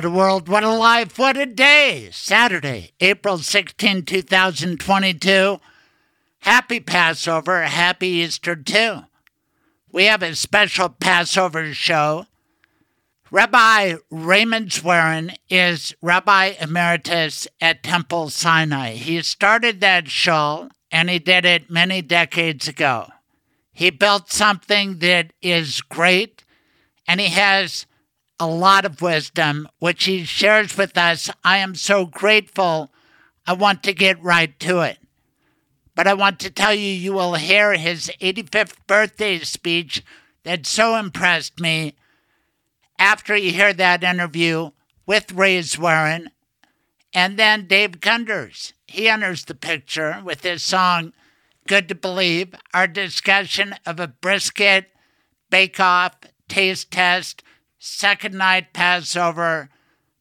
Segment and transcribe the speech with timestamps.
[0.00, 2.08] What a world, what a life, what a day.
[2.10, 5.60] Saturday, April 16, 2022.
[6.38, 9.00] Happy Passover, happy Easter too.
[9.92, 12.24] We have a special Passover show.
[13.30, 18.92] Rabbi Raymond Zwerin is Rabbi Emeritus at Temple Sinai.
[18.92, 23.08] He started that show and he did it many decades ago.
[23.70, 26.42] He built something that is great
[27.06, 27.84] and he has
[28.40, 31.30] a lot of wisdom, which he shares with us.
[31.44, 32.90] I am so grateful.
[33.46, 34.98] I want to get right to it.
[35.94, 40.02] But I want to tell you, you will hear his 85th birthday speech
[40.44, 41.94] that so impressed me
[42.98, 44.70] after you hear that interview
[45.04, 46.28] with Ray Zwerin.
[47.12, 48.72] And then Dave Gunders.
[48.86, 51.12] He enters the picture with his song,
[51.66, 54.86] Good to Believe, our discussion of a brisket,
[55.50, 56.16] bake off,
[56.48, 57.42] taste test,
[57.80, 59.70] second night Passover,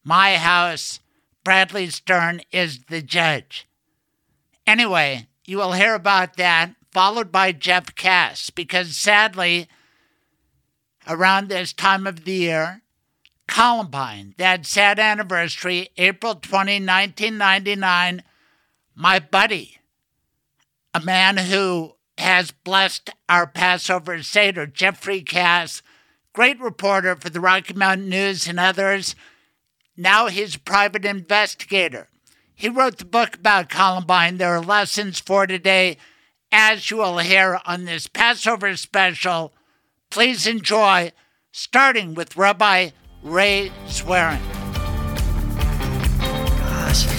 [0.03, 1.01] my house,
[1.43, 3.67] Bradley Stern is the judge.
[4.65, 9.67] Anyway, you will hear about that, followed by Jeff Kass, because sadly,
[11.07, 12.81] around this time of the year,
[13.47, 18.23] Columbine, that sad anniversary, April 20, 1999,
[18.95, 19.79] my buddy,
[20.93, 25.81] a man who has blessed our Passover Seder, Jeffrey Kass,
[26.33, 29.15] great reporter for the Rocky Mountain News and others.
[29.97, 32.07] Now he's a private investigator.
[32.55, 34.37] He wrote the book about Columbine.
[34.37, 35.97] There are lessons for today,
[36.51, 39.53] as you will hear on this Passover special.
[40.09, 41.11] Please enjoy,
[41.51, 42.89] starting with Rabbi
[43.23, 44.39] Ray Zwerin.
[46.19, 47.18] Gosh,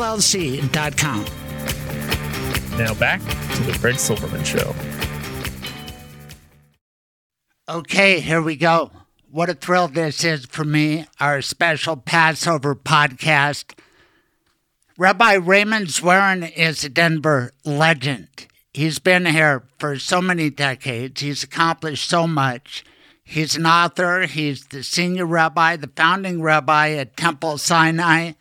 [0.01, 1.25] mblawllc.com.
[2.77, 4.73] Now back to The Fred Silverman Show.
[7.69, 8.91] Okay, here we go.
[9.29, 13.77] What a thrill this is for me, our special Passover podcast.
[14.97, 18.47] Rabbi Raymond Zwerin is a Denver legend.
[18.73, 21.21] He's been here for so many decades.
[21.21, 22.83] He's accomplished so much.
[23.23, 24.25] He's an author.
[24.25, 28.33] He's the senior rabbi, the founding rabbi at Temple Sinai,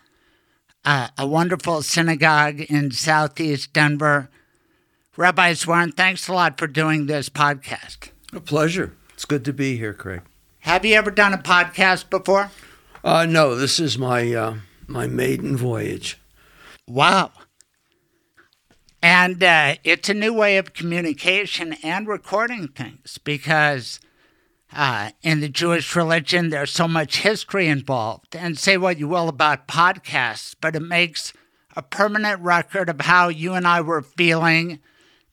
[0.85, 4.31] uh, a wonderful synagogue in southeast Denver.
[5.17, 8.11] Rabbi Zwerin, thanks a lot for doing this podcast.
[8.33, 8.95] A pleasure.
[9.13, 10.23] It's good to be here, Craig.
[10.61, 12.51] Have you ever done a podcast before?
[13.03, 16.19] Uh, no, this is my uh, my maiden voyage.
[16.87, 17.33] Wow.
[19.03, 23.99] And uh, it's a new way of communication and recording things because
[24.73, 28.37] uh, in the Jewish religion, there's so much history involved.
[28.37, 31.33] And say what you will about podcasts, but it makes
[31.77, 34.81] a permanent record of how you and I were feeling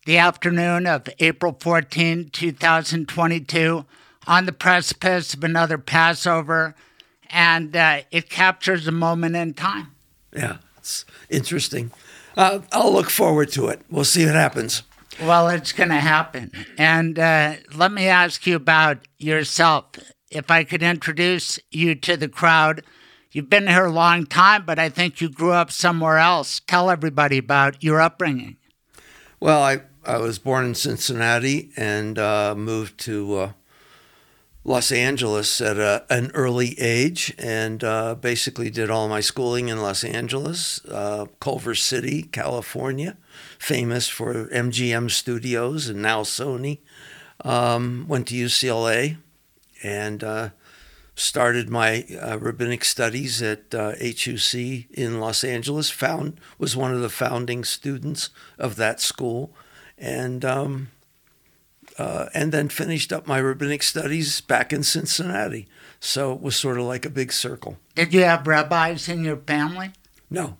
[0.05, 3.85] the afternoon of April 14, 2022,
[4.25, 6.75] on the precipice of another Passover.
[7.29, 9.91] And uh, it captures a moment in time.
[10.33, 11.91] Yeah, it's interesting.
[12.37, 13.81] Uh, I'll look forward to it.
[13.89, 14.83] We'll see what happens.
[15.21, 16.51] Well, it's going to happen.
[16.77, 19.85] And uh, let me ask you about yourself.
[20.29, 22.83] If I could introduce you to the crowd,
[23.31, 26.59] you've been here a long time, but I think you grew up somewhere else.
[26.67, 28.57] Tell everybody about your upbringing.
[29.39, 33.51] Well, I, I was born in Cincinnati and uh, moved to uh,
[34.63, 39.81] Los Angeles at a, an early age and uh, basically did all my schooling in
[39.81, 43.17] Los Angeles, uh, Culver City, California,
[43.59, 46.79] famous for MGM Studios and now Sony.
[47.41, 49.17] Um, went to UCLA
[49.83, 50.49] and uh,
[51.17, 54.53] started my uh, rabbinic studies at uh, HUC
[54.91, 55.89] in Los Angeles.
[55.89, 59.53] Found was one of the founding students of that school,
[59.97, 60.89] and um,
[61.97, 65.67] uh, and then finished up my rabbinic studies back in Cincinnati.
[65.99, 67.77] So it was sort of like a big circle.
[67.95, 69.91] Did you have rabbis in your family?
[70.29, 70.57] No,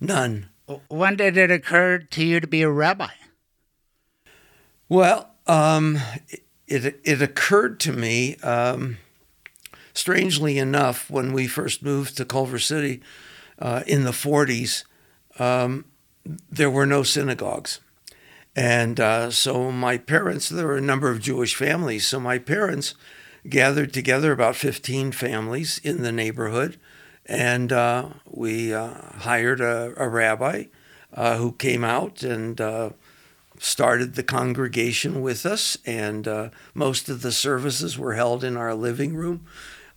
[0.00, 0.48] none.
[0.88, 3.10] When did it occur to you to be a rabbi?
[4.88, 5.98] Well, um,
[6.66, 8.98] it it occurred to me, um,
[9.94, 13.00] strangely enough, when we first moved to Culver City
[13.58, 14.84] uh, in the '40s,
[15.38, 15.84] um,
[16.50, 17.80] there were no synagogues.
[18.54, 22.06] And uh, so my parents, there were a number of Jewish families.
[22.06, 22.94] So my parents
[23.48, 26.78] gathered together about 15 families in the neighborhood.
[27.26, 30.64] And uh, we uh, hired a, a rabbi
[31.12, 32.90] uh, who came out and uh,
[33.58, 35.76] started the congregation with us.
[35.84, 39.44] And uh, most of the services were held in our living room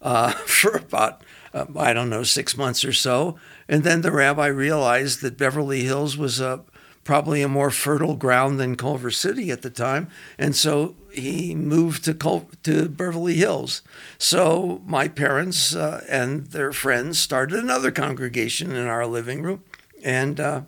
[0.45, 1.23] for about,
[1.53, 3.37] I don't know, six months or so.
[3.67, 6.61] And then the rabbi realized that Beverly Hills was a
[7.09, 10.07] probably a more fertile ground than Culver City at the time,
[10.37, 12.13] and so he moved to
[12.61, 13.81] to Beverly Hills.
[14.19, 19.63] So my parents uh, and their friends started another congregation in our living room,
[20.03, 20.61] and uh,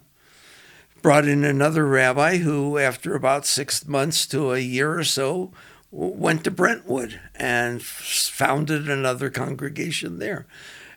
[1.03, 5.51] brought in another rabbi who, after about six months to a year or so,
[5.91, 10.47] went to Brentwood and founded another congregation there.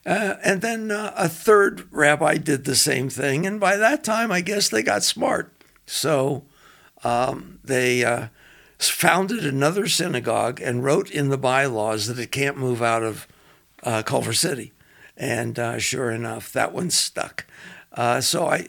[0.06, 3.46] Uh, and then uh, a third rabbi did the same thing.
[3.46, 5.52] And by that time, I guess they got smart.
[5.86, 6.44] So
[7.02, 8.28] um, they uh,
[8.78, 13.26] founded another synagogue and wrote in the bylaws that it can't move out of
[13.82, 14.72] uh, Culver City.
[15.16, 17.46] And uh, sure enough, that one stuck.
[17.92, 18.68] Uh, so I,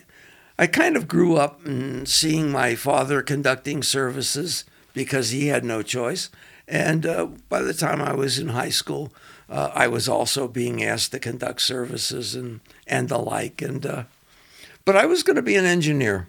[0.58, 1.60] I kind of grew up
[2.06, 6.30] seeing my father conducting services because he had no choice.
[6.68, 7.04] And
[7.50, 9.12] by the time I was in high school,
[9.50, 13.62] uh, I was also being asked to conduct services and and the like.
[13.62, 14.04] And uh,
[14.84, 16.28] but I was going to be an engineer.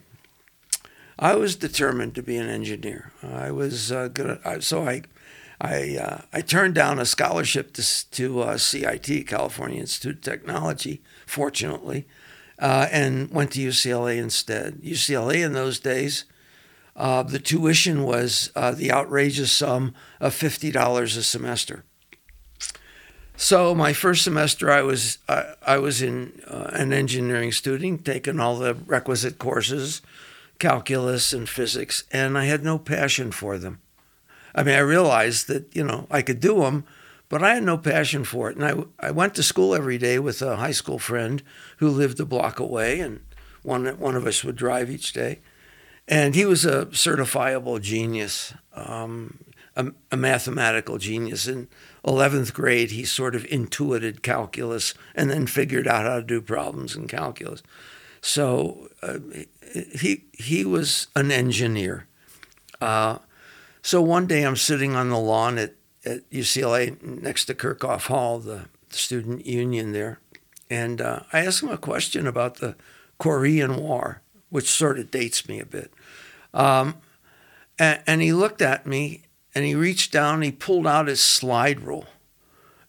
[1.19, 3.13] I was determined to be an engineer.
[3.23, 4.39] I was uh, gonna.
[4.45, 5.03] I, so I.
[5.59, 11.01] I, uh, I turned down a scholarship to, to uh, CIT, California Institute of Technology,
[11.25, 12.07] fortunately,
[12.59, 14.83] uh, and went to UCLA instead.
[14.83, 16.27] UCLA in those days,
[16.95, 21.85] the tuition was the outrageous sum of $50 a semester.
[23.37, 28.41] So my first semester, I was I, I was in uh, an engineering student, taking
[28.41, 30.00] all the requisite courses,
[30.59, 33.81] calculus and physics, and I had no passion for them.
[34.55, 36.85] I mean, I realized that you know I could do them,
[37.29, 38.56] but I had no passion for it.
[38.56, 41.43] And I I went to school every day with a high school friend
[41.77, 43.21] who lived a block away, and
[43.62, 45.41] one one of us would drive each day,
[46.09, 49.41] and he was a certifiable genius, um,
[49.77, 51.69] a, a mathematical genius, and
[52.06, 56.94] 11th grade, he sort of intuited calculus and then figured out how to do problems
[56.94, 57.62] in calculus.
[58.20, 59.19] So uh,
[59.94, 62.06] he, he was an engineer.
[62.81, 63.19] Uh,
[63.82, 68.38] so one day I'm sitting on the lawn at, at UCLA next to Kerckhoff Hall,
[68.38, 70.21] the, the student union there,
[70.69, 72.76] and uh, I asked him a question about the
[73.19, 75.92] Korean War, which sort of dates me a bit.
[76.52, 76.97] Um,
[77.78, 79.23] and, and he looked at me
[79.57, 82.05] and he reached down, he pulled out his slide rule,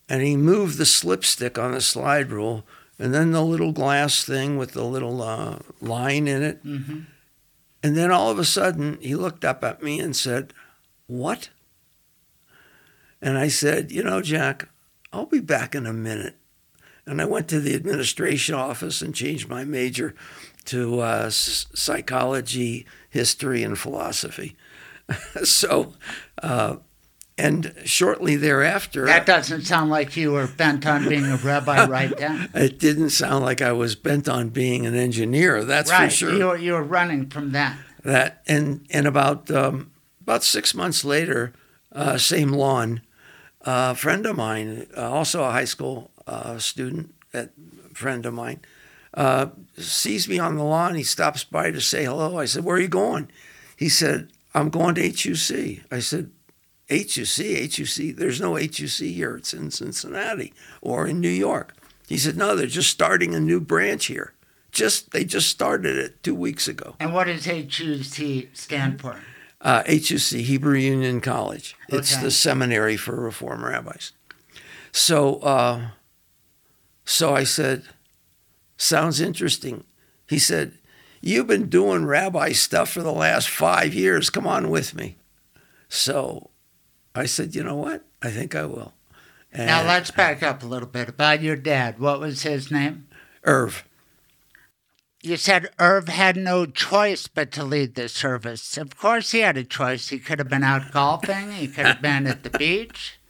[0.09, 2.65] and he moved the slipstick on the slide rule,
[2.99, 6.65] and then the little glass thing with the little uh, line in it.
[6.65, 6.99] Mm-hmm.
[7.81, 10.53] And then all of a sudden, he looked up at me and said,
[11.05, 11.51] What?
[13.21, 14.67] And I said, You know, Jack,
[15.13, 16.35] I'll be back in a minute.
[17.05, 20.15] And I went to the administration office and changed my major
[20.65, 24.57] to uh, psychology, history, and philosophy.
[25.43, 25.93] so,
[26.41, 26.77] uh,
[27.37, 29.05] and shortly thereafter.
[29.05, 32.49] That doesn't sound like you were bent on being a rabbi right then.
[32.53, 36.05] it didn't sound like I was bent on being an engineer, that's right.
[36.05, 36.33] for sure.
[36.33, 37.77] You were, you were running from that.
[38.03, 41.53] That and and about um, about six months later,
[41.91, 43.01] uh, same lawn,
[43.65, 47.49] uh, a friend of mine, uh, also a high school uh, student, a
[47.93, 48.61] friend of mine,
[49.13, 49.47] uh,
[49.77, 50.95] sees me on the lawn.
[50.95, 52.37] He stops by to say hello.
[52.37, 53.29] I said, "Where are you going?"
[53.75, 55.85] He said, I'm going to HUC.
[55.91, 56.31] I said,
[56.89, 59.37] HUC, HUC, there's no HUC here.
[59.37, 61.75] It's in Cincinnati or in New York.
[62.07, 64.33] He said, no, they're just starting a new branch here.
[64.71, 66.95] Just They just started it two weeks ago.
[66.99, 69.19] And what does HUC stand for?
[69.61, 71.75] Uh, HUC, Hebrew Union College.
[71.89, 74.13] It's the seminary for Reform rabbis.
[74.91, 75.89] So, uh,
[77.05, 77.83] so I said,
[78.75, 79.83] sounds interesting.
[80.27, 80.73] He said,
[81.21, 84.29] you've been doing rabbi stuff for the last five years.
[84.29, 85.17] Come on with me.
[85.89, 86.49] So
[87.15, 88.03] I said, you know what?
[88.21, 88.93] I think I will.
[89.51, 91.99] And Now let's back up a little bit about your dad.
[91.99, 93.07] What was his name?
[93.43, 93.83] Irv.
[95.21, 98.77] You said Irv had no choice but to lead the service.
[98.77, 100.09] Of course, he had a choice.
[100.09, 101.51] He could have been out golfing.
[101.53, 103.19] He could have been at the beach.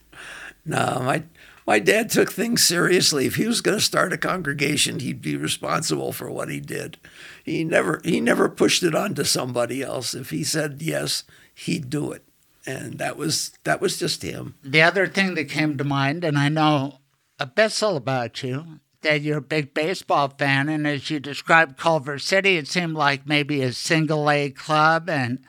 [0.69, 1.23] No, my
[1.65, 3.25] my dad took things seriously.
[3.25, 6.97] If he was going to start a congregation, he'd be responsible for what he did.
[7.47, 10.13] He never he never pushed it onto somebody else.
[10.13, 11.23] If he said yes,
[11.55, 12.25] he'd do it,
[12.65, 14.55] and that was that was just him.
[14.65, 16.99] The other thing that came to mind, and I know
[17.39, 22.19] a bissel about you, that you're a big baseball fan, and as you described Culver
[22.19, 25.39] City, it seemed like maybe a single A club, and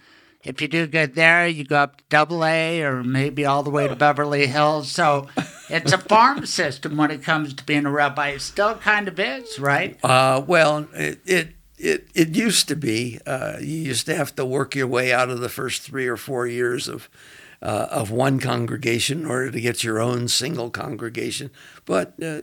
[0.45, 3.71] if you do good there, you go up to double A or maybe all the
[3.71, 4.93] way to Beverly Hills.
[4.93, 5.27] So
[5.69, 8.29] it's a farm system when it comes to being a rabbi.
[8.29, 9.99] It still kind of is, right?
[10.05, 13.19] Uh, well, it, it it it used to be.
[13.27, 16.17] Uh, you used to have to work your way out of the first three or
[16.17, 17.09] four years of
[17.63, 21.51] uh, of one congregation in order to get your own single congregation.
[21.85, 22.43] But uh,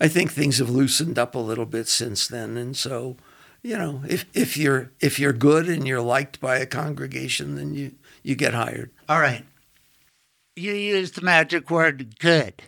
[0.00, 3.16] I think things have loosened up a little bit since then, and so
[3.62, 7.74] you know, if if you're if you're good and you're liked by a congregation, then
[7.74, 8.90] you you get hired.
[9.08, 9.44] All right.
[10.56, 12.62] You used the magic word good.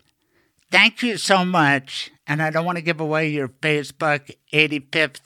[0.71, 2.11] Thank you so much.
[2.27, 5.21] And I don't want to give away your Facebook 85th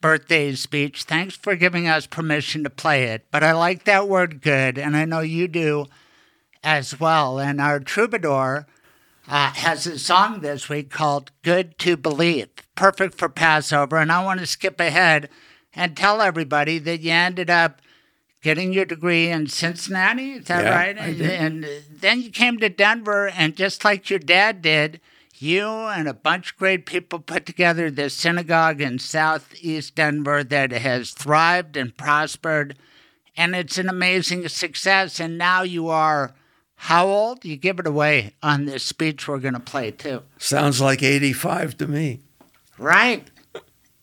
[0.00, 1.02] birthday speech.
[1.04, 3.26] Thanks for giving us permission to play it.
[3.30, 5.86] But I like that word good, and I know you do
[6.62, 7.38] as well.
[7.38, 8.66] And our troubadour
[9.28, 13.96] uh, has a song this week called Good to Believe, perfect for Passover.
[13.96, 15.28] And I want to skip ahead
[15.74, 17.80] and tell everybody that you ended up
[18.42, 20.32] getting your degree in Cincinnati.
[20.32, 20.98] Is that Yeah, right?
[20.98, 21.30] I And, did.
[21.30, 25.00] and then you came to Denver, and just like your dad did,
[25.40, 30.72] you and a bunch of great people put together this synagogue in southeast Denver that
[30.72, 32.76] has thrived and prospered.
[33.36, 35.20] And it's an amazing success.
[35.20, 36.34] And now you are
[36.82, 37.44] how old?
[37.44, 40.22] You give it away on this speech we're going to play, too.
[40.38, 42.20] Sounds like 85 to me.
[42.78, 43.28] Right.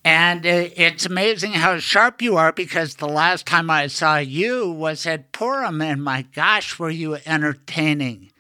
[0.05, 5.07] And it's amazing how sharp you are because the last time I saw you was
[5.07, 8.31] at Purim, and my gosh, were you entertaining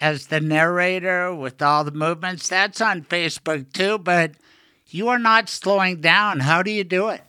[0.00, 2.48] as the narrator with all the movements.
[2.48, 4.32] That's on Facebook too, but
[4.88, 6.40] you are not slowing down.
[6.40, 7.22] How do you do it?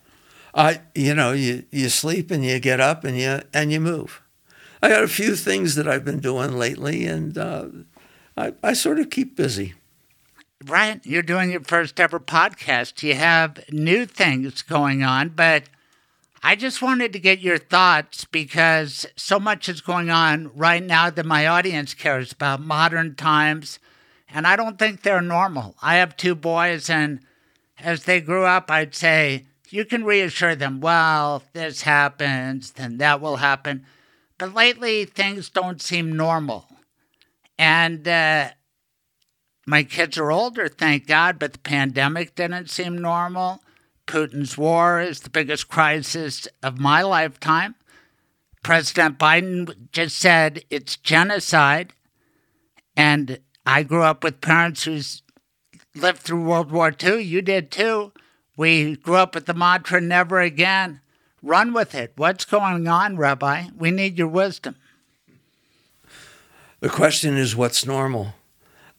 [0.54, 4.22] I, you know, you, you sleep and you get up and you and you move.
[4.82, 7.68] I got a few things that I've been doing lately, and uh,
[8.36, 9.76] I, I sort of keep busy.
[10.66, 11.00] Right.
[11.06, 13.04] You're doing your first ever podcast.
[13.04, 15.64] You have new things going on, but
[16.44, 21.12] I just wanted to get your thoughts because so much is going on right now
[21.12, 23.78] that my audience cares about modern times,
[24.28, 25.76] and I don't think they're normal.
[25.84, 27.20] I have two boys, and
[27.80, 33.22] as they grew up, I'd say, you can reassure them, well, this happens, then that
[33.22, 33.86] will happen.
[34.40, 36.66] But lately, things don't seem normal.
[37.60, 38.50] And, uh,
[39.68, 43.62] my kids are older, thank God, but the pandemic didn't seem normal.
[44.08, 47.76] Putin's war is the biggest crisis of my lifetime.
[48.64, 51.94] President Biden just said it's genocide.
[52.96, 55.02] And I grew up with parents who
[55.96, 57.22] lived through World War II.
[57.22, 58.12] You did too.
[58.58, 61.02] We grew up with the mantra never again.
[61.42, 62.14] Run with it.
[62.18, 63.68] What's going on, Rabbi?
[63.76, 64.76] We need your wisdom.
[66.82, 68.36] The question is, what's normal?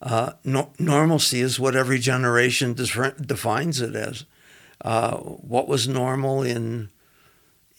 [0.01, 4.25] Uh, no, normalcy is what every generation defines it as.
[4.83, 6.91] Uh, what was normal in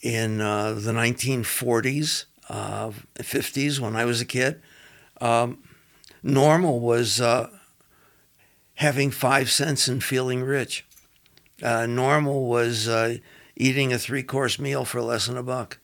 [0.01, 4.61] in uh, the 1940s, uh, 50s, when I was a kid?
[5.21, 5.63] Um,
[6.21, 7.49] normal was uh,
[8.75, 10.85] having five cents and feeling rich.
[11.61, 12.89] Uh, normal was
[13.55, 15.79] eating a three course meal for less than a buck.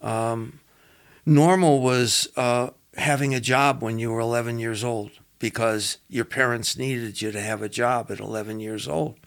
[0.00, 0.60] Um,
[1.26, 2.28] normal was
[2.96, 7.40] having a job when you were 11 years old because your parents needed you to
[7.40, 9.19] have a job at 11 years old.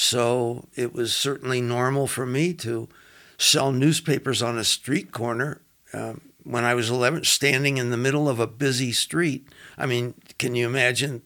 [0.00, 2.88] So it was certainly normal for me to
[3.36, 5.60] sell newspapers on a street corner
[5.92, 9.48] um, when I was 11, standing in the middle of a busy street.
[9.76, 11.22] I mean, can you imagine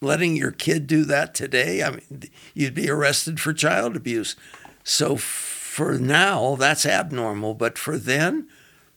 [0.00, 1.82] letting your kid do that today?
[1.82, 2.22] I mean,
[2.54, 4.36] you'd be arrested for child abuse.
[4.82, 7.52] So for now, that's abnormal.
[7.52, 8.48] But for then,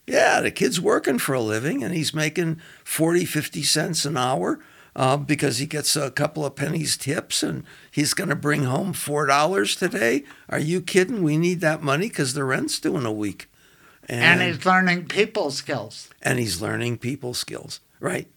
[0.07, 4.61] yeah, the kid's working for a living and he's making 40, 50 cents an hour
[4.97, 8.93] uh, because he gets a couple of pennies tips and he's going to bring home
[8.93, 10.23] $4 today.
[10.49, 11.21] Are you kidding?
[11.21, 13.47] We need that money because the rent's due in a week.
[14.09, 16.09] And he's learning people skills.
[16.21, 18.27] and he's learning people skills, right?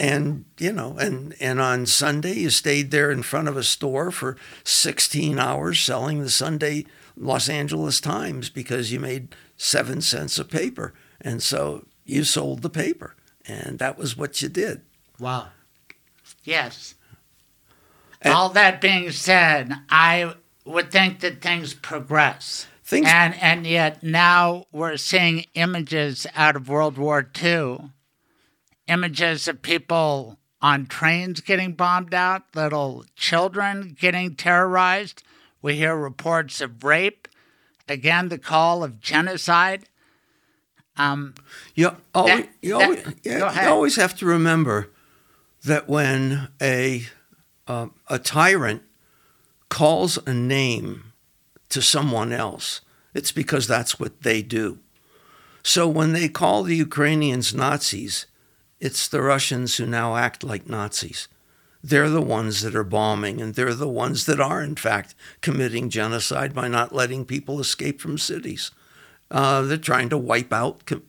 [0.00, 4.10] And you know, and and on Sunday you stayed there in front of a store
[4.10, 6.86] for 16 hours selling the Sunday
[7.18, 10.94] Los Angeles Times because you made 7 cents a paper.
[11.20, 13.14] And so you sold the paper
[13.46, 14.80] and that was what you did.
[15.20, 15.48] Wow.
[16.48, 16.94] Yes.
[18.22, 22.66] And- All that being said, I would think that things progress.
[22.82, 27.90] Things And and yet now we're seeing images out of World War II,
[28.86, 35.22] images of people on trains getting bombed out, little children getting terrorized.
[35.60, 37.28] We hear reports of rape.
[37.88, 39.84] Again, the call of genocide.
[40.96, 41.34] Um,
[41.74, 43.64] You always, That- you, always, go yeah, ahead.
[43.64, 44.90] you always have to remember
[45.68, 47.06] that when a
[47.66, 48.82] um a tyrant
[49.68, 51.12] calls a name
[51.68, 52.80] to someone else,
[53.14, 54.78] it's because that's what they do.
[55.62, 58.26] So when they call the Ukrainians Nazis,
[58.80, 61.28] it's the Russians who now act like Nazis.
[61.82, 65.90] They're the ones that are bombing, and they're the ones that are, in fact, committing
[65.90, 68.70] genocide by not letting people escape from cities.
[69.30, 71.02] Uh, they're trying to wipe out com-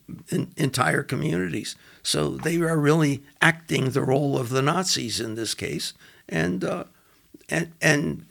[0.57, 1.75] entire communities.
[2.03, 5.93] So they are really acting the role of the Nazis in this case,
[6.27, 6.85] and uh,
[7.49, 8.25] and and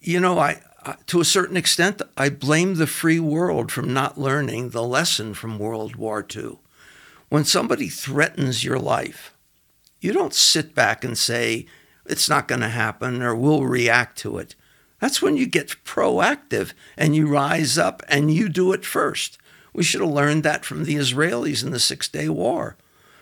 [0.00, 4.18] you know, I, I to a certain extent, I blame the free world from not
[4.18, 6.58] learning the lesson from World War II.
[7.28, 9.34] When somebody threatens your life,
[10.00, 11.66] you don't sit back and say
[12.06, 14.54] it's not going to happen or we'll react to it.
[15.00, 19.38] That's when you get proactive and you rise up and you do it first.
[19.78, 22.76] We should have learned that from the Israelis in the Six Day War.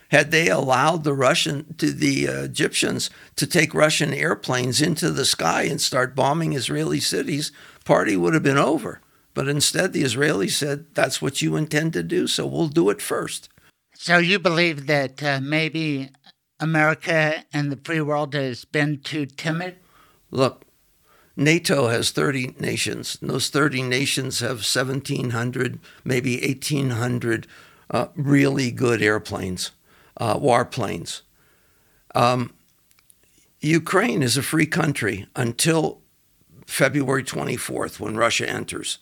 [0.09, 5.27] Had they allowed the Russian to the uh, Egyptians to take Russian airplanes into the
[5.27, 7.53] sky and start bombing Israeli cities,
[7.85, 9.03] party would have been over.
[9.35, 13.03] But instead, the Israelis said, "That's what you intend to do, so we'll do it
[13.03, 13.51] first.
[13.93, 16.09] so you believe that uh, maybe
[16.59, 19.77] America and the free world has been too timid?
[20.31, 20.65] Look,
[21.37, 23.19] NATO has 30 nations.
[23.21, 27.47] And those 30 nations have 1,700, maybe 1,800
[27.91, 29.71] uh, really good airplanes,
[30.17, 31.23] uh, warplanes.
[32.15, 32.55] Um,
[33.61, 36.01] Ukraine is a free country until
[36.67, 38.99] February 24th when Russia enters.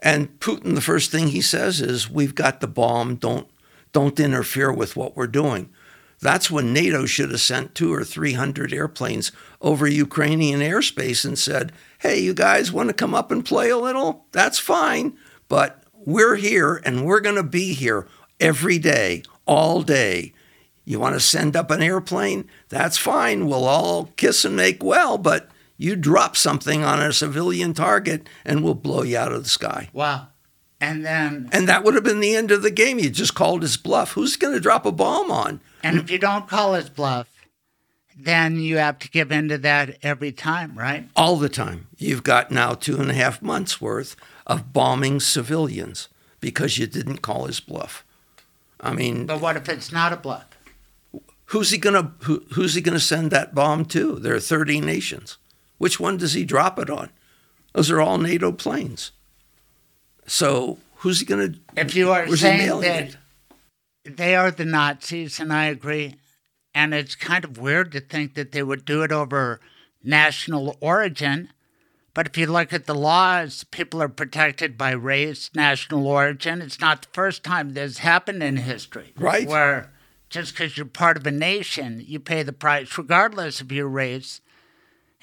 [0.00, 3.16] And Putin, the first thing he says is, "We've got the bomb.
[3.16, 3.48] Don't
[3.92, 5.70] don't interfere with what we're doing."
[6.22, 11.38] That's when NATO should have sent two or three hundred airplanes over Ukrainian airspace and
[11.38, 14.26] said, "Hey, you guys want to come up and play a little?
[14.32, 15.16] That's fine,
[15.48, 18.06] but we're here and we're going to be here
[18.38, 20.34] every day, all day.
[20.84, 22.48] You want to send up an airplane?
[22.68, 23.46] That's fine.
[23.46, 28.62] We'll all kiss and make well, but you drop something on a civilian target and
[28.62, 30.28] we'll blow you out of the sky." Wow.
[30.82, 32.98] And then, And that would have been the end of the game.
[32.98, 34.12] You just called his bluff.
[34.12, 35.60] Who's going to drop a bomb on?
[35.82, 37.28] And if you don't call his bluff,
[38.16, 41.08] then you have to give in to that every time, right?
[41.16, 41.86] All the time.
[41.96, 44.16] You've got now two and a half months worth
[44.46, 46.08] of bombing civilians
[46.40, 48.04] because you didn't call his bluff.
[48.80, 50.46] I mean, But what if it's not a bluff?
[51.46, 54.18] who's he gonna who, who's he gonna send that bomb to?
[54.18, 55.36] There are 30 nations.
[55.78, 57.10] Which one does he drop it on?
[57.72, 59.12] Those are all NATO planes.
[60.26, 61.54] So who's he gonna?
[61.76, 63.16] If you are saying that it?
[64.04, 66.16] They are the Nazis, and I agree,
[66.74, 69.60] and it's kind of weird to think that they would do it over
[70.02, 71.52] national origin.
[72.12, 76.60] But if you look at the laws, people are protected by race, national origin.
[76.60, 79.12] It's not the first time this happened in history.
[79.16, 79.46] Right.
[79.46, 79.92] Where
[80.28, 84.40] just because you're part of a nation, you pay the price regardless of your race.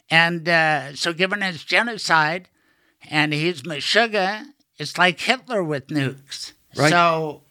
[0.09, 2.47] And uh, so, given his genocide,
[3.09, 4.45] and he's Meshuggah,
[4.77, 6.53] it's like Hitler with nukes.
[6.75, 6.89] Right.
[6.89, 7.43] So,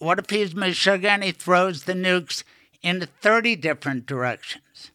[0.00, 2.42] what if he's Meshuggah and he throws the nukes
[2.82, 4.90] in 30 different directions?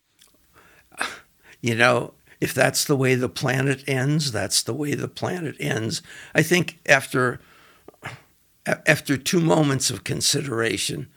[1.61, 6.01] you know, if that's the way the planet ends, that's the way the planet ends.
[6.33, 7.39] I think after
[8.65, 11.07] after two moments of consideration,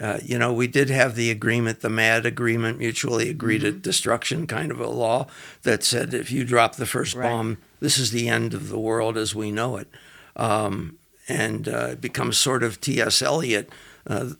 [0.00, 4.46] uh, you know, we did have the agreement, the MAD agreement, mutually agreed at destruction
[4.46, 5.26] kind of a law
[5.62, 7.28] that said if you drop the first Right.
[7.28, 9.88] bomb, this is the end of the world as we know it.
[10.36, 13.22] Um, and uh, it becomes sort of T.S.
[13.22, 13.70] Eliot.
[14.06, 14.30] Uh,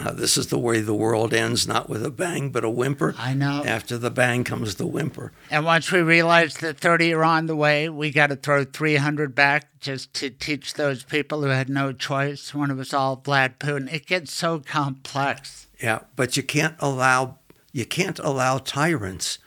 [0.00, 3.14] uh, this is the way the world ends, not with a bang, but a whimper.
[3.18, 3.62] I know.
[3.64, 5.32] After the bang comes the whimper.
[5.50, 9.34] And once we realize that 30 are on the way, we got to throw 300
[9.34, 12.54] back just to teach those people who had no choice.
[12.54, 13.90] when it was all Vlad Putin.
[13.90, 15.68] It gets so complex.
[15.80, 17.38] Yeah, but you can't allow
[17.72, 19.38] you can't allow tyrants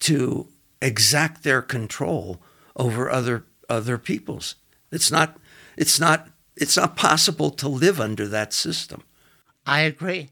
[0.00, 0.48] to
[0.80, 2.40] exact their control
[2.76, 4.54] over other other peoples.
[4.92, 5.36] It's not
[5.78, 9.02] it's not it's not possible to live under that system.
[9.64, 10.30] I agree.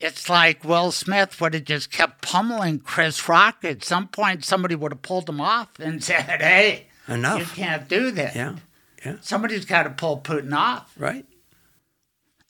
[0.00, 3.64] It's like Will Smith would have just kept pummeling Chris Rock.
[3.64, 7.38] At some point, somebody would have pulled him off and said, "Hey, Enough.
[7.38, 8.34] you can't do that.
[8.34, 8.56] Yeah.
[9.04, 9.16] Yeah.
[9.20, 11.26] Somebody's got to pull Putin off." Right.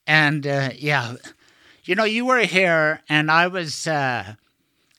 [0.07, 1.17] And uh, yeah,
[1.85, 4.35] you know, you were here, and I was, uh,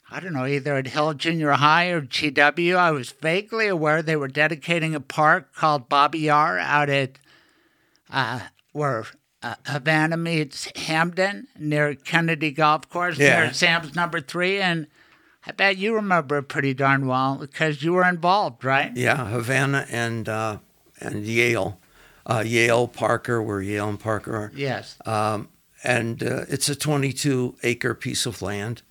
[0.10, 2.76] I don't know, either at Hill Junior High or GW.
[2.76, 7.18] I was vaguely aware they were dedicating a park called Babi Yar out at
[8.12, 8.40] uh,
[8.74, 9.06] where
[9.44, 13.44] uh, Havana meets Hampden near Kennedy Golf Course Yeah.
[13.46, 14.60] near Sam's number three.
[14.60, 14.88] And
[15.46, 18.96] I bet you remember it pretty darn well because you were involved, right?
[18.96, 20.58] Yeah, Havana and uh,
[21.00, 21.80] and Yale,
[22.28, 24.52] uh, Yale Parker, where Yale and Parker are.
[24.56, 24.98] Yes.
[25.06, 25.50] um,
[25.84, 28.84] and uh, it's a 22 acre piece of land.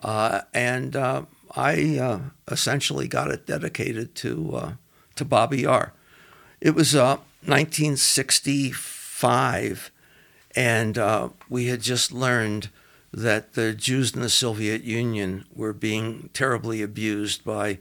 [0.00, 1.22] Uh, and uh,
[1.56, 4.72] I uh, essentially got it dedicated to uh,
[5.16, 5.92] to Babi Yar.
[6.60, 9.90] It was uh, 1965,
[10.54, 12.70] and uh, we had just learned
[13.12, 17.78] that the Jews in the Soviet Union were being terribly abused by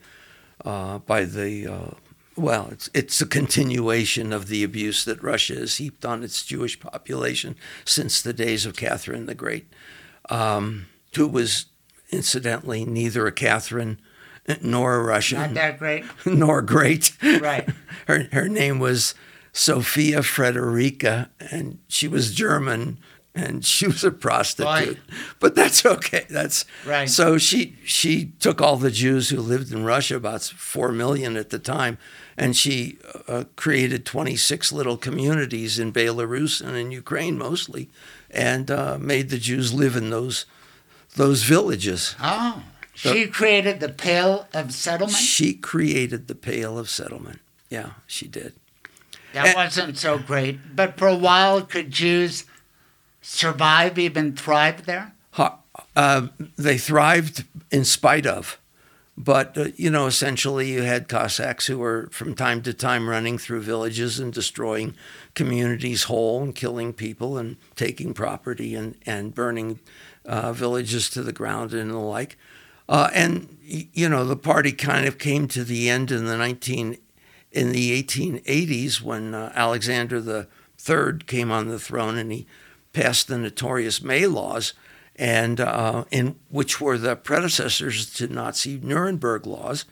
[0.65, 1.91] uh, by the uh,
[2.39, 6.79] well, it's it's a continuation of the abuse that Russia has heaped on its Jewish
[6.79, 9.67] population since the days of Catherine the Great,
[10.29, 11.65] um, who was
[12.11, 13.99] incidentally neither a Catherine
[14.61, 16.05] nor a Russian Not that great.
[16.25, 17.11] nor great.
[17.21, 17.69] Right.
[18.07, 19.13] her her name was
[19.51, 22.97] Sophia Frederica, and she was German,
[23.35, 24.67] and she was a prostitute.
[24.67, 24.97] Right.
[25.39, 26.25] But that's okay.
[26.29, 27.09] That's Right.
[27.09, 31.49] So she she took all the Jews who lived in Russia, about four million at
[31.49, 31.97] the time,
[32.37, 37.89] and she uh, created 26 little communities in Belarus and in Ukraine mostly,
[38.31, 40.45] and uh, made the Jews live in those
[41.15, 42.15] those villages.
[42.21, 42.63] Oh.
[42.93, 45.15] She created the Pale of Settlement?
[45.17, 47.39] She created the Pale of Settlement.
[47.69, 48.53] Yeah, she did.
[49.33, 50.75] That And- wasn't so great.
[50.75, 52.45] But for a while, could Jews
[53.21, 55.13] survive, even thrive there?
[55.95, 58.57] Uh, they thrived in spite of.
[59.17, 63.37] But, uh, you know, essentially you had Cossacks who were from time to time running
[63.37, 64.95] through villages and destroying
[65.35, 69.79] communities whole and killing people and taking property and, and burning
[70.25, 72.37] uh, villages to the ground and the like.
[72.87, 76.97] Uh, and, you know, the party kind of came to the end in the 19,
[77.51, 80.47] in the 1880s when uh, Alexander
[80.79, 82.47] Third came on the throne and he
[82.93, 84.73] passed the notorious May laws,
[85.17, 89.83] and uh, in which were the predecessors to Nazi Nuremberg laws,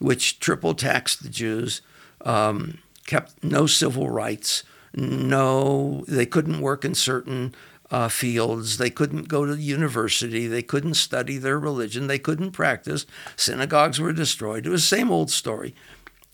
[0.00, 1.80] which triple taxed the Jews,
[2.22, 7.54] um, kept no civil rights, no they couldn't work in certain
[7.92, 13.06] uh, fields, they couldn't go to university, they couldn't study their religion, they couldn't practice.
[13.36, 14.66] Synagogues were destroyed.
[14.66, 15.74] It was the same old story,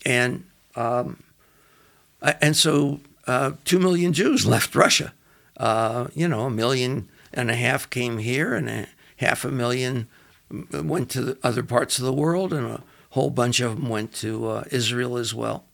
[0.06, 0.44] and
[0.76, 1.22] um,
[2.20, 5.12] uh, and so uh, two million Jews left Russia.
[5.56, 10.08] Uh, you know, a million and a half came here, and a half a million
[10.72, 14.12] went to the other parts of the world, and a whole bunch of them went
[14.14, 15.64] to uh, Israel as well.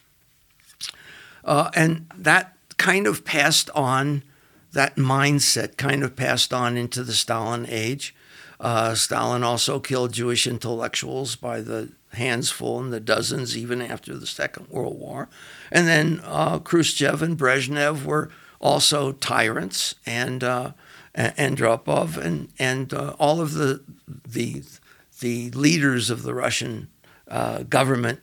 [1.44, 4.22] Uh, and that kind of passed on,
[4.72, 8.14] that mindset kind of passed on into the Stalin age.
[8.58, 14.26] Uh, Stalin also killed Jewish intellectuals by the handsful and the dozens, even after the
[14.26, 15.28] Second World War.
[15.70, 20.72] And then uh, Khrushchev and Brezhnev were also tyrants, and uh,
[21.14, 24.62] and Andropov and and uh, all of the the
[25.20, 26.88] the leaders of the Russian
[27.28, 28.20] uh, government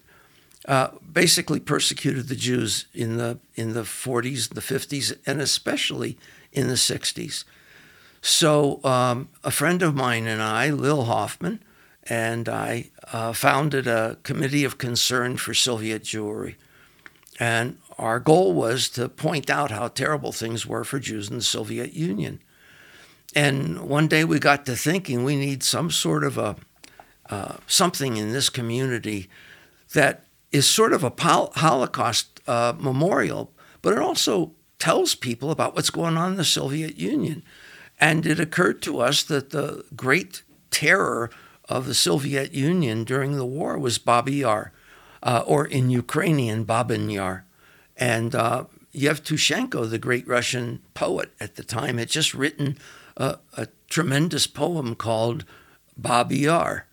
[0.67, 6.17] uh, basically persecuted the Jews in the in the 40s, the 50s, and especially
[6.51, 7.43] in the 60s.
[8.21, 11.63] So um, a friend of mine and I, Lil Hoffman,
[12.03, 16.55] and I uh, founded a committee of concern for Soviet Jewry.
[17.39, 21.43] And our goal was to point out how terrible things were for Jews in the
[21.43, 22.39] Soviet Union.
[23.35, 26.55] And one day we got to thinking we need some sort of a
[27.29, 29.29] uh, something in this community
[29.93, 35.73] that is sort of a pol- Holocaust uh, memorial, but it also tells people about
[35.73, 37.41] what's going on in the Soviet Union.
[37.99, 41.29] And it occurred to us that the great terror
[41.71, 44.71] of the Soviet Union during the war was Babi Yar,
[45.23, 47.45] uh, or in Ukrainian, Babin Yar.
[47.97, 52.77] And uh, Yevtushenko, the great Russian poet at the time, had just written
[53.15, 55.45] a, a tremendous poem called
[55.97, 56.87] Babi Yar.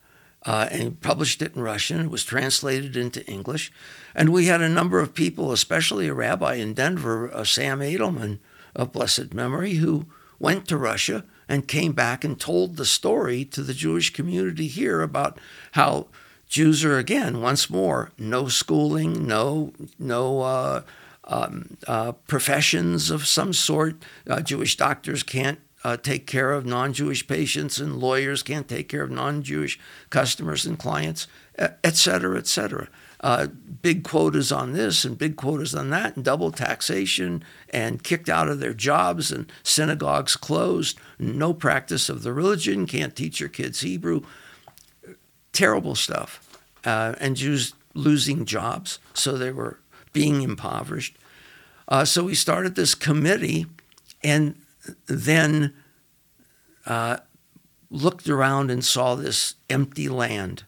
[0.46, 2.00] Uh, and published it in Russian.
[2.00, 3.72] It was translated into English.
[4.14, 8.38] And we had a number of people, especially a rabbi in Denver, uh, Sam Edelman
[8.74, 10.06] of blessed memory, who
[10.38, 15.00] went to Russia and came back and told the story to the Jewish community here
[15.00, 15.38] about
[15.72, 16.06] how
[16.48, 20.82] Jews are, again, once more, no schooling, no, no uh,
[21.24, 23.96] um, uh, professions of some sort.
[24.28, 28.88] Uh, Jewish doctors can't uh, take care of non Jewish patients, and lawyers can't take
[28.88, 29.78] care of non Jewish
[30.10, 32.88] customers and clients, et cetera, et cetera.
[33.20, 33.48] Uh,
[33.82, 38.48] big quotas on this and big quotas on that, and double taxation, and kicked out
[38.48, 43.80] of their jobs, and synagogues closed, no practice of the religion, can't teach your kids
[43.80, 44.22] Hebrew.
[45.52, 46.60] Terrible stuff.
[46.84, 49.80] Uh, and Jews losing jobs, so they were
[50.12, 51.16] being impoverished.
[51.88, 53.66] Uh, so we started this committee,
[54.22, 54.54] and
[55.06, 55.74] then
[56.86, 57.18] uh,
[57.90, 60.64] looked around and saw this empty land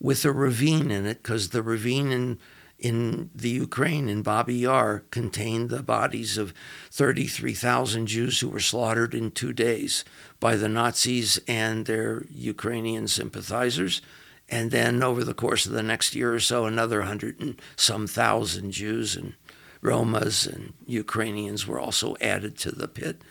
[0.00, 2.38] with a ravine in it, because the ravine in
[2.80, 6.54] in the Ukraine in Babi Yar contained the bodies of
[6.92, 10.04] 33,000 Jews who were slaughtered in two days
[10.38, 14.00] by the Nazis and their Ukrainian sympathizers.
[14.48, 18.06] And then over the course of the next year or so, another hundred and some
[18.06, 19.34] thousand Jews and
[19.82, 23.22] Romas and Ukrainians were also added to the pit.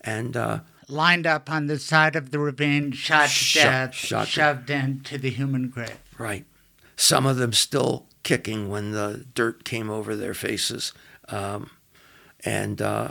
[0.00, 4.24] And uh, Lined up on the side of the ravine, shot to Shot- death, shot
[4.26, 5.98] to- shoved into the human grave.
[6.18, 6.44] Right.
[6.96, 10.92] Some of them still kicking when the dirt came over their faces.
[11.28, 11.70] Um,
[12.44, 13.10] and, uh,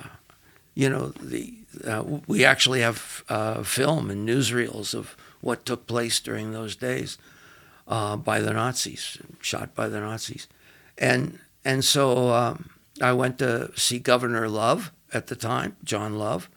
[0.74, 6.20] you know, the uh, we actually have uh, film and newsreels of what took place
[6.20, 7.18] during those days
[7.88, 10.48] uh, by the Nazis, shot by the Nazis.
[10.98, 12.70] And, and so um,
[13.02, 16.50] I went to see Governor Love at the time, John Love,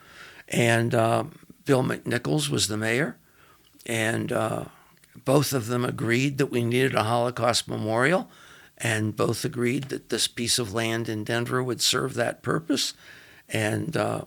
[0.49, 3.17] and um, Bill McNichols was the mayor.
[3.87, 4.67] And uh,
[5.27, 8.31] both of them agreed that we needed a Holocaust memorial,
[8.79, 12.95] and both agreed that this piece of land in Denver would serve that purpose.
[13.49, 14.23] And uh,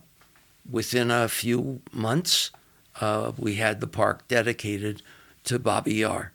[0.70, 2.52] within a few months,
[3.00, 5.02] uh, we had the park dedicated
[5.46, 6.34] to Babi Yar.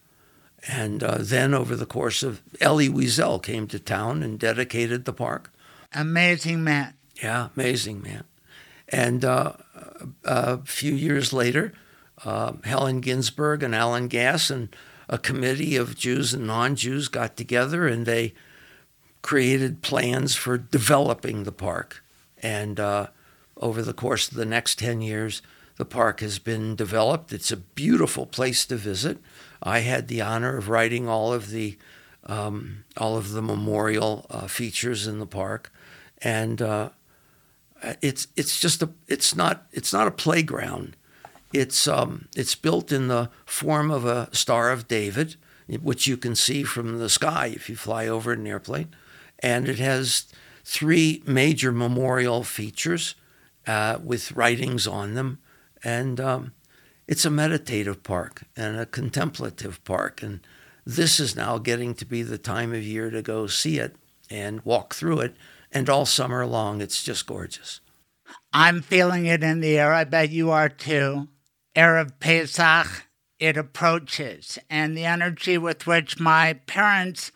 [0.66, 5.12] And uh, then, over the course of Elie Wiesel came to town and dedicated the
[5.12, 5.52] park.
[5.92, 6.94] Amazing man.
[7.22, 8.24] Yeah, amazing, man.
[8.88, 9.52] And uh,
[10.24, 11.74] a few years later,
[12.24, 14.74] uh, Helen Ginsberg and Alan Gass and
[15.08, 18.34] a committee of Jews and non Jews got together and they
[19.22, 22.02] created plans for developing the park.
[22.42, 23.08] And uh,
[23.56, 25.40] over the course of the next 10 years,
[25.76, 27.32] the park has been developed.
[27.32, 29.18] It's a beautiful place to visit.
[29.62, 31.78] I had the honor of writing all of the
[32.26, 35.70] um, all of the memorial uh, features in the park,
[36.22, 36.88] and uh,
[38.00, 40.96] it's it's just a it's not it's not a playground.
[41.54, 45.36] It's um, it's built in the form of a Star of David,
[45.68, 48.88] which you can see from the sky if you fly over in an airplane,
[49.38, 50.26] and it has
[50.64, 53.14] three major memorial features
[53.68, 55.38] uh, with writings on them,
[55.84, 56.52] and um,
[57.06, 60.40] it's a meditative park and a contemplative park, and
[60.84, 63.94] this is now getting to be the time of year to go see it
[64.28, 65.36] and walk through it,
[65.70, 67.80] and all summer long it's just gorgeous.
[68.52, 69.92] I'm feeling it in the air.
[69.92, 71.28] I bet you are too.
[71.76, 73.04] Erev Pesach,
[73.40, 77.32] it approaches, and the energy with which my parents,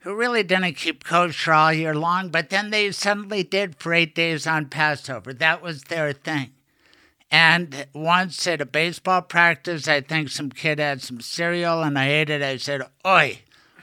[0.00, 4.14] who really didn't keep kosher all year long, but then they suddenly did for eight
[4.14, 5.32] days on Passover.
[5.32, 6.52] That was their thing.
[7.30, 12.08] And once at a baseball practice, I think some kid had some cereal and I
[12.08, 12.42] ate it.
[12.42, 13.40] I said, Oi,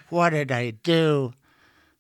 [0.10, 1.34] what did I do?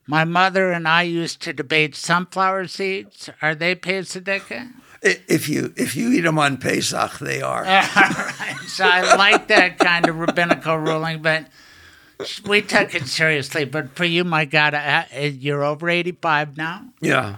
[0.05, 3.29] My mother and I used to debate sunflower seeds.
[3.41, 4.71] Are they Pesadika?
[5.01, 7.63] If you if you eat them on Pesach, they are.
[8.67, 11.47] so I like that kind of rabbinical ruling, but
[12.45, 13.63] we took it seriously.
[13.63, 14.75] But for you, my God,
[15.13, 16.85] you're over 85 now.
[16.99, 17.37] Yeah.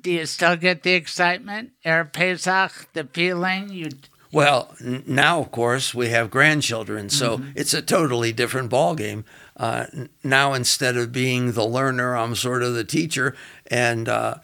[0.00, 1.72] Do you still get the excitement?
[1.84, 3.70] Erev Pesach, the feeling?
[3.70, 3.88] You
[4.30, 9.24] Well, n- now of course we have grandchildren, so it's a totally different ballgame.
[9.56, 9.86] Uh,
[10.22, 13.34] now instead of being the learner, I'm sort of the teacher,
[13.66, 14.36] and uh,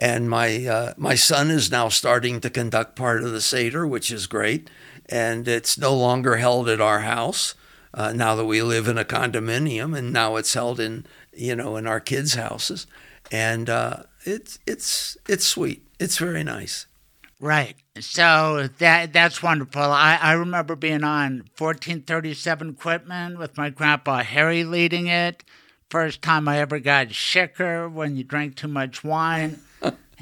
[0.00, 4.10] and my uh, my son is now starting to conduct part of the seder, which
[4.10, 4.70] is great,
[5.06, 7.54] and it's no longer held at our house.
[7.92, 11.76] Uh, now that we live in a condominium, and now it's held in you know
[11.76, 12.86] in our kids' houses,
[13.30, 15.86] and uh, it's it's it's sweet.
[15.98, 16.86] It's very nice.
[17.38, 17.76] Right.
[17.98, 19.82] So that that's wonderful.
[19.82, 25.44] I, I remember being on 1437 equipment with my grandpa Harry leading it.
[25.90, 29.60] First time I ever got shicker when you drank too much wine.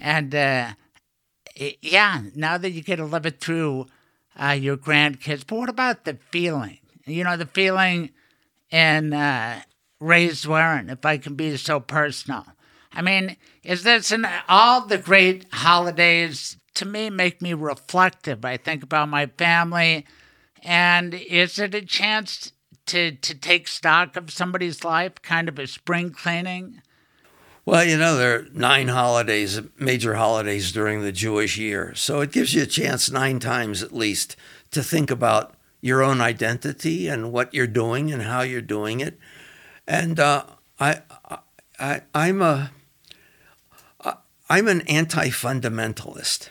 [0.01, 0.73] And uh,
[1.81, 3.87] yeah, now that you get to live it through
[4.41, 5.45] uh, your grandkids.
[5.47, 6.79] But what about the feeling?
[7.07, 8.11] You know, the feeling
[8.71, 9.63] in uh,
[10.01, 12.47] Ray Zwerin, if I can be so personal.
[12.93, 18.45] I mean, is this an, all the great holidays to me make me reflective?
[18.45, 20.07] I think about my family,
[20.63, 22.53] and is it a chance
[22.87, 26.81] to to take stock of somebody's life, kind of a spring cleaning?
[27.69, 31.95] Well, you know, there are nine holidays, major holidays during the Jewish year.
[31.95, 34.37] So it gives you a chance nine times at least
[34.71, 35.53] to think about
[35.83, 39.19] your own identity and what you're doing and how you're doing it.
[39.87, 40.47] And uh,
[40.81, 41.03] I,
[41.79, 42.71] I, I'm a,
[44.49, 46.49] I'm an anti-fundamentalist.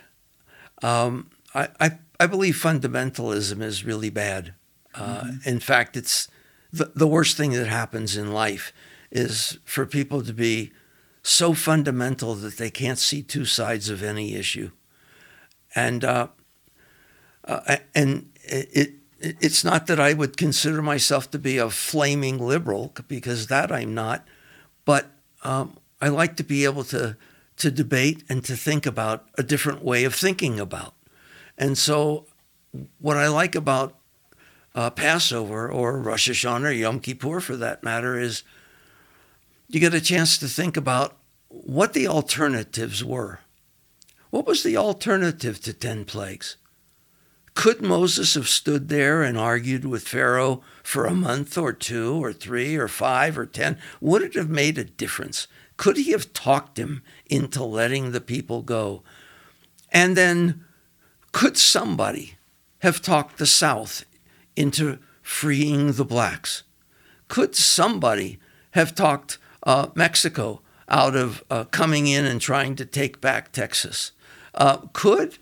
[0.83, 4.53] Um, I, I, I believe fundamentalism is really bad.
[4.93, 5.49] Uh, mm-hmm.
[5.49, 6.27] In fact, it's
[6.71, 8.71] the, the worst thing that happens in life
[9.09, 10.73] is for people to be
[11.27, 14.71] so fundamental that they can't see two sides of any issue.
[15.75, 16.27] And uh,
[17.43, 22.37] uh, and it, it it's not that I would consider myself to be a flaming
[22.37, 24.25] liberal because that I'm not,
[24.85, 25.07] but
[25.43, 27.17] um, I like to be able to
[27.57, 30.93] to debate and to think about a different way of thinking about.
[31.57, 32.25] And so,
[32.99, 33.97] what I like about
[34.75, 38.43] uh, Passover or Rosh Hashanah or Yom Kippur, for that matter, is
[39.69, 41.17] you get a chance to think about
[41.49, 43.39] what the alternatives were.
[44.29, 46.57] What was the alternative to 10 plagues?
[47.53, 52.31] Could Moses have stood there and argued with Pharaoh for a month or two or
[52.31, 53.79] three or five or 10?
[53.99, 55.47] Would it have made a difference?
[55.75, 59.01] Could he have talked him into letting the people go?
[59.91, 60.65] And then,
[61.31, 62.35] could somebody
[62.79, 64.05] have talked the South
[64.55, 66.63] into freeing the blacks?
[67.27, 68.39] Could somebody
[68.71, 74.13] have talked uh, Mexico out of uh, coming in and trying to take back Texas.
[74.55, 75.37] Uh, could,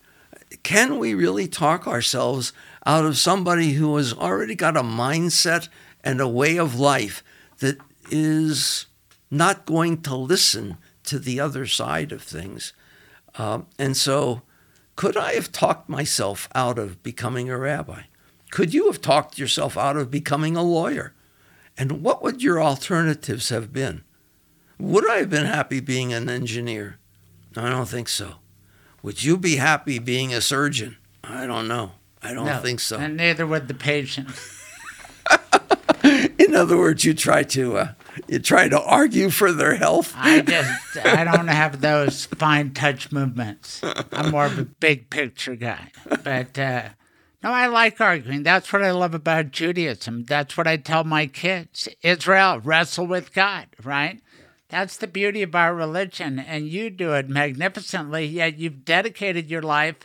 [0.63, 2.51] can we really talk ourselves
[2.87, 5.69] out of somebody who has already got a mindset
[6.03, 7.23] and a way of life
[7.59, 7.77] that
[8.09, 8.87] is
[9.29, 12.73] not going to listen to the other side of things?
[13.35, 14.41] Uh, and so,
[14.95, 18.03] could I have talked myself out of becoming a rabbi?
[18.49, 21.13] Could you have talked yourself out of becoming a lawyer?
[21.77, 24.03] And what would your alternatives have been?
[24.79, 26.97] Would I have been happy being an engineer?
[27.55, 28.35] I don't think so.
[29.01, 30.97] Would you be happy being a surgeon?
[31.23, 31.93] I don't know.
[32.21, 32.97] I don't no, think so.
[32.97, 34.29] And neither would the patient.
[36.39, 37.87] In other words, you try to uh,
[38.27, 40.13] you try to argue for their health.
[40.15, 43.81] I just I don't have those fine touch movements.
[44.11, 45.91] I'm more of a big picture guy.
[46.23, 46.89] But uh,
[47.43, 48.43] no, I like arguing.
[48.43, 50.23] That's what I love about Judaism.
[50.23, 51.87] That's what I tell my kids.
[52.01, 54.19] Israel, wrestle with God, right?
[54.75, 59.61] That's the beauty of our religion, and you do it magnificently, yet you've dedicated your
[59.61, 59.95] life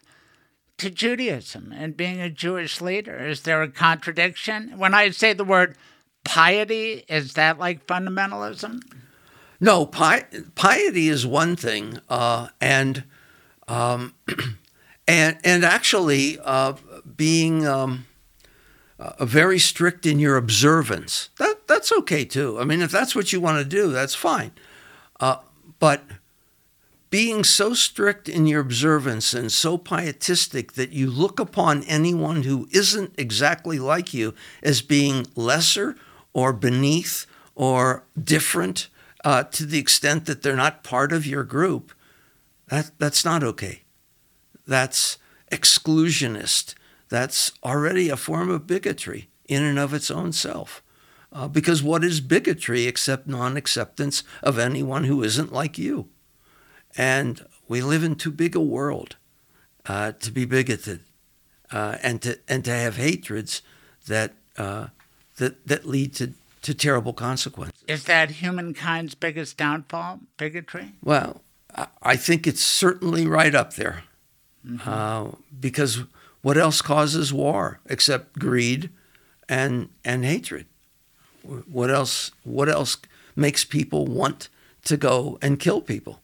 [0.79, 3.19] to Judaism and being a Jewish leader.
[3.19, 4.79] Is there a contradiction?
[4.79, 5.77] When I say the word
[6.23, 8.83] piety, is that like fundamentalism?
[9.59, 13.03] No, pi- piety is one thing, uh, and
[13.67, 14.15] um,
[15.09, 16.75] and and actually uh,
[17.17, 18.07] being um,
[19.01, 21.31] uh, very strict in your observance.
[21.39, 22.61] That that's okay too.
[22.61, 24.53] I mean, if that's what you want to do, that's fine.
[25.19, 25.37] Uh,
[25.79, 26.03] but
[27.09, 32.69] being so strict in your observance and so pietistic that you look upon anyone who
[32.73, 35.97] isn't exactly like you as being lesser
[36.33, 38.89] or beneath or different
[39.25, 41.93] uh, to the extent that they're not part of your group,
[42.69, 43.83] that, that's not okay.
[44.67, 45.19] That's
[45.51, 46.75] exclusionist
[47.11, 50.83] that's already a form of bigotry in and of its own self.
[51.33, 56.09] Uh, because what is bigotry except non acceptance of anyone who isn't like you?
[56.97, 59.17] And we live in too big a world
[59.87, 61.01] uh, to be bigoted
[61.71, 63.63] uh, and, to, and to have hatreds
[64.09, 64.89] that, uh,
[65.37, 67.85] that, that lead to, to terrible consequences.
[67.87, 70.93] Is that humankind's biggest downfall, bigotry?
[71.03, 71.43] Well,
[72.03, 74.03] I think it's certainly right up there.
[74.67, 74.89] Mm-hmm.
[74.89, 76.01] Uh, because
[76.43, 78.91] what else causes war except greed
[79.49, 80.67] and and hatred?
[81.43, 82.31] What else?
[82.45, 82.97] What else
[83.37, 84.49] makes people want
[84.85, 86.21] to go and kill people?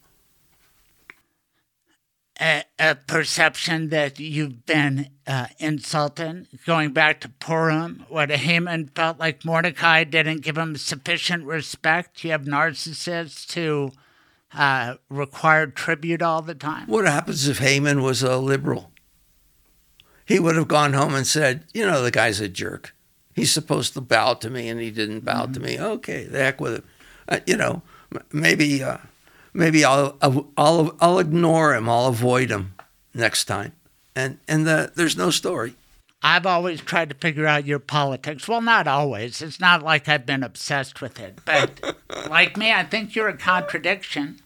[2.38, 6.46] A, a perception that you've been uh, insulted.
[6.66, 12.22] Going back to Purim, what Haman felt like Mordecai didn't give him sufficient respect.
[12.24, 13.92] You have narcissists who
[14.52, 16.88] uh, require tribute all the time.
[16.88, 18.92] What happens if Haman was a liberal?
[20.26, 22.94] He would have gone home and said, you know, the guy's a jerk.
[23.34, 25.52] He's supposed to bow to me, and he didn't bow mm-hmm.
[25.52, 25.80] to me.
[25.80, 26.84] Okay, the heck with it.
[27.28, 27.82] Uh, you know,
[28.32, 28.98] maybe uh,
[29.54, 30.16] maybe I'll,
[30.56, 31.88] I'll I'll ignore him.
[31.88, 32.74] I'll avoid him
[33.14, 33.72] next time.
[34.14, 35.74] And and the, there's no story.
[36.22, 38.48] I've always tried to figure out your politics.
[38.48, 39.42] Well, not always.
[39.42, 41.40] It's not like I've been obsessed with it.
[41.44, 41.96] But
[42.30, 44.40] like me, I think you're a contradiction.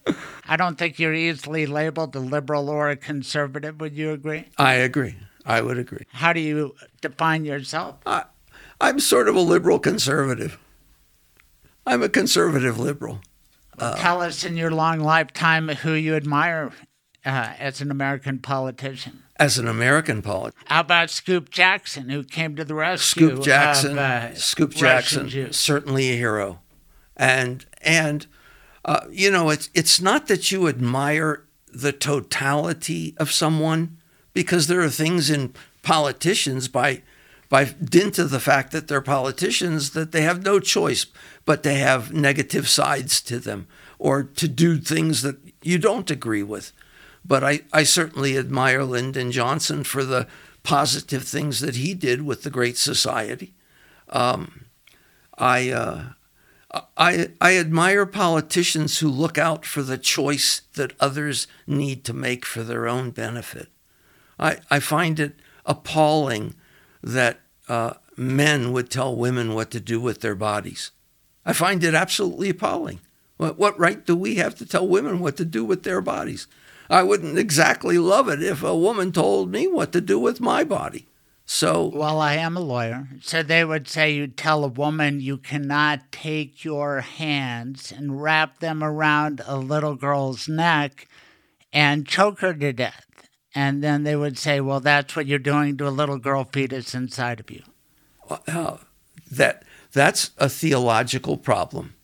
[0.47, 3.79] I don't think you're easily labeled a liberal or a conservative.
[3.79, 4.49] Would you agree?
[4.57, 5.15] I agree.
[5.45, 6.05] I would agree.
[6.11, 7.95] How do you define yourself?
[8.05, 8.25] I,
[8.79, 10.57] I'm sort of a liberal conservative.
[11.85, 13.21] I'm a conservative liberal.
[13.79, 16.71] Tell us in your long lifetime who you admire
[17.25, 19.23] uh, as an American politician.
[19.37, 23.29] As an American poet, How about Scoop Jackson, who came to the rescue?
[23.29, 25.57] Scoop Jackson, of, uh, Scoop Jackson, Jews?
[25.57, 26.59] certainly a hero,
[27.17, 28.27] and and
[28.85, 33.97] uh, you know it's it's not that you admire the totality of someone
[34.33, 37.01] because there are things in politicians by
[37.49, 41.05] by dint of the fact that they're politicians that they have no choice
[41.43, 43.67] but to have negative sides to them
[43.99, 46.71] or to do things that you don't agree with.
[47.25, 50.27] But I, I certainly admire Lyndon Johnson for the
[50.63, 53.53] positive things that he did with the Great Society.
[54.07, 54.65] Um,
[55.37, 56.03] I, uh,
[56.97, 62.45] I, I admire politicians who look out for the choice that others need to make
[62.45, 63.69] for their own benefit.
[64.41, 65.35] I, I find it
[65.65, 66.55] appalling
[67.03, 67.39] that
[67.69, 70.91] uh, men would tell women what to do with their bodies.
[71.45, 72.99] I find it absolutely appalling.
[73.37, 76.47] What, what right do we have to tell women what to do with their bodies?
[76.89, 80.63] I wouldn't exactly love it if a woman told me what to do with my
[80.63, 81.07] body.
[81.45, 83.09] So, Well, I am a lawyer.
[83.21, 88.59] So they would say you tell a woman you cannot take your hands and wrap
[88.59, 91.07] them around a little girl's neck
[91.73, 93.05] and choke her to death.
[93.53, 96.95] And then they would say, well, that's what you're doing to a little girl fetus
[96.95, 97.63] inside of you.
[98.47, 98.77] uh,
[99.29, 101.95] that that's a theological problem,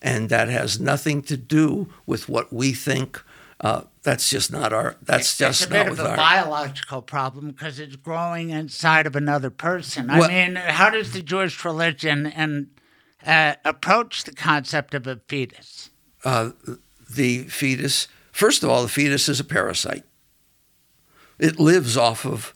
[0.00, 3.20] and that has nothing to do with what we think.
[3.60, 4.96] Uh, that's just not our.
[5.02, 6.16] That's just it's a not bit of a our.
[6.16, 10.06] biological problem because it's growing inside of another person.
[10.08, 12.68] Well- I mean, how does the Jewish religion and
[13.26, 15.90] uh, approach the concept of a fetus?
[16.24, 16.50] uh,
[17.10, 18.08] the fetus.
[18.32, 20.04] First of all, the fetus is a parasite.
[21.42, 22.54] It lives off of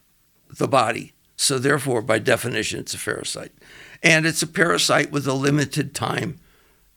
[0.49, 3.51] the body, so therefore, by definition, it's a parasite,
[4.01, 6.39] and it's a parasite with a limited time.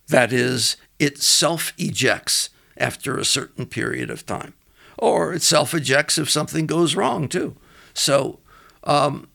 [0.07, 4.53] That is, it self ejects after a certain period of time,
[4.99, 7.55] or it self ejects if something goes wrong too.
[7.95, 8.37] So,
[8.83, 9.27] um,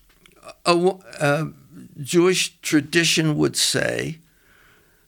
[0.65, 1.51] a, a
[2.01, 4.21] Jewish tradition would say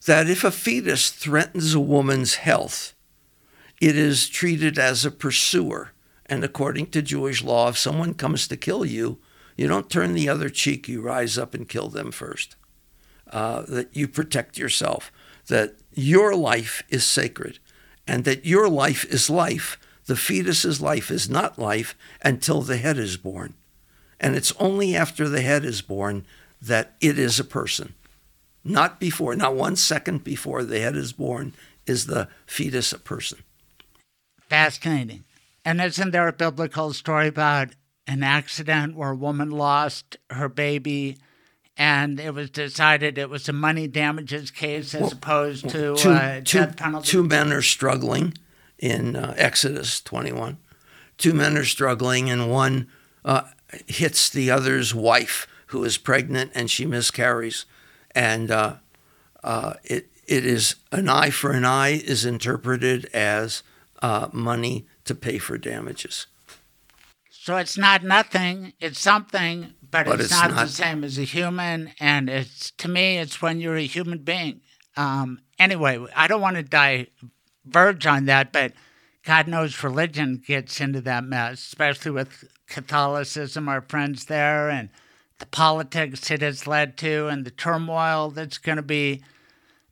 [0.07, 2.92] that if a fetus threatens a woman's health,
[3.80, 5.92] it is treated as a pursuer.
[6.27, 9.18] And according to Jewish law, if someone comes to kill you,
[9.57, 12.57] you don't turn the other cheek, you rise up and kill them first.
[13.31, 15.11] Uh, that you protect yourself,
[15.49, 17.59] that your life is sacred,
[18.07, 19.79] and that your life is life.
[20.05, 23.55] The fetus's life is not life until the head is born.
[24.20, 26.24] And it's only after the head is born
[26.62, 27.95] that it is a person.
[28.64, 31.55] Not before, not one second before the head is born
[31.87, 33.39] is the fetus a person.
[34.49, 35.24] Fascinating.
[35.67, 37.71] And isn't there a biblical story about
[38.07, 41.19] an accident where a woman lost her baby
[41.77, 46.41] and it was decided it was a money damages case as opposed to two, uh,
[46.45, 47.09] two- death penalty?
[47.09, 48.35] two men are struggling
[48.79, 50.57] in uh, Exodus 21.
[51.19, 52.87] Two men are struggling, and one
[53.25, 53.43] uh,
[53.87, 57.64] hits the other's wife, who is pregnant, and she miscarries.
[58.14, 58.77] And uh,
[59.43, 63.62] uh, it it is an eye for an eye is interpreted as
[64.03, 66.27] uh, money to pay for damages.
[67.31, 71.17] So it's not nothing, it's something, but, But it's, it's not, not- the same as
[71.19, 71.93] a human.
[72.01, 74.61] And it's to me, it's when you're a human being.
[74.97, 76.63] Um, anyway, I don't want to
[77.65, 78.73] diverge on that, but
[79.25, 84.89] God knows religion gets into that mess, especially with Catholicism, our friends there, and
[85.39, 89.23] the politics it has led to, and the turmoil that's going to be.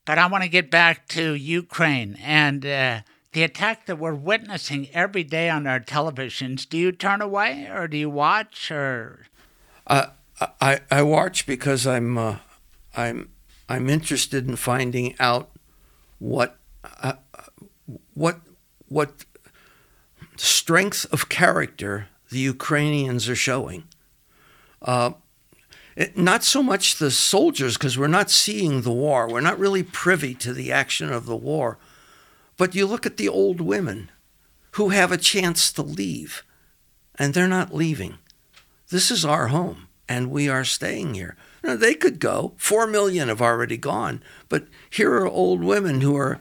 [0.05, 3.01] But I want to get back to Ukraine and uh,
[3.35, 6.69] the attack that we're witnessing every day on our televisions.
[6.69, 9.27] Do you turn away or do you watch or?
[9.87, 10.09] I
[10.61, 12.37] I, I watch because I'm uh,
[12.97, 13.29] I'm
[13.69, 15.51] I'm interested in finding out
[16.19, 16.57] what
[17.03, 17.15] uh,
[18.15, 18.41] what
[18.89, 19.25] what
[20.37, 23.85] strength of character the Ukrainians are showing.
[24.81, 25.13] Uh,
[25.97, 29.29] it, not so much the soldiers because we're not seeing the war.
[29.29, 31.79] We're not really privy to the action of the war.
[32.57, 34.11] But you look at the old women
[34.73, 36.45] who have a chance to leave,
[37.17, 38.19] and they're not leaving.
[38.91, 41.37] This is our home, and we are staying here.
[41.63, 42.53] Now, they could go.
[42.57, 44.23] Four million have already gone.
[44.49, 46.39] But here are old women who are,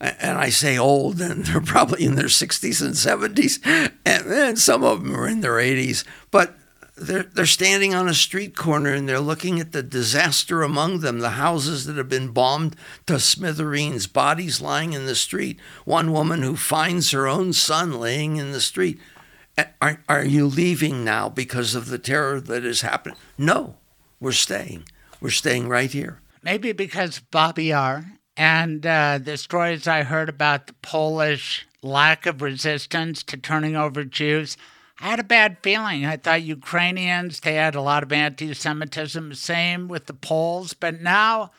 [0.00, 3.60] and I say old, and they're probably in their 60s and 70s,
[4.04, 6.04] and, and some of them are in their 80s.
[6.30, 6.56] But
[6.96, 11.18] they're, they're standing on a street corner and they're looking at the disaster among them,
[11.18, 12.76] the houses that have been bombed
[13.06, 15.58] to smithereens, bodies lying in the street.
[15.84, 18.98] One woman who finds her own son laying in the street.
[19.80, 23.18] Are, are you leaving now because of the terror that is happening?
[23.38, 23.76] No,
[24.20, 24.84] we're staying.
[25.20, 26.20] We're staying right here.
[26.42, 28.04] Maybe because Babi Yar.
[28.36, 34.04] And uh, the stories I heard about the Polish lack of resistance to turning over
[34.04, 34.56] Jews,
[35.04, 36.06] I had a bad feeling.
[36.06, 41.02] I thought Ukrainians, they had a lot of anti Semitism, same with the Poles, but
[41.02, 41.50] now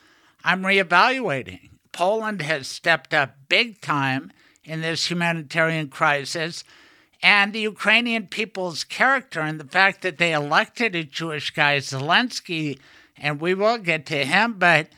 [0.42, 1.70] I'm reevaluating.
[1.92, 4.32] Poland has stepped up big time
[4.64, 6.64] in this humanitarian crisis.
[7.22, 12.80] And the Ukrainian people's character and the fact that they elected a Jewish guy, Zelensky,
[13.16, 14.88] and we will get to him, but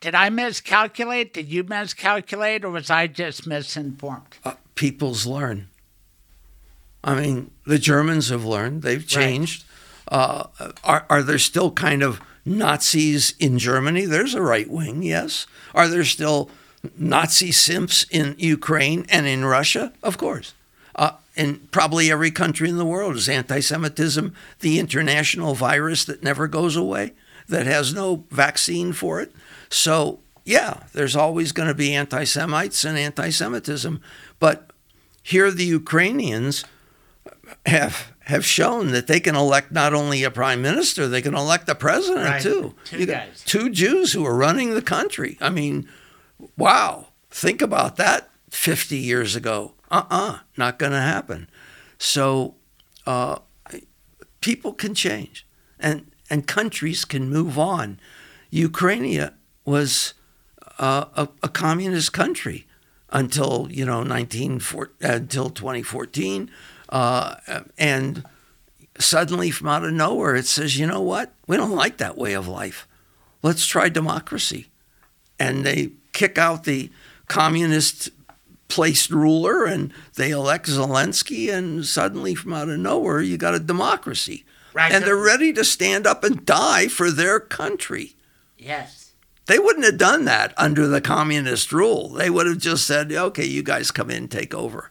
[0.00, 1.34] did I miscalculate?
[1.34, 4.38] Did you miscalculate, or was I just misinformed?
[4.46, 5.68] Uh, peoples learn.
[7.08, 9.64] I mean, the Germans have learned, they've changed.
[10.12, 10.18] Right.
[10.18, 14.04] Uh, are, are there still kind of Nazis in Germany?
[14.04, 15.46] There's a right wing, yes.
[15.74, 16.50] Are there still
[16.98, 19.94] Nazi simps in Ukraine and in Russia?
[20.02, 20.52] Of course.
[20.94, 26.22] Uh, in probably every country in the world is anti Semitism the international virus that
[26.22, 27.14] never goes away,
[27.48, 29.32] that has no vaccine for it.
[29.70, 34.02] So, yeah, there's always going to be anti Semites and anti Semitism.
[34.38, 34.70] But
[35.22, 36.66] here the Ukrainians
[37.66, 41.68] have have shown that they can elect not only a prime minister, they can elect
[41.68, 42.42] a president right.
[42.42, 42.74] too.
[42.84, 43.42] Two guys.
[43.46, 45.38] Two Jews who are running the country.
[45.40, 45.88] I mean,
[46.56, 47.08] wow.
[47.30, 49.72] Think about that 50 years ago.
[49.90, 51.48] Uh uh-uh, uh not going to happen.
[51.98, 52.56] So
[53.06, 53.38] uh,
[54.40, 55.46] people can change
[55.80, 57.98] and, and countries can move on.
[58.50, 59.30] Ukraine
[59.64, 60.14] was
[60.78, 62.66] uh, a, a, communist country
[63.10, 64.60] until, you know, 19,
[65.00, 66.50] until 2014.
[66.88, 67.36] Uh,
[67.76, 68.24] and
[68.98, 71.32] suddenly, from out of nowhere, it says, you know what?
[71.46, 72.86] We don't like that way of life.
[73.42, 74.68] Let's try democracy.
[75.38, 76.90] And they kick out the
[77.28, 78.10] communist
[78.68, 83.60] placed ruler and they elect Zelensky, and suddenly, from out of nowhere, you got a
[83.60, 84.44] democracy.
[84.74, 84.92] Right.
[84.92, 88.14] And they're ready to stand up and die for their country.
[88.58, 89.12] Yes.
[89.46, 92.10] They wouldn't have done that under the communist rule.
[92.10, 94.90] They would have just said, okay, you guys come in, take over.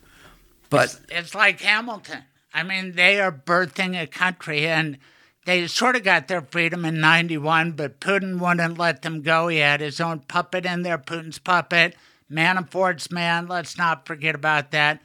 [0.70, 2.24] But it's, it's like Hamilton.
[2.54, 4.98] I mean, they are birthing a country, and
[5.46, 9.48] they sort of got their freedom in 91, but Putin wouldn't let them go.
[9.48, 11.96] He had his own puppet in there, Putin's puppet,
[12.30, 13.48] Manafort's man.
[13.48, 15.02] Let's not forget about that.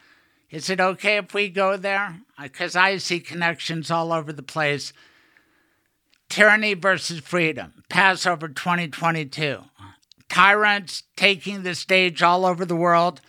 [0.51, 2.21] Is it okay if we go there?
[2.37, 4.93] Uh, because I see connections all over the place.
[6.29, 9.63] Tyranny versus freedom, Passover 2022.
[10.29, 13.21] Tyrants taking the stage all over the world.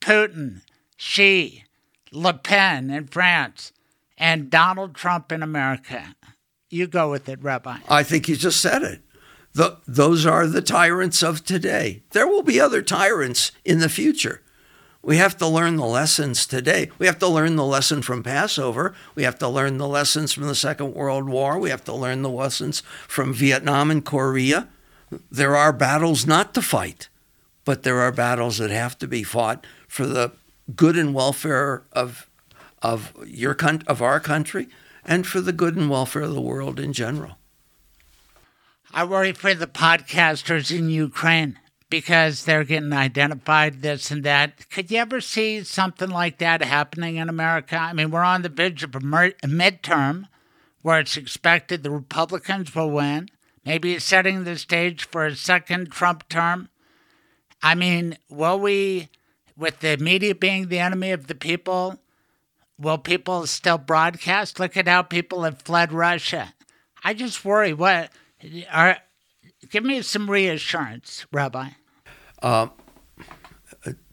[0.00, 0.62] Putin,
[0.96, 1.64] Xi,
[2.12, 3.72] Le Pen in France,
[4.18, 6.14] and Donald Trump in America.
[6.70, 7.78] You go with it, Rabbi.
[7.88, 9.00] I think you just said it.
[9.54, 12.02] The, those are the tyrants of today.
[12.10, 14.42] There will be other tyrants in the future.
[15.02, 16.90] We have to learn the lessons today.
[16.98, 18.94] We have to learn the lesson from Passover.
[19.14, 21.58] We have to learn the lessons from the Second World War.
[21.58, 24.68] We have to learn the lessons from Vietnam and Korea.
[25.30, 27.08] There are battles not to fight,
[27.64, 30.32] but there are battles that have to be fought for the
[30.74, 32.28] good and welfare of
[32.80, 33.56] of your
[33.86, 34.68] of our country
[35.04, 37.38] and for the good and welfare of the world in general.
[38.92, 41.58] I worry for the podcasters in Ukraine
[41.88, 44.68] because they're getting identified this and that.
[44.70, 47.76] Could you ever see something like that happening in America?
[47.76, 50.26] I mean, we're on the verge of a midterm
[50.82, 53.28] where it's expected the Republicans will win.
[53.64, 56.68] Maybe it's setting the stage for a second Trump term.
[57.62, 59.08] I mean, will we
[59.56, 61.98] with the media being the enemy of the people,
[62.78, 64.58] will people still broadcast?
[64.58, 66.54] Look at how people have fled Russia.
[67.04, 67.72] I just worry.
[67.72, 68.10] What
[68.70, 68.98] are?
[69.70, 71.70] Give me some reassurance, Rabbi.
[72.42, 72.68] Uh,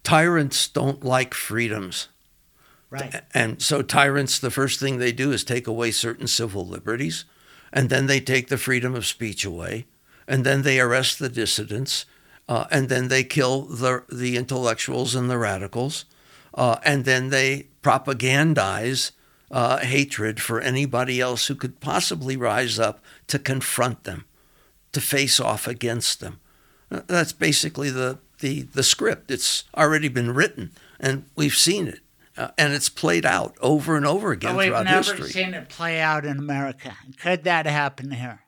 [0.03, 2.09] tyrants don't like freedoms.
[2.89, 3.21] Right.
[3.33, 7.25] And so tyrants, the first thing they do is take away certain civil liberties,
[7.71, 9.85] and then they take the freedom of speech away,
[10.27, 12.05] and then they arrest the dissidents,
[12.49, 16.05] uh, and then they kill the the intellectuals and the radicals,
[16.55, 19.11] uh, and then they propagandize
[19.51, 24.25] uh, hatred for anybody else who could possibly rise up to confront them,
[24.91, 26.39] to face off against them.
[26.91, 29.29] Uh, that's basically the, the the script.
[29.29, 31.99] It's already been written, and we've seen it.
[32.35, 35.67] Uh, and it's played out over and over again but we've throughout never seen it
[35.67, 36.95] play out in America.
[37.21, 38.39] Could that happen here?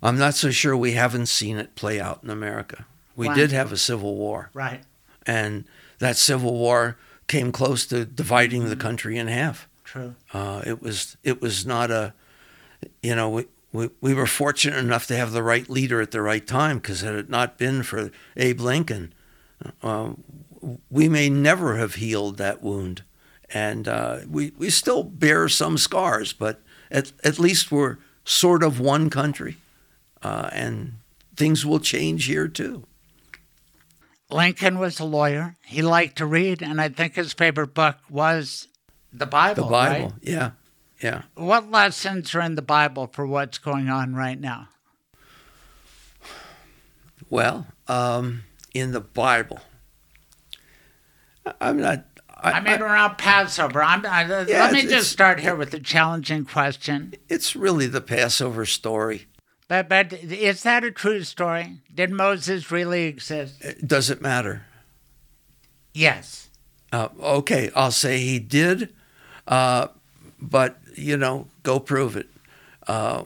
[0.00, 2.86] I'm not so sure we haven't seen it play out in America.
[3.20, 3.34] We Why?
[3.34, 4.82] did have a civil war, Right.
[5.26, 5.64] and
[5.98, 6.96] that civil war
[7.26, 8.70] came close to dividing Mm-hmm.
[8.70, 9.68] the country in half.
[9.84, 10.14] True.
[10.32, 12.12] Uh, it was it was not a,
[13.02, 16.22] you know, we, we, we were fortunate enough to have the right leader at the
[16.22, 19.12] right time because had it not been for Abe Lincoln,
[19.82, 20.10] uh,
[20.90, 23.02] we may never have healed that wound,
[23.52, 26.60] and uh, we we still bear some scars, but
[26.90, 29.56] at at least we're sort of one country,
[30.22, 30.94] uh, and
[31.36, 32.84] things will change here too.
[34.32, 35.56] Lincoln was a lawyer.
[35.64, 38.68] He liked to read, and I think his favorite book was
[39.12, 39.64] the Bible.
[39.64, 40.04] The Bible.
[40.06, 40.12] right?
[40.22, 40.50] Yeah.
[41.02, 41.22] Yeah.
[41.34, 44.68] What lessons are in the Bible for what's going on right now?
[47.28, 48.42] Well, um,
[48.74, 49.60] in the Bible,
[51.46, 52.04] I- I'm not.
[52.42, 53.82] I, I mean, around Passover.
[53.82, 57.12] I'm, I, Yeah, let me just start here with a challenging question.
[57.28, 59.26] it's really the Passover story.
[59.70, 61.78] But, but is that a true story?
[61.94, 63.64] Did Moses really exist?
[63.86, 64.66] Does it matter?
[65.94, 66.48] Yes.
[66.92, 68.92] Uh, okay, I'll say he did,
[69.46, 69.86] uh,
[70.40, 72.26] but you know, go prove it.
[72.88, 73.22] Uh,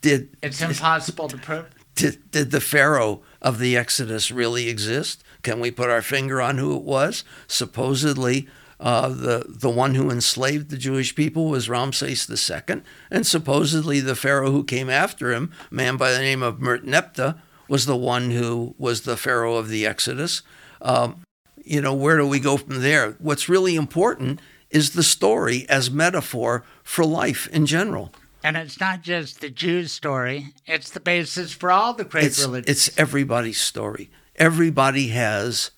[0.00, 1.66] did It's impossible to prove.
[1.94, 5.22] did, did the Pharaoh of the Exodus really exist?
[5.42, 7.22] Can we put our finger on who it was?
[7.46, 8.48] Supposedly,
[8.80, 14.16] uh, the the one who enslaved the Jewish people was Ramses II, and supposedly the
[14.16, 18.30] Pharaoh who came after him, a man by the name of Merneptah, was the one
[18.30, 20.42] who was the Pharaoh of the Exodus.
[20.80, 21.22] Um,
[21.62, 23.12] you know, where do we go from there?
[23.18, 28.12] What's really important is the story as metaphor for life in general.
[28.42, 32.40] And it's not just the Jews' story, it's the basis for all the great it's,
[32.42, 32.88] religions.
[32.88, 34.10] it's everybody's story.
[34.36, 35.70] Everybody has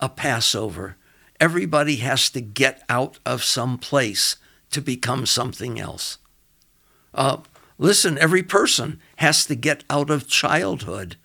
[0.00, 0.96] a Passover.
[1.40, 4.36] Everybody has to get out of some place
[4.70, 6.18] to become something else.
[7.14, 7.38] Uh,
[7.78, 11.16] listen, every person has to get out of childhood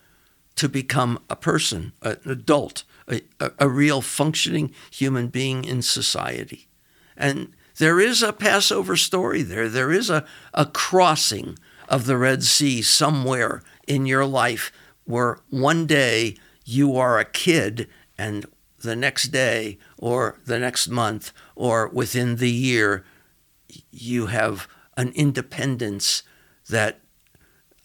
[0.56, 6.68] to become a person, an adult, a, a, a real functioning human being in society.
[7.16, 9.68] And there is a Passover story there.
[9.68, 11.58] There is a, a crossing
[11.88, 14.72] of the Red Sea somewhere in your life
[15.04, 18.46] where one day you are a kid and
[18.84, 23.04] the next day or the next month or within the year
[23.90, 26.22] you have an independence
[26.68, 27.00] that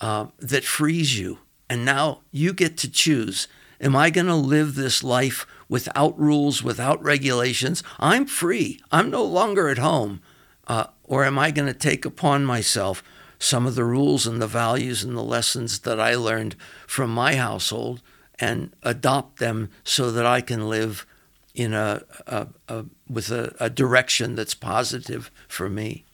[0.02, 1.40] uh, that frees you.
[1.70, 3.48] And now you get to choose
[3.82, 7.82] am i going to live this life without rules without regulations?
[8.00, 8.80] I'm free.
[8.92, 10.22] I'm no longer at home.
[10.68, 13.02] Uh, or am i going to take upon myself
[13.40, 17.36] some of the rules and the values and the lessons that i learned from my
[17.36, 18.02] household
[18.40, 21.06] and adopt them so that i can live
[21.56, 26.06] in a, a, a with a, a direction that's positive for me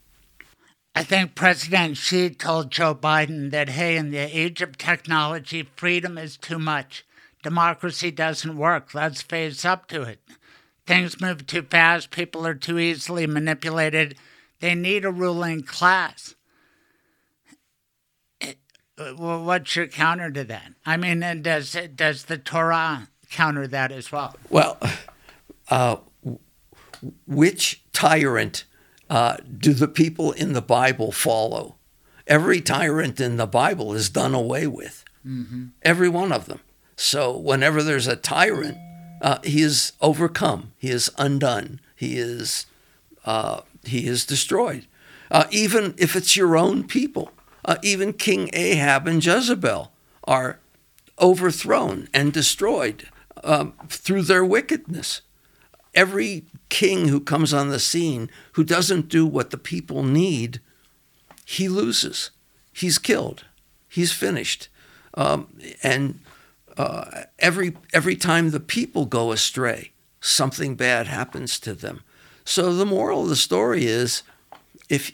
[0.97, 6.17] I think President Xi told Joe Biden that, hey, in the age of technology, freedom
[6.17, 7.05] is too much.
[7.43, 8.93] Democracy doesn't work.
[8.93, 10.19] Let's face up to it.
[10.87, 12.11] Things move too fast.
[12.11, 14.17] People are too easily manipulated.
[14.61, 16.33] They need a ruling class.
[18.97, 20.73] It- well, what's your counter to that?
[20.85, 24.35] I mean, and does does the Torah counter that as well?
[24.49, 24.77] Well,
[25.69, 25.97] uh,
[27.27, 28.65] which tyrant
[29.09, 31.75] uh, do the people in the Bible follow?
[32.27, 35.03] Every tyrant in the Bible is done away with.
[35.81, 36.59] Every one of them.
[36.95, 38.77] So whenever there's a tyrant,
[39.23, 40.73] uh, he is overcome.
[40.77, 41.81] He is undone.
[41.95, 42.67] He is
[43.25, 44.85] uh, he is destroyed.
[45.31, 47.31] Uh, even if it's your own people,
[47.65, 49.91] uh, even King Ahab and Jezebel
[50.23, 50.59] are
[51.19, 53.09] overthrown and destroyed
[53.43, 55.21] um, through their wickedness.
[55.93, 60.59] Every king who comes on the scene who doesn't do what the people need,
[61.45, 62.31] he loses.
[62.71, 63.45] He's killed.
[63.87, 64.69] He's finished.
[65.13, 65.47] Um,
[65.81, 66.19] and
[66.77, 72.01] uh, every every time the people go astray, something bad happens to them.
[72.43, 74.23] So the moral of the story is,
[74.89, 75.13] if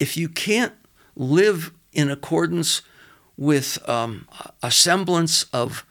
[0.00, 0.72] if you can't
[1.14, 2.82] live in accordance
[3.36, 4.28] with um,
[4.62, 5.84] a semblance of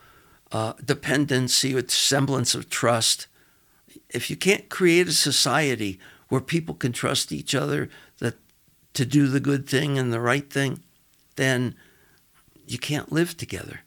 [0.52, 3.28] uh, dependency, with semblance of trust,
[4.10, 6.00] if you can't create a society
[6.30, 7.90] where people can trust each other
[8.20, 8.36] that
[8.94, 10.82] to do the good thing and the right thing,
[11.36, 11.76] then
[12.68, 13.82] you can't live together.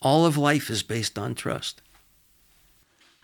[0.00, 1.80] All of life is based on trust.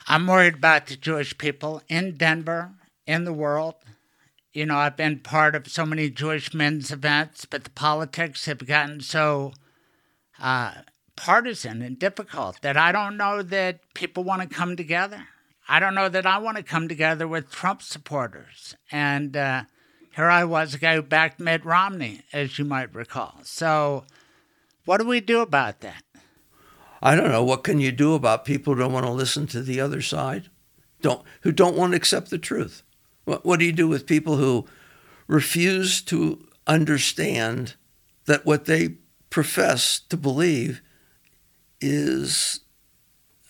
[0.07, 2.71] I'm worried about the Jewish people in Denver,
[3.07, 3.75] in the world.
[4.53, 8.67] You know, I've been part of so many Jewish men's events, but the politics have
[8.67, 9.53] gotten so
[10.41, 10.73] uh,
[11.17, 15.27] partisan and difficult that I don't know that people want to come together.
[15.69, 18.75] I don't know that I want to come together with Trump supporters.
[18.91, 19.65] And uh,
[20.17, 23.41] here I was, a guy who backed Mitt Romney, as you might recall.
[23.43, 24.05] So,
[24.87, 26.03] what do we do about that?
[27.03, 29.63] I don't know what can you do about people who don't want to listen to
[29.63, 30.49] the other side,
[31.03, 32.83] don't who don't want to accept the truth.
[33.29, 34.67] What what do you do with people who
[35.27, 37.75] refuse to understand
[38.25, 38.97] that what they
[39.31, 40.81] profess to believe
[41.81, 42.61] is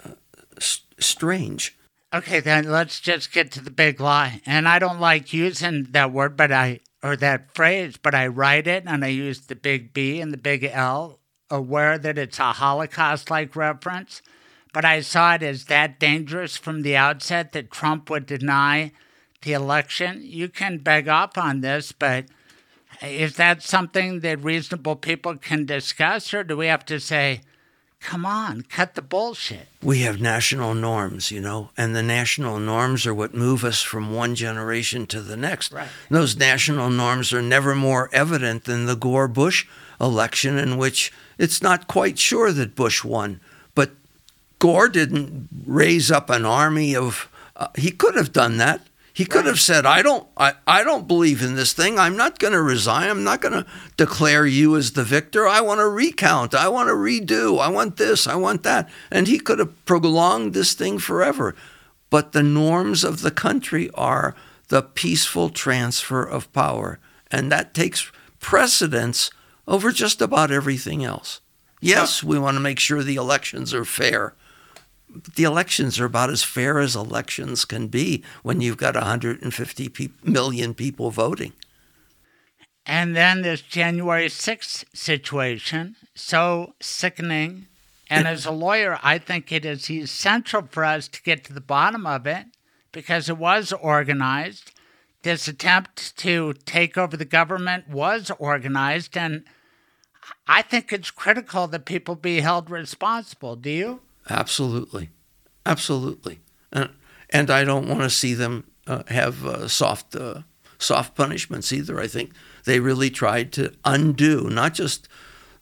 [0.05, 0.15] uh,
[0.57, 1.77] s- strange?
[2.13, 4.41] Okay, then let's just get to the big lie.
[4.47, 8.67] And I don't like using that word, but I or that phrase, but I write
[8.67, 12.53] it and I use the big B and the big L, aware that it's a
[12.53, 14.23] Holocaust like reference.
[14.73, 18.93] but I saw it as that dangerous from the outset that Trump would deny
[19.43, 20.21] the election.
[20.23, 22.27] You can beg off on this, but
[23.03, 27.43] is that something that reasonable people can discuss, or do we have to say,
[28.01, 29.69] come on, cut the bullshit?
[29.83, 34.15] We have national norms, you know, and the national norms are what move us from
[34.15, 35.73] one generation to the next.
[35.73, 35.89] Right.
[36.11, 39.67] Those national norms are never more evident than the Gore Bush
[40.01, 43.41] election, in which it's not quite sure that Bush won.
[43.75, 43.91] But
[44.59, 48.81] Gore didn't raise up an army of, uh, he could have done that.
[49.19, 51.99] He could have said, "I don't, I, I don't believe in this thing.
[51.99, 53.11] I'm not going to resign.
[53.11, 53.67] I'm not going to
[53.97, 55.45] declare you as the victor.
[55.45, 56.55] I want to recount.
[56.55, 57.59] I want to redo.
[57.59, 58.29] I want this.
[58.29, 61.57] I want that." And he could have prolonged this thing forever.
[62.11, 64.37] But the norms of the country are
[64.69, 69.33] the peaceful transfer of power, and that takes precedence
[69.67, 71.41] over just about everything else.
[71.81, 74.37] Yes, we want to make sure the elections are fair
[75.35, 80.09] the elections are about as fair as elections can be when you've got 150 pe-
[80.23, 81.53] million people voting.
[82.85, 87.67] And then this January 6th situation, so sickening.
[88.11, 91.61] And as a lawyer, I think it is essential for us to get to the
[91.61, 92.47] bottom of it
[92.91, 94.73] because it was organized.
[95.23, 99.19] This attempt to take over the government was organized.
[99.19, 99.45] And
[100.47, 103.57] I think it's critical that people be held responsible.
[103.57, 104.01] Do you?
[104.29, 105.11] Absolutely,
[105.65, 106.41] absolutely,
[106.73, 106.91] and,
[107.31, 110.43] and I don't want to see them uh, have uh, soft uh,
[110.79, 112.01] soft punishments either.
[112.01, 112.33] I think
[112.65, 115.09] they really tried to undo not just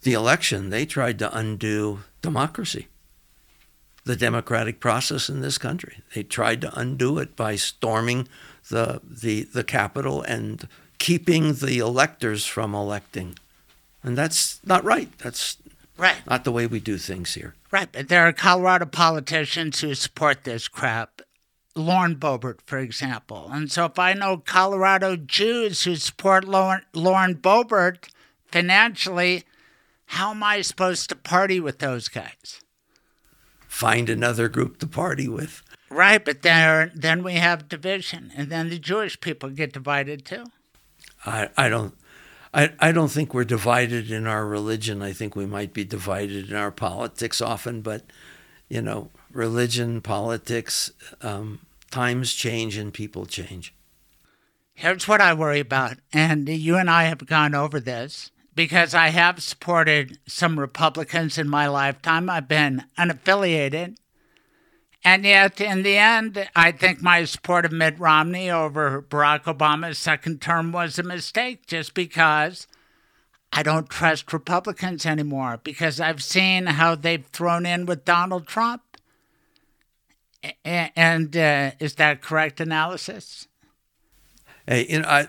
[0.03, 2.89] the election; they tried to undo democracy,
[4.05, 6.03] the democratic process in this country.
[6.15, 8.27] They tried to undo it by storming
[8.69, 13.39] the the the Capitol and keeping the electors from electing,
[14.03, 15.17] and that's not right.
[15.19, 15.57] That's
[15.97, 16.17] Right.
[16.27, 17.55] not the way we do things here.
[17.71, 21.23] Right, but there are Colorado politicians who support this crap.
[21.75, 23.51] Lauren Boebert, for example.
[23.53, 28.09] And so if I know Colorado Jews who support Lauren, Lauren Boebert
[28.51, 29.45] financially,
[30.07, 32.61] how am I supposed to party with those guys?
[33.69, 35.63] Find another group to party with.
[35.91, 40.47] Right, but there, then we have division, and then the Jewish people get divided too.
[41.25, 41.95] I, I don't
[42.57, 45.03] I, I don't think we're divided in our religion.
[45.03, 48.05] I think we might be divided in our politics often, but
[48.71, 50.91] you know, religion, politics,
[51.21, 53.75] um, times change and people change.
[54.73, 59.09] Here's what I worry about, and you and I have gone over this because I
[59.09, 62.31] have supported some Republicans in my lifetime.
[62.31, 63.97] I've been unaffiliated.
[65.07, 69.99] And yet, in the end, I think my support of Mitt Romney over Barack Obama's
[69.99, 72.67] second term was a mistake just because
[73.53, 78.83] I don't trust Republicans anymore because I've seen how they've thrown in with Donald Trump.
[80.65, 83.47] And uh, is that correct analysis?
[84.67, 85.29] Hey, you know, I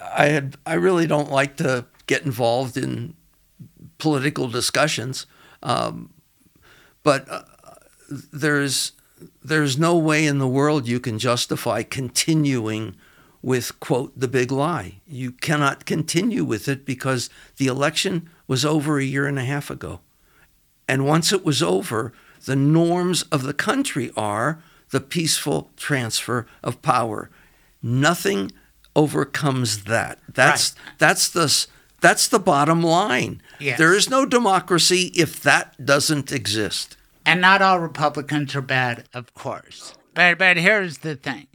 [0.00, 3.16] I had I really don't like to get involved in
[3.98, 5.26] political discussions,
[5.62, 6.14] um,
[7.02, 7.42] but uh,
[8.08, 8.92] there's
[9.42, 12.94] there's no way in the world you can justify continuing
[13.42, 15.00] with quote the big lie.
[15.06, 19.70] You cannot continue with it because the election was over a year and a half
[19.70, 20.00] ago.
[20.86, 22.12] And once it was over,
[22.44, 27.30] the norms of the country are the peaceful transfer of power.
[27.82, 28.52] Nothing
[28.96, 30.18] overcomes that.
[30.32, 31.66] That's that's the
[32.00, 33.42] that's the bottom line.
[33.58, 33.78] Yes.
[33.78, 36.96] There is no democracy if that doesn't exist.
[37.28, 39.94] And not all Republicans are bad, of course.
[40.14, 41.46] But, but here's the thing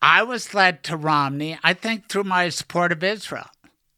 [0.00, 3.46] I was led to Romney, I think, through my support of Israel.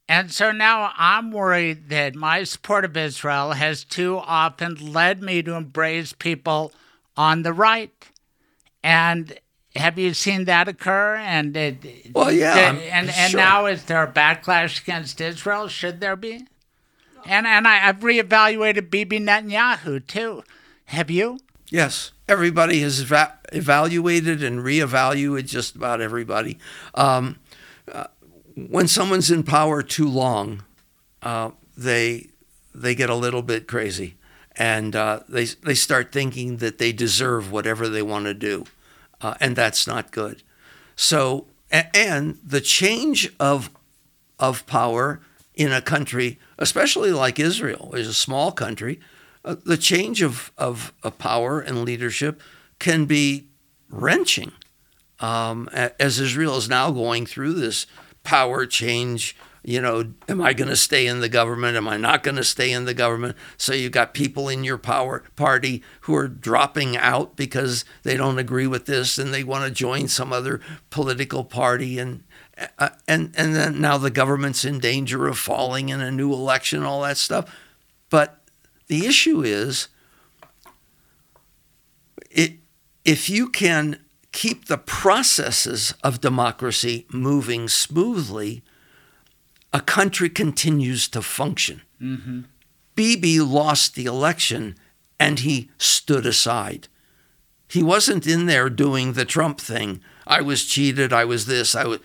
[0.09, 5.43] And so now I'm worried that my support of Israel has too often led me
[5.43, 6.73] to embrace people
[7.17, 7.93] on the right.
[8.83, 9.39] And
[9.75, 11.17] have you seen that occur?
[11.17, 15.69] And it, Well, yeah, the- and and now is there a backlash against Israel?
[15.69, 16.47] Should there be?
[17.27, 20.45] And and I, I've reevaluated Bibi Netanyahu too.
[20.87, 21.39] Have you?
[21.71, 26.59] Yes, everybody has eva- evaluated and reevaluated just about everybody.
[26.95, 27.39] Um,
[27.91, 28.07] uh,
[28.55, 30.63] when someone's in power too long,
[31.23, 32.29] uh, they
[32.75, 34.17] they get a little bit crazy,
[34.53, 38.65] and uh, they they start thinking that they deserve whatever they want to do,
[39.21, 40.43] uh, and that's not good.
[40.97, 43.71] So, and the change of
[44.39, 45.21] of power
[45.55, 49.01] in a country, especially like Israel, is a small country,
[49.45, 52.41] uh, the change of, of, of power and leadership
[52.79, 53.49] can be
[53.89, 54.53] wrenching.
[55.21, 57.87] Um, as Israel is now going through this
[58.25, 59.37] power change
[59.67, 61.79] you know, am I going to stay in the government?
[61.79, 63.35] Am I not going to stay in the government?
[63.57, 68.39] So you've got people in your power party who are dropping out because they don't
[68.39, 72.25] agree with this and they want to join some other political party and
[72.79, 76.85] uh, and and then now the government's in danger of falling in a new election,
[76.85, 77.53] all that stuff.
[78.11, 78.44] But
[78.87, 79.89] the issue is,
[82.31, 82.55] it
[83.05, 84.01] if you can
[84.33, 88.63] keep the processes of democracy moving smoothly
[89.73, 91.83] a country continues to function.
[92.01, 92.43] Mm-hmm.
[92.95, 94.77] Bibi lost the election
[95.19, 96.87] and he stood aside.
[97.69, 100.01] He wasn't in there doing the Trump thing.
[100.27, 101.13] I was cheated.
[101.13, 101.75] I was this.
[101.75, 101.99] I was.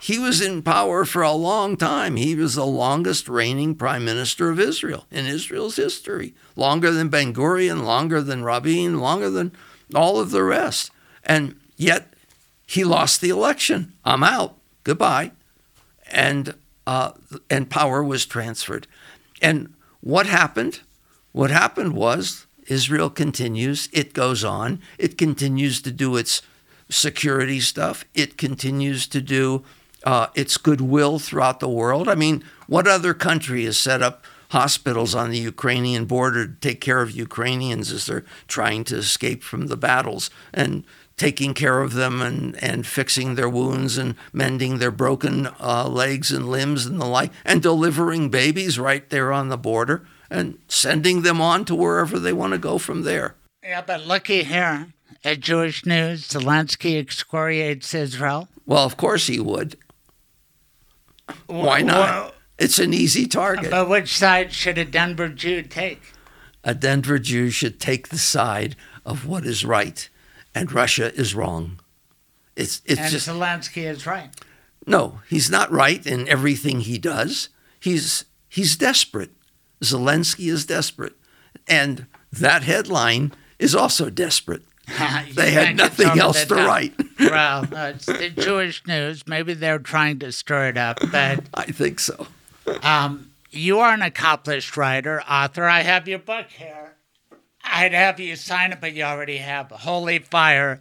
[0.00, 2.16] He was in power for a long time.
[2.16, 7.34] He was the longest reigning prime minister of Israel in Israel's history, longer than Ben
[7.34, 9.52] Gurion, longer than Rabin, longer than
[9.94, 10.90] all of the rest.
[11.24, 12.14] And yet
[12.66, 13.92] he lost the election.
[14.04, 14.56] I'm out.
[14.84, 15.32] Goodbye.
[16.10, 16.54] And
[16.86, 17.12] uh,
[17.48, 18.86] and power was transferred.
[19.42, 20.80] And what happened?
[21.32, 26.42] What happened was Israel continues, it goes on, it continues to do its
[26.88, 29.64] security stuff, it continues to do
[30.04, 32.08] uh, its goodwill throughout the world.
[32.08, 36.80] I mean, what other country has set up hospitals on the Ukrainian border to take
[36.80, 40.84] care of Ukrainians as they're trying to escape from the battles and
[41.16, 46.32] taking care of them and, and fixing their wounds and mending their broken uh, legs
[46.32, 51.22] and limbs and the like, and delivering babies right there on the border and sending
[51.22, 53.34] them on to wherever they want to go from there.
[53.62, 54.88] Yeah, but looky here
[55.22, 58.48] at Jewish News, Zelensky excoriates Israel.
[58.64, 59.76] Well, of course he would.
[61.46, 62.08] Why not?
[62.08, 63.70] Well, it's an easy target.
[63.70, 66.12] But which side should a Denver Jew take?
[66.62, 70.08] A Denver Jew should take the side of what is right
[70.54, 71.80] and Russia is wrong.
[72.56, 74.30] It's it's and just Zelensky is right.
[74.86, 77.48] No, he's not right in everything he does.
[77.78, 79.30] He's he's desperate.
[79.82, 81.14] Zelensky is desperate,
[81.66, 84.62] and that headline is also desperate.
[85.34, 86.94] They had nothing else to write.
[87.18, 89.26] well, uh, it's the Jewish news.
[89.26, 92.26] Maybe they're trying to stir it up, but I think so.
[92.82, 95.64] um, you are an accomplished writer, author.
[95.64, 96.94] I have your book here.
[97.64, 100.80] I'd have you sign it, but you already have Holy Fire.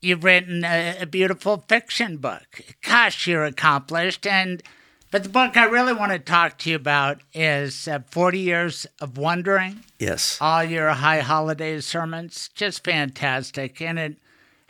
[0.00, 2.60] You've written a, a beautiful fiction book.
[2.82, 4.26] Gosh, you're accomplished.
[4.26, 4.62] And
[5.10, 8.86] but the book I really want to talk to you about is uh, 40 Years
[9.00, 9.80] of Wondering.
[9.98, 10.38] Yes.
[10.40, 12.50] All your high holiday sermons.
[12.54, 13.80] Just fantastic.
[13.80, 14.16] And it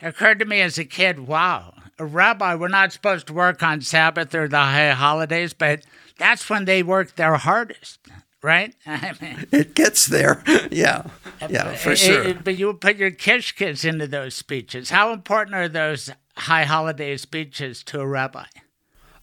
[0.01, 3.81] occurred to me as a kid wow, a rabbi, we're not supposed to work on
[3.81, 5.83] Sabbath or the high holidays, but
[6.17, 7.99] that's when they work their hardest
[8.41, 8.73] right?
[8.85, 10.43] I mean, it gets there.
[10.71, 11.07] yeah.
[11.49, 12.23] Yeah, for sure.
[12.23, 14.89] It, but you put your kishkes into those speeches.
[14.89, 18.45] How important are those high holiday speeches to a rabbi?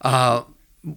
[0.01, 0.43] Uh,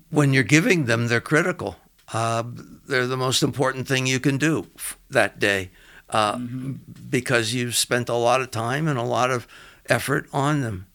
[0.10, 1.78] when you're giving them, they're critical.
[2.14, 2.44] Uh,
[2.88, 4.68] they're the most important thing you can do
[5.10, 5.72] that day
[6.10, 6.74] uh, mm-hmm.
[7.10, 9.48] because you've spent a lot of time and a lot of
[9.88, 10.88] effort on them.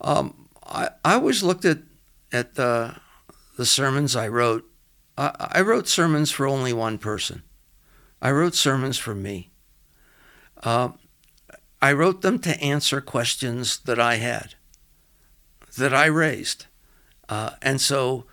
[0.00, 1.78] Um, I, I always looked at
[2.32, 2.96] at the,
[3.56, 4.68] the sermons I wrote
[5.16, 7.42] I wrote sermons for only one person.
[8.20, 9.50] I wrote sermons for me.
[10.62, 10.90] Uh,
[11.80, 14.54] I wrote them to answer questions that I had,
[15.76, 16.66] that I raised.
[17.28, 18.24] Uh, and so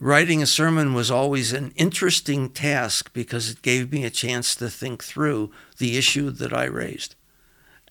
[0.00, 4.68] writing a sermon was always an interesting task because it gave me a chance to
[4.68, 7.14] think through the issue that I raised.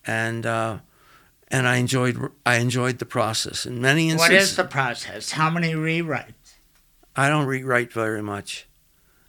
[0.06, 0.78] And uh,
[1.48, 3.66] and I enjoyed I enjoyed the process.
[3.66, 5.32] In many instances, what is the process?
[5.32, 6.32] How many rewrites?
[7.14, 8.66] I don't rewrite very much.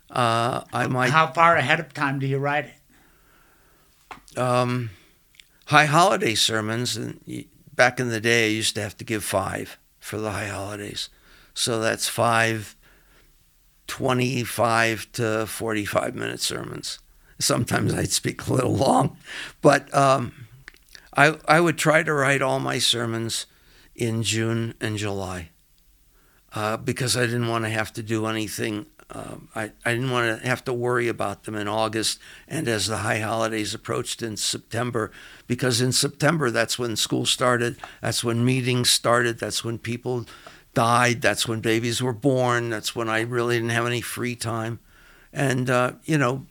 [0.09, 1.09] Uh, I might.
[1.09, 4.37] How far ahead of time do you write it?
[4.37, 4.91] Um,
[5.65, 6.95] high holiday sermons.
[6.95, 9.77] And back in the day, I used to have to give five
[10.09, 11.09] for the high holidays,
[11.53, 12.75] so that's five
[13.87, 16.99] 25 to 45 minute sermons.
[17.39, 19.17] Sometimes I'd speak a little long,
[19.61, 20.47] but um,
[21.15, 23.45] I, I would try to write all my sermons
[23.95, 25.49] in June and July
[26.53, 28.87] uh, because I didn't want to have to do anything.
[29.11, 32.87] Uh, I, I didn't want to have to worry about them in August and as
[32.87, 35.11] the high holidays approached in September,
[35.47, 40.27] because in September, that's when school started, that's when meetings started, that's when people
[40.75, 44.79] died, that's when babies were born, that's when I really didn't have any free time.
[45.33, 46.45] And, uh, you know,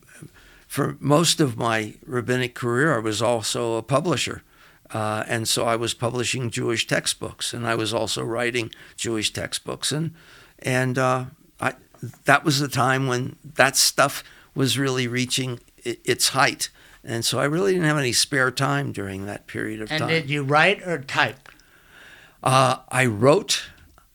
[0.66, 4.42] for most of my rabbinic career, I was also a publisher.
[4.90, 9.92] Uh, and so I was publishing Jewish textbooks, and I was also writing Jewish textbooks,
[9.92, 10.14] and
[10.60, 11.26] and uh,
[12.24, 14.22] that was the time when that stuff
[14.54, 16.68] was really reaching its height,
[17.04, 20.10] and so I really didn't have any spare time during that period of and time.
[20.10, 21.48] And did you write or type?
[22.42, 23.64] Uh, I wrote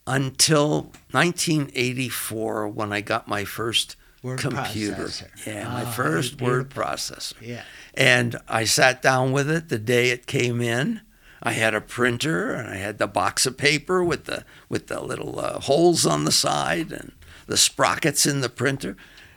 [0.08, 5.04] until 1984 when I got my first Word computer.
[5.06, 5.46] processor.
[5.48, 7.34] Yeah, my Oh, first word processor.
[7.42, 7.64] Yeah.
[7.94, 11.02] And I sat down with it the day it came in.
[11.42, 15.02] I had a printer and I had the box of paper with the with the
[15.02, 17.12] little uh, holes on the side and
[17.48, 18.96] the sprockets in the printer,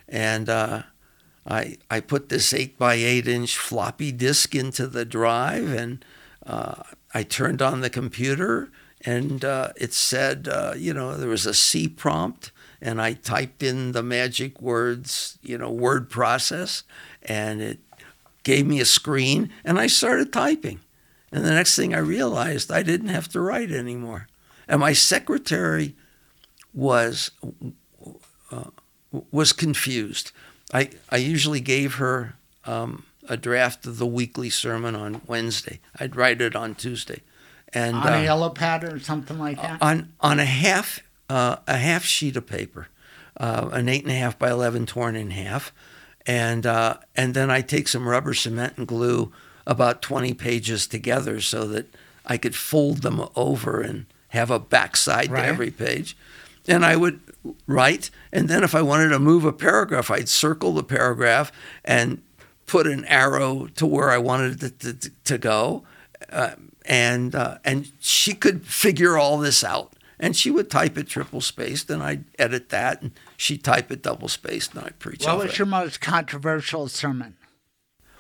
[0.09, 0.83] and uh,
[1.47, 6.05] I I put this eight by eight inch floppy disk into the drive and
[6.45, 6.83] uh,
[7.15, 8.71] I turned on the computer
[9.05, 12.51] and uh, it said uh, you know there was a C prompt
[12.81, 16.83] and I typed in the magic words you know word process
[17.23, 17.79] and it
[18.43, 20.81] gave me a screen and I started typing.
[21.33, 24.29] And the next thing I realized, I didn't have to write anymore.
[24.69, 25.97] And my secretary
[26.73, 27.33] was
[29.31, 30.33] was confused.
[30.73, 35.81] I I usually gave her um, a draft of the weekly sermon on Wednesday.
[35.99, 37.23] I'd write it on Tuesday,
[37.73, 39.81] and On a uh, yellow pad or something like that?
[39.83, 42.89] on on a half uh, a half sheet of paper,
[43.39, 45.73] uh, an eight and a half by eleven torn in half,
[46.27, 49.33] and uh, and then I take some rubber cement and glue
[49.67, 51.87] about twenty pages together so that
[52.25, 55.43] I could fold them over and have a backside Right.
[55.43, 56.17] to every page,
[56.69, 57.21] and I would
[57.67, 61.53] write, and then if I wanted to move a paragraph, I'd circle the paragraph
[61.85, 62.23] and
[62.67, 65.85] put an arrow to where I wanted it to, to, to go,
[66.31, 66.53] uh,
[66.85, 69.93] and uh, and she could figure all this out.
[70.19, 74.03] And she would type it triple spaced, and I'd edit that, and she'd type it
[74.03, 75.59] double spaced, and I'd preach what was it.
[75.59, 77.37] your most controversial sermon?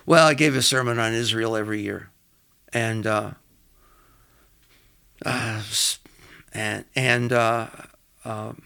[0.04, 2.10] Well, I gave a sermon on Israel every year,
[2.70, 3.30] and uh,
[5.24, 5.62] uh,
[6.52, 7.68] and and uh,
[8.26, 8.62] um,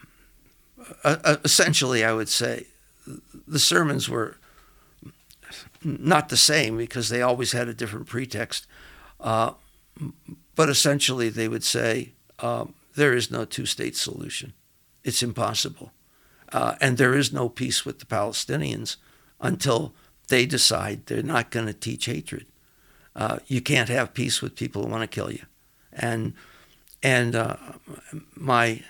[1.03, 2.67] uh, uh, essentially, I would say
[3.47, 4.37] the sermons were
[5.83, 8.67] not the same because they always had a different pretext,
[9.19, 9.53] uh,
[10.55, 14.53] but essentially they would say um, there is no two-state solution;
[15.03, 15.91] it's impossible,
[16.51, 18.97] uh, and there is no peace with the Palestinians
[19.39, 19.93] until
[20.27, 22.45] they decide they're not going to teach hatred.
[23.15, 25.45] Uh, you can't have peace with people who want to kill you,
[25.91, 26.33] and
[27.03, 27.55] and uh,
[28.35, 28.83] my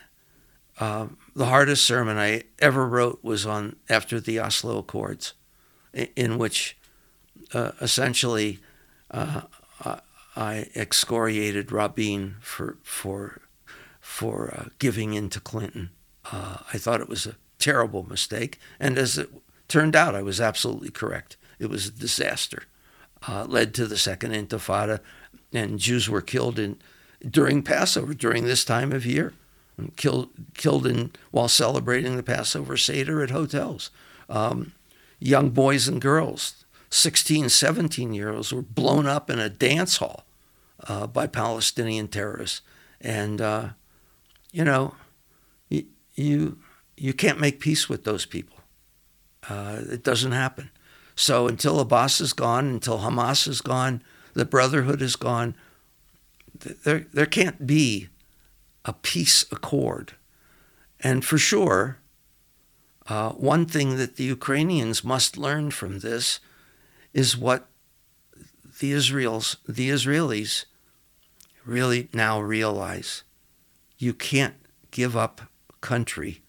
[0.81, 5.33] uh, the hardest sermon I ever wrote was on after the Oslo Accords,
[5.93, 6.75] in, in which
[7.53, 8.59] uh, essentially
[9.11, 9.41] uh,
[10.35, 13.41] I- excoriated Rabin for for
[13.99, 15.91] for uh, giving in to Clinton.
[16.31, 19.29] Uh, I thought it was a terrible mistake, and as it
[19.67, 21.37] turned out, I was absolutely correct.
[21.59, 22.63] It was a disaster.
[23.27, 24.99] Uh, led to the Second Intifada,
[25.53, 26.79] and Jews were killed in
[27.29, 29.33] during Passover during this time of year,
[29.89, 33.89] killed killed in while celebrating the Passover Seder at hotels.
[34.29, 34.73] Um,
[35.19, 40.25] young boys and girls, 16, 17 year olds, were blown up in a dance hall
[40.87, 42.61] uh, by Palestinian terrorists,
[42.99, 43.69] and uh,
[44.51, 44.95] you know,
[45.69, 46.59] you, you
[46.97, 48.57] you can't make peace with those people.
[49.49, 50.69] Uh, it doesn't happen.
[51.15, 54.03] So until Abbas is gone, until Hamas is gone,
[54.33, 55.55] the Brotherhood is gone,
[56.59, 58.09] th- there there can't be
[58.85, 60.13] a peace accord.
[60.99, 61.97] And for sure,
[63.07, 66.39] uh, one thing that the Ukrainians must learn from this
[67.13, 67.67] is what
[68.79, 70.65] the Israels the Israelis
[71.65, 73.23] really now realize:
[73.97, 74.55] you can't
[74.91, 75.41] give up
[75.81, 76.41] country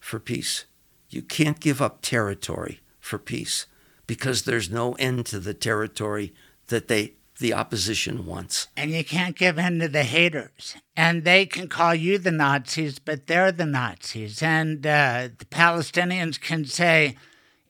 [0.00, 0.66] for peace.
[1.08, 3.66] You can't give up territory for peace
[4.06, 6.34] because there's no end to the territory
[6.68, 8.68] that they the opposition wants.
[8.76, 10.76] And you can't give in to the haters.
[10.96, 14.42] And they can call you the Nazis, but they're the Nazis.
[14.42, 17.16] And uh, the Palestinians can say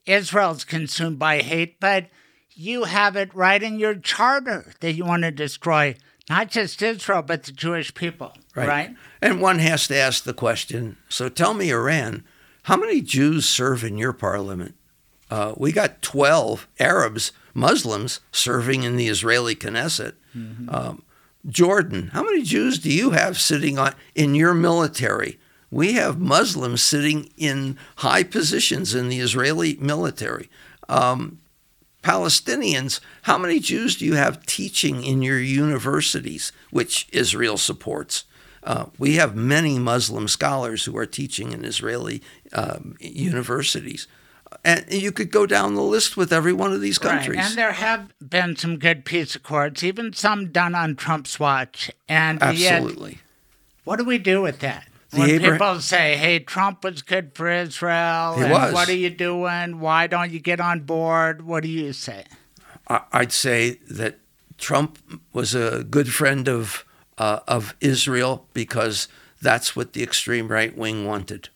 [0.05, 2.05] Israel's consumed by hate, but
[2.51, 5.95] you have it right in your charter that you want to destroy
[6.29, 8.33] not just Israel, but the Jewish people.
[8.55, 8.95] Right.
[9.21, 12.23] And one has to ask the question so tell me, Iran,
[12.63, 14.75] how many Jews serve in your parliament?
[15.29, 20.13] Uh, we got 12 Arabs, Muslims, serving in the Israeli Knesset.
[20.69, 21.03] Um,
[21.47, 25.39] Jordan, how many Jews do you have sitting on in your military?
[25.69, 30.49] We have Muslims sitting in high positions in the Israeli military.
[30.87, 31.39] Um,
[32.03, 38.25] Palestinians, how many Jews do you have teaching in your universities, which Israel supports?
[38.61, 42.21] Uh, we have many Muslim scholars who are teaching in Israeli
[42.53, 44.07] um, universities.
[44.63, 47.37] And you could go down the list with every one of these countries.
[47.37, 47.45] Right.
[47.45, 51.91] And there have been some good peace accords, even some done on Trump's watch.
[52.07, 53.19] And yet, Absolutely.
[53.83, 54.87] what do we do with that?
[55.11, 58.73] The when Abra- people say, "Hey, Trump was good for Israel," He and was.
[58.73, 59.79] what are you doing?
[59.79, 61.43] Why don't you get on board?
[61.43, 62.25] What do you say?
[62.87, 64.19] I'd say that
[64.57, 64.97] Trump
[65.31, 66.83] was a good friend of
[67.17, 69.07] uh, of Israel because
[69.43, 71.49] That's what the extreme right wing wanted.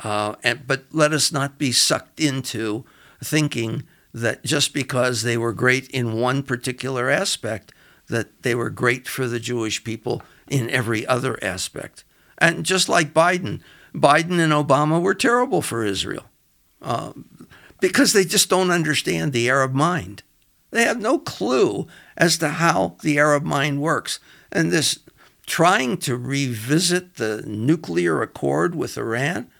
[0.00, 2.84] Uh, and, but let us not be sucked into
[3.22, 3.84] thinking
[4.14, 7.72] that just because they were great in one particular aspect,
[8.08, 12.04] that they were great for the Jewish people in every other aspect.
[12.38, 13.60] And just like Biden,
[13.94, 16.24] Biden and Obama were terrible for Israel
[16.80, 17.12] uh,
[17.80, 20.22] because they just don't understand the Arab mind.
[20.70, 21.86] They have no clue
[22.16, 24.20] as to how the Arab mind works.
[24.52, 25.00] And this
[25.46, 29.50] trying to revisit the nuclear accord with Iran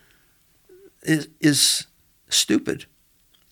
[1.03, 1.87] is, is
[2.29, 2.87] stupid.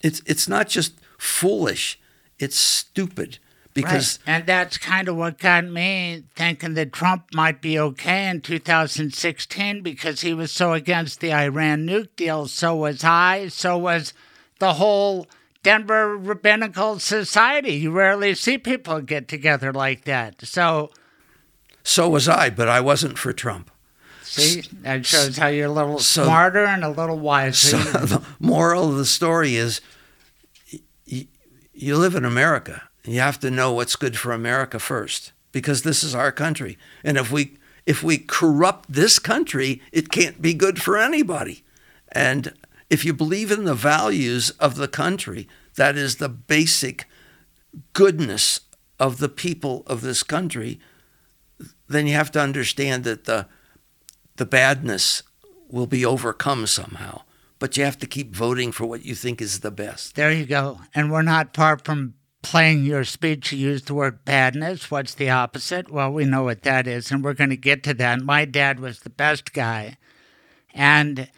[0.01, 1.99] It's, it's not just foolish,
[2.39, 3.39] it's stupid.
[3.75, 4.37] Because right.
[4.37, 9.83] and that's kind of what got me thinking that Trump might be okay in 2016
[9.83, 12.47] because he was so against the Iran nuke deal.
[12.47, 13.49] So was I.
[13.49, 14.15] So was
[14.61, 15.27] the whole
[15.63, 17.75] Denver Rabbinical Society.
[17.75, 20.41] You rarely see people get together like that.
[20.47, 20.91] So
[21.83, 23.71] so was I, but I wasn't for Trump.
[24.27, 27.79] See, that shows how you're a little so, smarter and a little wiser.
[27.79, 29.81] So the moral of the story is
[31.05, 31.27] you,
[31.73, 36.03] you live in America you have to know what's good for America first because this
[36.03, 36.77] is our country.
[37.05, 41.65] And if we if we corrupt this country, it can't be good for anybody.
[42.11, 42.53] And
[42.91, 47.05] if you believe in the values of the country, that is the basic
[47.93, 48.61] goodness
[48.99, 50.81] of the people of this country,
[51.89, 53.47] then you have to understand that the
[54.37, 55.23] the badness
[55.69, 57.23] will be overcome somehow.
[57.59, 60.15] But you have to keep voting for what you think is the best.
[60.15, 60.81] There you go.
[60.95, 64.89] And we're not far from playing your speech, you used the word badness.
[64.89, 65.91] What's the opposite?
[65.91, 68.21] Well, we know what that is, and we're going to get to that.
[68.21, 69.97] My dad was the best guy.
[70.73, 71.29] And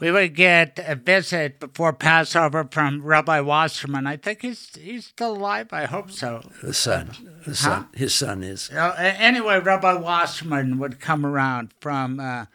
[0.00, 4.06] we would get a visit before Passover from Rabbi Wasserman.
[4.06, 5.68] I think he's he's still alive.
[5.72, 6.42] I hope so.
[6.62, 7.10] The son,
[7.46, 7.88] the son, huh?
[7.94, 8.70] his son is.
[8.70, 12.46] Uh, anyway, Rabbi Wasserman would come around from uh,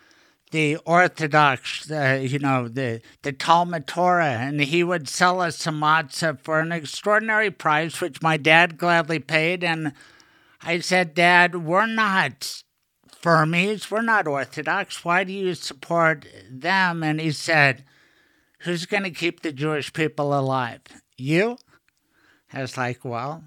[0.54, 5.82] the Orthodox, uh, you know, the, the Talmud Torah, and he would sell us some
[5.82, 9.64] matzah for an extraordinary price, which my dad gladly paid.
[9.64, 9.94] And
[10.62, 12.64] I said, Dad, we're not
[13.24, 15.05] Fermis, we're not Orthodox.
[15.05, 17.03] Why do you support them?
[17.03, 17.86] And he said,
[18.59, 20.82] Who's going to keep the Jewish people alive?
[21.15, 21.57] You?
[22.51, 23.41] I was like, Well,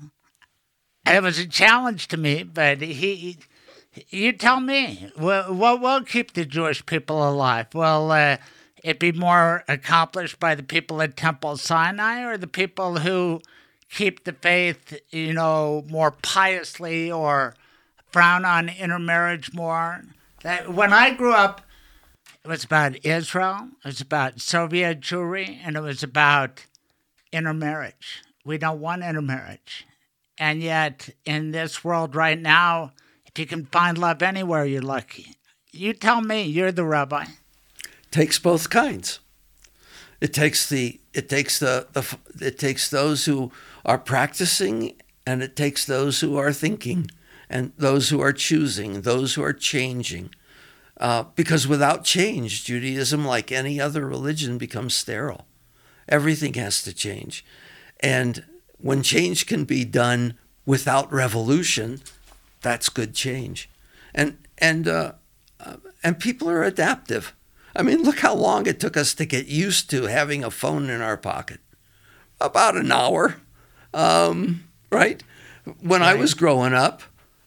[1.07, 3.37] it was a challenge to me, but he
[4.09, 5.11] you tell me.
[5.17, 7.67] What will will keep the Jewish people alive?
[7.75, 8.39] Will uh,
[8.83, 13.43] it be more accomplished by the people at Temple Sinai or the people who
[13.91, 17.55] keep the faith, you know, more piously or
[18.17, 20.03] frown on intermarriage more?
[20.43, 21.61] That when I grew up,
[22.43, 26.65] it was about Israel, it was about Soviet Jewry, and it was about
[27.31, 28.23] intermarriage.
[28.43, 29.85] We don't want intermarriage.
[30.39, 32.93] And yet, in this world right now,
[33.27, 35.35] if you can find love anywhere, you're lucky.
[35.71, 37.27] You tell me, you're the rabbi.
[38.11, 39.21] Takes both kinds.
[40.23, 43.53] It takes the it takes the, the it takes those who
[43.85, 44.95] are practicing
[45.27, 47.11] and it takes those who are thinking
[47.49, 50.31] and those who are choosing, those who are changing.
[50.99, 55.47] Uh, because without change, Judaism, like any other religion, becomes sterile.
[56.09, 57.45] Everything has to change.
[58.01, 58.45] And
[58.79, 62.01] when change can be done without revolution,
[62.63, 63.69] that's good change.
[64.15, 65.13] And and uh,
[65.61, 67.35] uh, and people are adaptive.
[67.75, 70.89] I mean, look how long it took us to get used to having a phone
[70.89, 71.61] in our pocket.
[72.41, 73.37] About an hour,
[73.93, 75.23] um, right?
[75.81, 76.17] When right.
[76.17, 77.03] I was growing up,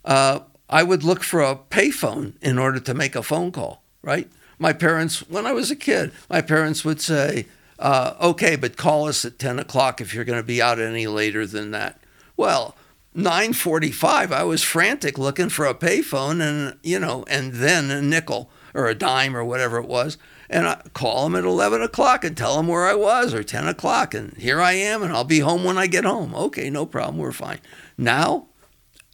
[0.10, 4.28] uh, I would look for a payphone in order to make a phone call, right?
[4.58, 7.46] My parents, when I was a kid, my parents would say,
[7.78, 11.06] uh, okay, but call us at 10 o'clock if you're going to be out any
[11.06, 12.02] later than that.
[12.36, 12.76] Well,
[13.16, 18.50] 9:45, I was frantic looking for a payphone and you know, and then a nickel
[18.74, 20.18] or a dime or whatever it was,
[20.50, 23.68] and I call them at 11 o'clock and tell them where I was or 10
[23.68, 26.36] o'clock, and here I am, and I'll be home when I get home.
[26.36, 27.60] Okay, no problem, we're fine.
[27.98, 28.49] Now,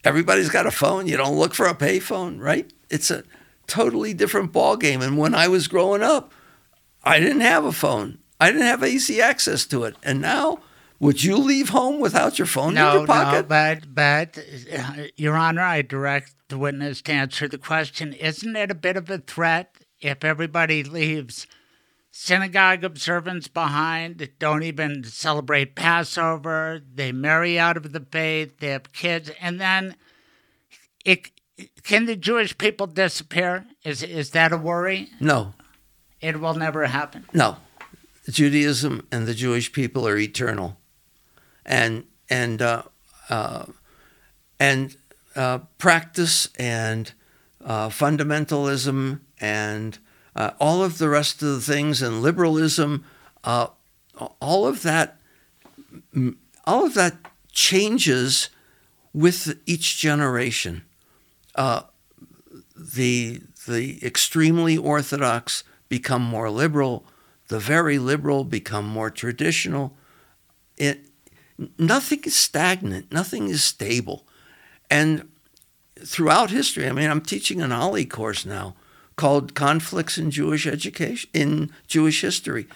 [0.05, 1.07] everybody's got a phone.
[1.07, 2.71] You don't look for a payphone, right?
[2.89, 3.23] It's a
[3.67, 5.01] totally different ball game.
[5.01, 6.31] And when I was growing up,
[7.03, 8.19] I didn't have a phone.
[8.39, 10.59] I didn't have easy access to it, and now
[10.99, 13.43] would you leave home without your phone no, in your pocket?
[13.43, 14.37] No, but, but,
[14.73, 18.13] uh, Your Honor, I direct the witness to answer the question.
[18.13, 21.47] Isn't it a bit of a threat if everybody leaves
[22.17, 28.93] synagogue observance behind, don't even celebrate Passover, they marry out of the faith, they have
[28.93, 29.97] kids, and then
[31.03, 31.29] it,
[31.83, 33.65] can the Jewish people disappear?
[33.83, 35.09] Is, is that a worry?
[35.19, 35.55] No.
[36.21, 37.25] It will never happen?
[37.33, 37.57] No.
[38.29, 40.77] Judaism and the Jewish people are eternal
[41.65, 42.83] and and uh,
[43.29, 43.65] uh,
[44.57, 44.95] and
[45.35, 47.11] uh, practice and
[47.63, 49.99] uh, fundamentalism and
[50.35, 53.05] uh, all of the rest of the things and liberalism,
[53.43, 53.67] uh,
[54.41, 55.17] all of that,
[56.65, 57.15] all of that
[57.51, 58.49] changes
[59.13, 60.83] with each generation.
[61.55, 61.83] Uh,
[62.75, 67.05] the the extremely orthodox become more liberal,
[67.47, 69.95] the very liberal become more traditional.
[70.77, 71.05] It
[71.77, 74.27] nothing is stagnant, nothing is stable,
[74.89, 75.29] and
[76.03, 78.75] throughout history, I mean, I'm teaching an OLLI course now
[79.15, 82.67] called Conflicts in Jewish Education in Jewish History,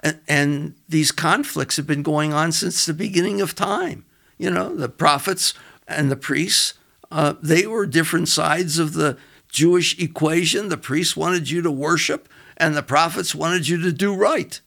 [0.00, 4.04] and, and these conflicts have been going on since the beginning of time.
[4.38, 5.54] You know, the prophets
[5.88, 6.74] and the priests,
[7.10, 9.16] uh, they were different sides of the
[9.48, 10.68] Jewish equation.
[10.68, 14.60] The priests wanted you to worship, and the prophets wanted you to do right.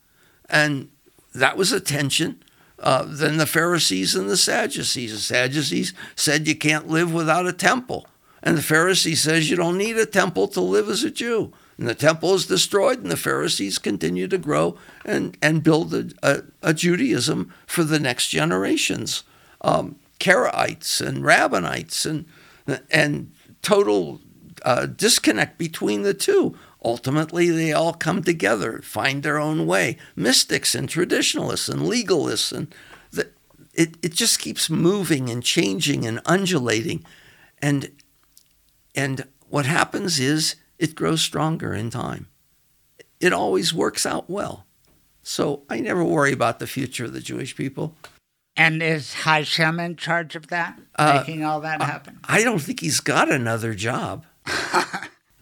[0.50, 0.90] And
[1.36, 2.44] that was a tension.
[2.80, 5.12] Uh, then the Pharisees and the Sadducees.
[5.12, 8.08] The Sadducees said you can't live without a temple.
[8.42, 11.52] And the Pharisee says you don't need a temple to live as a Jew.
[11.78, 16.10] And the temple is destroyed, and the Pharisees continue to grow and, and build a,
[16.22, 19.24] a, a Judaism for the next generations.
[19.62, 22.26] Um, Karaites and Rabbinites and,
[22.92, 24.20] and total
[24.64, 26.58] uh, disconnect between the two.
[26.84, 29.98] Ultimately, they all come together, find their own way.
[30.16, 32.74] Mystics and traditionalists and legalists, and
[33.12, 33.30] the,
[33.74, 37.06] it, it just keeps moving and changing and undulating.
[37.62, 37.92] And,
[38.96, 42.28] and what happens is it grows stronger in time.
[43.20, 44.66] It always works out well.
[45.24, 47.96] So I never worry about the future of the Jewish people.
[48.56, 52.20] And is Hashem in charge of that, uh, making all that happen?
[52.24, 54.26] I don't think he's got another job.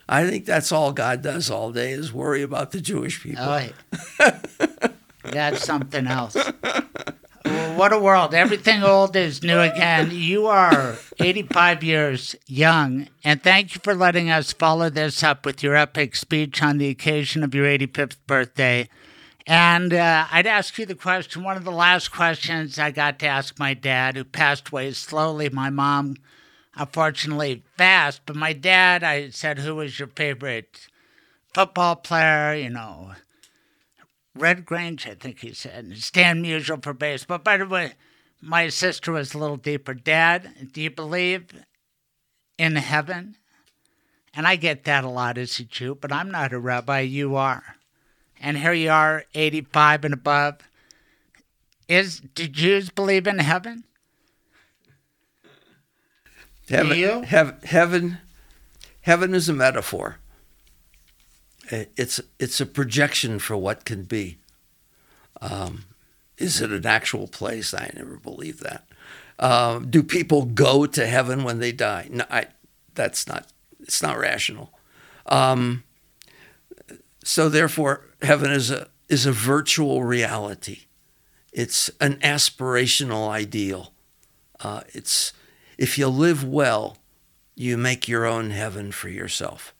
[0.09, 3.43] I think that's all God does all day is worry about the Jewish people.
[3.43, 4.29] Oh,
[5.23, 6.37] that's something else.
[7.77, 8.33] What a world.
[8.33, 10.09] Everything old is new again.
[10.11, 15.61] You are 85 years young, and thank you for letting us follow this up with
[15.61, 18.89] your epic speech on the occasion of your 85th birthday.
[19.45, 23.27] And uh, I'd ask you the question one of the last questions I got to
[23.27, 25.49] ask my dad, who passed away slowly.
[25.49, 26.15] My mom
[26.77, 28.21] unfortunately fast.
[28.25, 30.87] But my dad, I said, who was your favorite
[31.53, 32.53] football player?
[32.55, 33.11] You know,
[34.37, 35.97] Red Grange, I think he said.
[35.97, 37.25] Stan Musial for bass.
[37.25, 37.93] But By the way,
[38.41, 39.93] my sister was a little deeper.
[39.93, 41.47] Dad, do you believe
[42.57, 43.35] in heaven?
[44.33, 46.99] And I get that a lot as a Jew, but I'm not a rabbi.
[46.99, 47.77] You are.
[48.39, 50.59] And here you are, 85 and above.
[51.87, 53.85] Is do Jews believe in heaven?
[56.69, 58.17] Heaven, heaven, heaven,
[59.01, 60.17] heaven is a metaphor.
[61.69, 64.37] It's it's a projection for what can be.
[65.41, 65.85] Um,
[66.37, 67.73] is it an actual place?
[67.73, 68.87] I never believed that.
[69.39, 72.07] Uh, do people go to heaven when they die?
[72.11, 72.47] No, I,
[72.95, 73.47] that's not.
[73.81, 74.71] It's not rational.
[75.27, 75.83] Um,
[77.23, 80.81] so therefore, heaven is a is a virtual reality.
[81.51, 83.93] It's an aspirational ideal.
[84.59, 85.33] Uh, it's
[85.77, 86.97] if you live well,
[87.55, 89.73] you make your own heaven for yourself.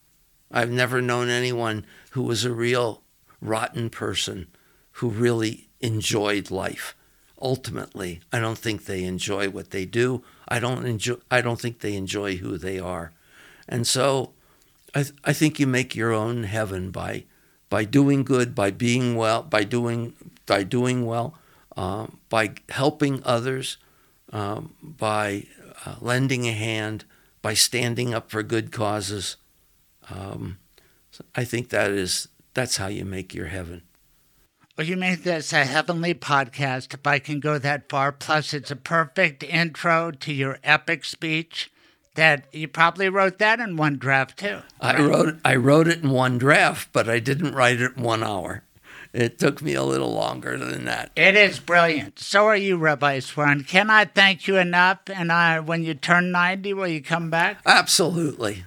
[0.52, 3.02] I've never known anyone who was a real
[3.42, 4.48] rotten person
[4.94, 6.96] who really enjoyed life.
[7.40, 10.24] Ultimately, I don't think they enjoy what they do.
[10.48, 13.12] I don't enjoy I don't think they enjoy who they are.
[13.70, 14.34] And so
[14.96, 17.26] I th- I think you make your own heaven by
[17.70, 20.14] by doing good, by being well, by doing
[20.48, 21.38] by doing well,
[21.76, 23.78] um, by helping others,
[24.34, 25.46] um, by
[25.86, 27.06] uh, lending a hand,
[27.44, 29.36] by standing up for good causes.
[30.10, 30.60] Um,
[31.12, 33.84] so I think that is that's how you make your heaven.
[34.78, 38.12] Well, you made this a heavenly podcast, if I can go that far.
[38.12, 41.72] Plus, it's a perfect intro to your epic speech.
[42.14, 44.62] That you probably wrote that in one draft too.
[44.82, 44.96] Right?
[44.96, 48.24] I wrote I wrote it in one draft, but I didn't write it in one
[48.24, 48.64] hour.
[49.14, 51.12] It took me a little longer than that.
[51.16, 52.20] It is brilliant.
[52.20, 53.68] So are you, Rabbi Zwerin.
[53.68, 55.00] Can I thank you enough?
[55.08, 57.60] And I, when you turn 90, will you come back?
[57.66, 58.64] Absolutely.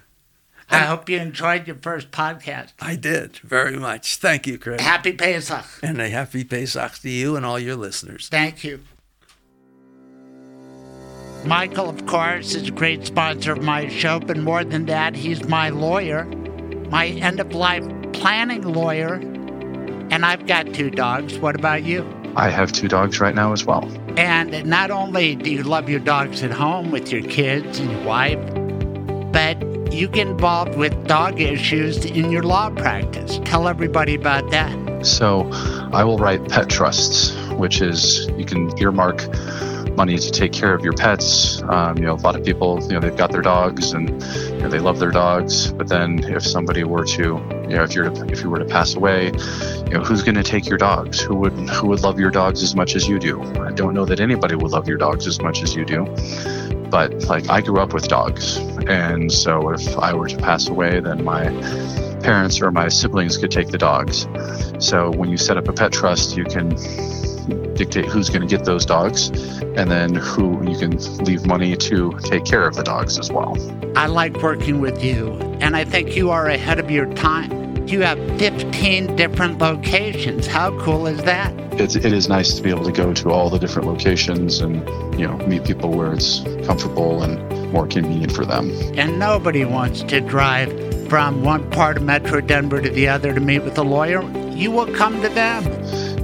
[0.70, 2.72] I hope you enjoyed your first podcast.
[2.80, 4.16] I did very much.
[4.16, 4.80] Thank you, Chris.
[4.80, 5.64] Happy Pesach.
[5.82, 8.28] And a happy Pesach to you and all your listeners.
[8.28, 8.80] Thank you.
[11.44, 15.42] Michael, of course, is a great sponsor of my show, but more than that, he's
[15.48, 16.24] my lawyer,
[16.90, 19.20] my end of life planning lawyer
[20.10, 21.38] and I've got two dogs.
[21.38, 22.04] What about you?
[22.36, 23.88] I have two dogs right now as well.
[24.16, 28.02] And not only do you love your dogs at home with your kids and your
[28.02, 28.38] wife,
[29.32, 33.40] but you get involved with dog issues in your law practice.
[33.44, 35.06] Tell everybody about that.
[35.06, 35.48] So,
[35.92, 39.26] I will write pet trusts, which is you can earmark
[39.96, 41.62] money to take care of your pets.
[41.62, 44.58] Um, you know, a lot of people, you know, they've got their dogs and you
[44.58, 47.22] know, they love their dogs, but then if somebody were to
[47.70, 50.36] You know, if you're to, if you were to pass away, you know, who's going
[50.36, 51.20] to take your dogs?
[51.20, 53.42] Who would who would love your dogs as much as you do?
[53.60, 56.06] I don't know that anybody would love your dogs as much as you do.
[56.90, 58.56] But like I grew up with dogs,
[58.88, 61.44] and so if I were to pass away, then my
[62.22, 64.26] parents or my siblings could take the dogs.
[64.78, 66.70] So when you set up a pet trust, you can
[67.74, 69.28] dictate who's going to get those dogs
[69.60, 73.56] and then who you can leave money to take care of the dogs as well.
[73.96, 77.59] I like working with you, and I think you are ahead of your time.
[77.90, 80.46] You have 15 different locations.
[80.46, 81.52] How cool is that?
[81.72, 84.76] It's, it is nice to be able to go to all the different locations and
[85.18, 88.70] you know meet people where it's comfortable and more convenient for them.
[88.96, 90.70] And nobody wants to drive
[91.08, 94.22] from one part of Metro Denver to the other to meet with a lawyer.
[94.52, 95.64] You will come to them.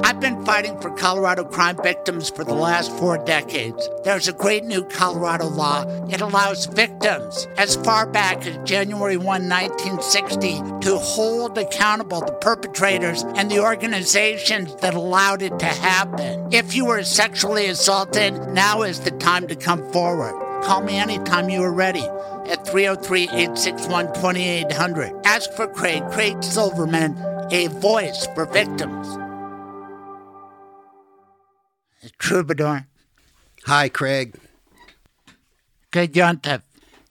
[0.04, 3.90] I've been fighting for Colorado crime victims for the last four decades.
[4.04, 5.84] There's a great new Colorado law.
[6.10, 13.24] It allows victims, as far back as January 1, 1960, to hold accountable the perpetrators
[13.36, 16.50] and the organizations that allowed it to happen.
[16.52, 20.34] If you were sexually assaulted, now is the time to come forward.
[20.64, 22.04] Call me anytime you are ready
[22.50, 25.14] at 303 861 2800.
[25.24, 27.18] Ask for Craig, Craig Silverman,
[27.52, 29.18] a voice for victims.
[32.18, 32.88] Troubadour.
[33.66, 34.36] Hi, Craig.
[35.92, 36.62] Good Yontif.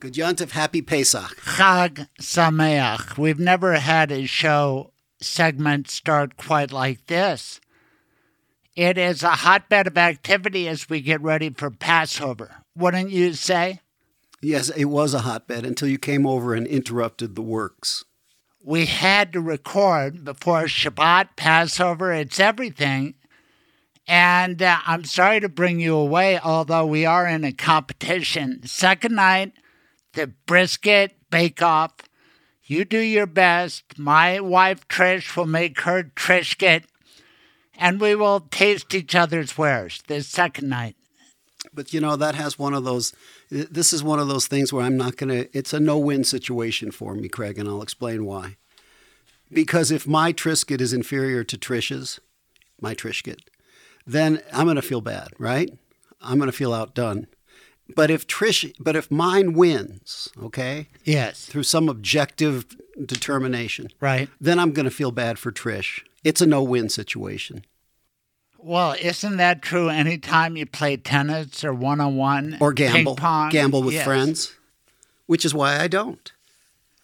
[0.01, 0.51] Good Yontif.
[0.51, 1.37] Happy Pesach.
[1.43, 3.19] Chag Sameach.
[3.19, 7.61] We've never had a show segment start quite like this.
[8.75, 12.57] It is a hotbed of activity as we get ready for Passover.
[12.77, 13.81] Wouldn't you say?
[14.43, 18.05] Yes, it was a hotbed until you came over and interrupted the works.
[18.63, 23.15] We had to record before Shabbat, Passover, it's everything.
[24.07, 28.65] And uh, I'm sorry to bring you away, although we are in a competition.
[28.65, 29.53] Second night,
[30.13, 31.93] the brisket bake off.
[32.63, 33.99] You do your best.
[33.99, 36.85] My wife Trish will make her Trishket,
[37.77, 40.97] and we will taste each other's wares the second night.
[41.73, 43.13] But you know, that has one of those,
[43.51, 46.25] this is one of those things where I'm not going to, it's a no win
[46.25, 48.57] situation for me, Craig, and I'll explain why.
[49.53, 52.19] Because if my Trisket is inferior to Trish's,
[52.81, 53.41] my Trishket,
[54.07, 55.71] then I'm going to feel bad, right?
[56.21, 57.27] I'm going to feel outdone.
[57.95, 61.45] But if Trish, but if mine wins, okay, Yes.
[61.47, 62.67] through some objective
[63.05, 64.29] determination, Right.
[64.41, 66.01] then I'm going to feel bad for Trish.
[66.25, 67.65] It's a no-win situation.
[68.59, 72.57] Well, isn't that true anytime you play tennis or one on one?
[72.61, 73.51] Or gamble, Ping pong?
[73.51, 74.05] gamble with Yes.
[74.05, 74.55] friends,
[75.27, 76.33] which is why I don't.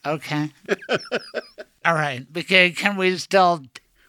[0.04, 0.50] Okay.
[1.84, 2.26] All right.
[2.32, 3.62] Because can we still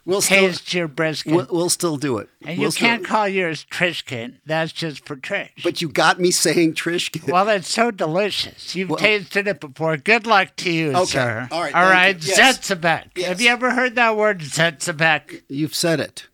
[0.06, 1.32] We'll still, taste your brisket?
[1.34, 2.28] we'll, we'll still do it.
[2.42, 4.34] and We'll you still- can't call yours Trishkin.
[4.44, 5.48] That's just for Trish.
[5.62, 7.26] But you got me saying Trish.
[7.26, 8.74] well, it's so delicious.
[8.76, 9.96] You've Well- tasted it before.
[9.96, 11.04] Good luck to you, Okay.
[11.06, 11.48] sir.
[11.50, 12.16] All right, All right.
[12.22, 12.68] Yes.
[12.76, 13.26] Yes.
[13.26, 15.42] Have you ever heard that word, Zetzebek?
[15.48, 16.26] You've said it.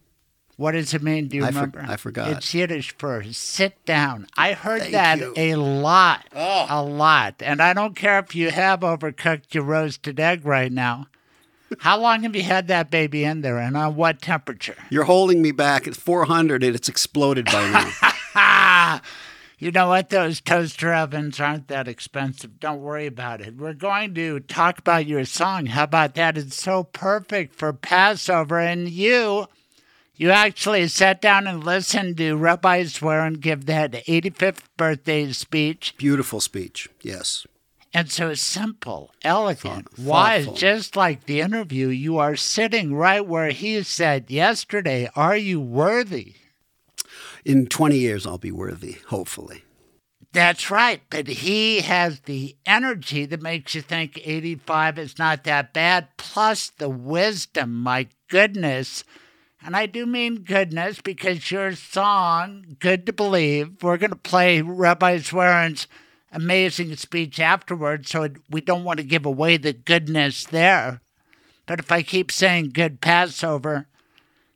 [0.56, 1.28] What does it mean?
[1.28, 1.86] Do you I for- remember?
[1.88, 2.28] I forgot.
[2.32, 4.26] It's Yiddish for sit down.
[4.36, 5.32] I heard Thank that you.
[5.36, 6.66] a lot, Oh.
[6.68, 7.36] a lot.
[7.40, 11.06] And I don't care if you have overcooked your roasted egg right now.
[11.78, 14.76] How long have you had that baby in there and on what temperature?
[14.90, 15.86] You're holding me back.
[15.86, 17.92] It's 400 and it's exploded by
[18.34, 19.00] now.
[19.60, 20.08] You know what?
[20.08, 22.58] Those toaster ovens aren't that expensive.
[22.60, 23.58] Don't worry about it.
[23.58, 25.66] We're going to talk about your song.
[25.66, 26.38] How about that?
[26.38, 28.58] It's so perfect for Passover.
[28.58, 29.48] And you,
[30.16, 35.94] you actually sat down and listened to Rabbi Zwerin give that 85th birthday speech.
[35.98, 36.88] Beautiful speech.
[37.02, 37.46] Yes.
[37.92, 41.88] And so simple, elegant, Thought- wise, just like the interview.
[41.88, 46.34] You are sitting right where he said yesterday, Are you worthy?
[47.44, 49.64] In 20 years, I'll be worthy, hopefully.
[50.32, 55.72] That's right, but he has the energy that makes you think 85 is not that
[55.72, 57.74] bad, plus the wisdom.
[57.82, 59.02] My goodness.
[59.60, 64.62] And I do mean goodness because your song, Good to Believe, we're going to play
[64.62, 65.88] Rabbi Zwerin's
[66.32, 71.00] amazing speech afterwards, so we don't want to give away the goodness there.
[71.66, 73.86] But if I keep saying good Passover,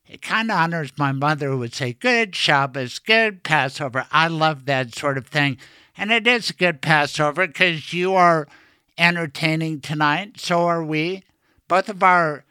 [0.06, 4.06] it kind of honors my mother who would say, Good Shabbos, good Passover.
[4.12, 5.58] I love that sort of thing.
[5.96, 8.48] And it is a good Passover because you are
[8.98, 10.40] entertaining tonight.
[10.40, 11.22] So are we.
[11.68, 12.44] Both of our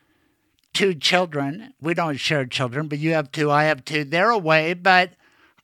[0.73, 1.73] two children.
[1.79, 3.51] We don't share children, but you have two.
[3.51, 4.03] I have two.
[4.03, 5.11] They're away, but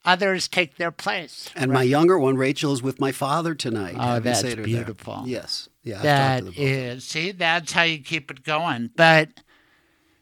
[0.06, 1.50] others take their place.
[1.56, 3.96] And my younger one, Rachel, is with my father tonight.
[3.98, 4.66] Oh, that's Seder there.
[4.66, 5.24] beautiful.
[5.26, 5.70] Yes.
[5.84, 6.02] Yeah.
[6.02, 6.98] That talked to the both of them.
[6.98, 8.92] is, see, that's how you keep it going.
[8.96, 9.30] But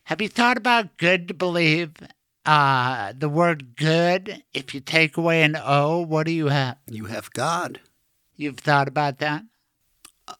[0.06, 1.94] have you thought about good to believe?
[2.46, 6.78] Uh, the word good, if you take away an O, what do you have?
[6.90, 7.82] You have God.
[8.38, 9.44] You've thought about that?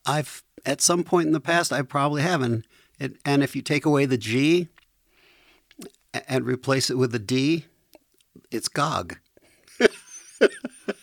[0.06, 2.66] I've at some point in the past I probably haven't.
[2.98, 4.70] It, and if you take away the G
[6.28, 7.66] and replace it with a D,
[8.52, 9.18] it's Gog.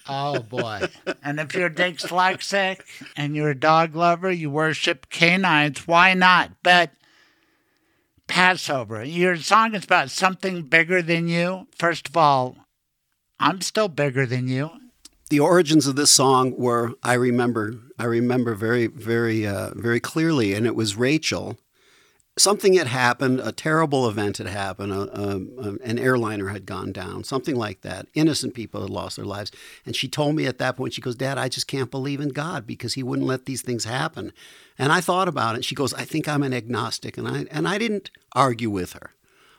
[0.08, 0.88] Oh boy.
[1.22, 2.80] and if you're dyslexic
[3.16, 6.52] and you're a dog lover, you worship canines, why not?
[6.62, 6.90] But
[8.26, 11.66] Passover, your song is about something bigger than you.
[11.76, 12.56] First of all,
[13.38, 14.70] I'm still bigger than you.
[15.30, 20.54] The origins of this song were I remember I remember very very uh, very clearly,
[20.54, 21.58] and it was Rachel.
[22.36, 23.38] Something had happened.
[23.40, 24.92] A terrible event had happened.
[24.92, 27.22] A, a, an airliner had gone down.
[27.22, 28.08] Something like that.
[28.14, 29.52] Innocent people had lost their lives.
[29.86, 32.30] And she told me at that point, she goes, "Dad, I just can't believe in
[32.30, 34.32] God because He wouldn't let these things happen."
[34.76, 35.64] And I thought about it.
[35.64, 39.12] She goes, "I think I'm an agnostic," and I and I didn't argue with her.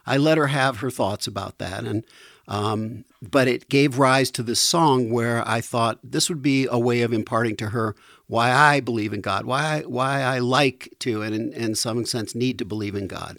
[0.06, 2.04] I let her have her thoughts about that, and
[2.48, 6.78] um, but it gave rise to this song where I thought this would be a
[6.78, 7.96] way of imparting to her
[8.28, 12.06] why I believe in God, why I, why I like to, and in, in some
[12.06, 13.38] sense need to believe in God.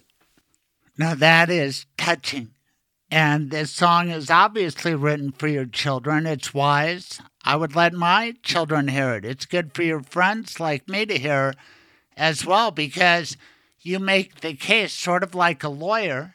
[0.97, 2.51] Now that is touching.
[3.09, 6.25] And this song is obviously written for your children.
[6.25, 7.21] It's wise.
[7.45, 9.23] I would let my children hear it.
[9.23, 11.53] It's good for your friends like me to hear
[12.17, 13.37] as well because
[13.79, 16.33] you make the case sort of like a lawyer.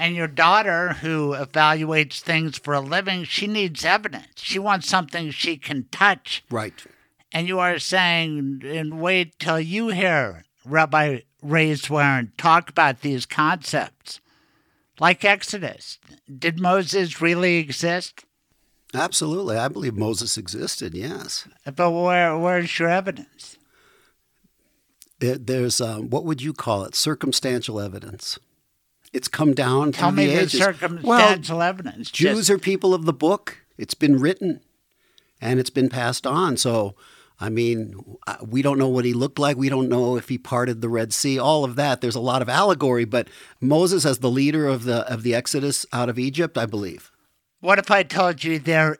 [0.00, 4.28] And your daughter, who evaluates things for a living, she needs evidence.
[4.36, 6.44] She wants something she can touch.
[6.50, 6.84] Right.
[7.32, 13.26] And you are saying, and wait till you hear Rabbi Ray Zwerin talk about these
[13.26, 14.20] concepts.
[14.98, 15.98] Like Exodus.
[16.38, 18.24] Did Moses really exist?
[18.94, 19.56] Absolutely.
[19.56, 21.46] I believe Moses existed, yes.
[21.64, 23.56] But where where's your evidence?
[25.20, 26.94] There- There's, um, what would you call it?
[26.94, 28.38] Circumstantial evidence.
[29.12, 32.10] It's come down Tell through me the the circumstantial evidence.
[32.10, 33.58] Jews Just- are people of the book.
[33.76, 34.60] It's been written
[35.40, 36.56] and it's been passed on.
[36.56, 36.94] So,
[37.40, 37.94] I mean,
[38.26, 39.56] uh, we don't know what he looked like.
[39.56, 41.38] We don't know if he parted the Red Sea.
[41.38, 42.00] All of that.
[42.00, 43.28] There's a lot of allegory, but
[43.60, 47.12] Moses as the leader of the of the Exodus out of Egypt, I believe.
[47.60, 48.98] What if I told you there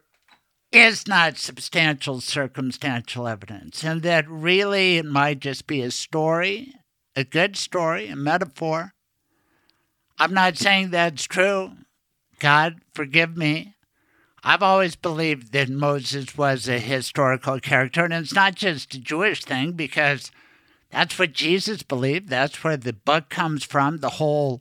[0.71, 6.75] is not substantial circumstantial evidence and that really it might just be a story,
[7.17, 8.93] a good story, a metaphor?
[10.19, 11.73] I'm not saying that's true.
[12.39, 13.75] God, forgive me.
[14.45, 19.45] I've always believed that Moses was a historical character, and it's not just a Jewish
[19.45, 20.31] thing because
[20.91, 22.29] that's what Jesus believed.
[22.29, 23.99] That's where the book comes from.
[23.99, 24.61] The whole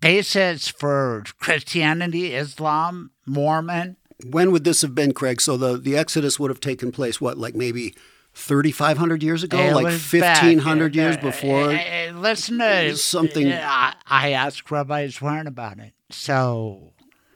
[0.00, 3.96] basis for Christianity, Islam, Mormon.
[4.26, 5.40] When would this have been, Craig?
[5.40, 7.94] So the the Exodus would have taken place what, like maybe
[8.34, 10.42] 3,500 years ago, It like was back.
[10.42, 11.70] 1,500 years Uh, before.
[11.70, 15.92] uh, uh, listen to Something- I, I asked Rabbi Zwerin about it.
[16.10, 16.92] So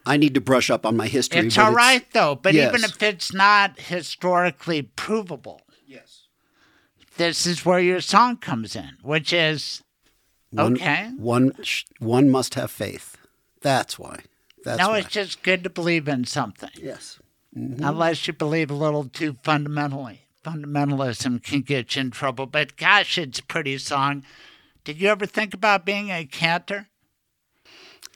[0.09, 1.45] I need to brush up on my history.
[1.45, 2.35] it's but all right, though.
[2.35, 6.23] But even if it's not historically provable, Yes.
[7.17, 9.83] this is where your song comes in, which is
[10.51, 11.11] One, Okay.
[11.17, 11.53] One
[11.99, 13.17] one must have faith.
[13.61, 14.21] That's why.
[14.63, 14.99] That's no, why.
[14.99, 17.19] it's just good to believe in something, yes.
[17.55, 17.83] Mm-hmm.
[17.83, 20.21] unless you believe a little too fundamentally.
[20.43, 22.45] Fundamentalism can get you in trouble.
[22.47, 24.23] But gosh, it's a pretty song.
[24.83, 26.87] Did you ever think about being a cantor?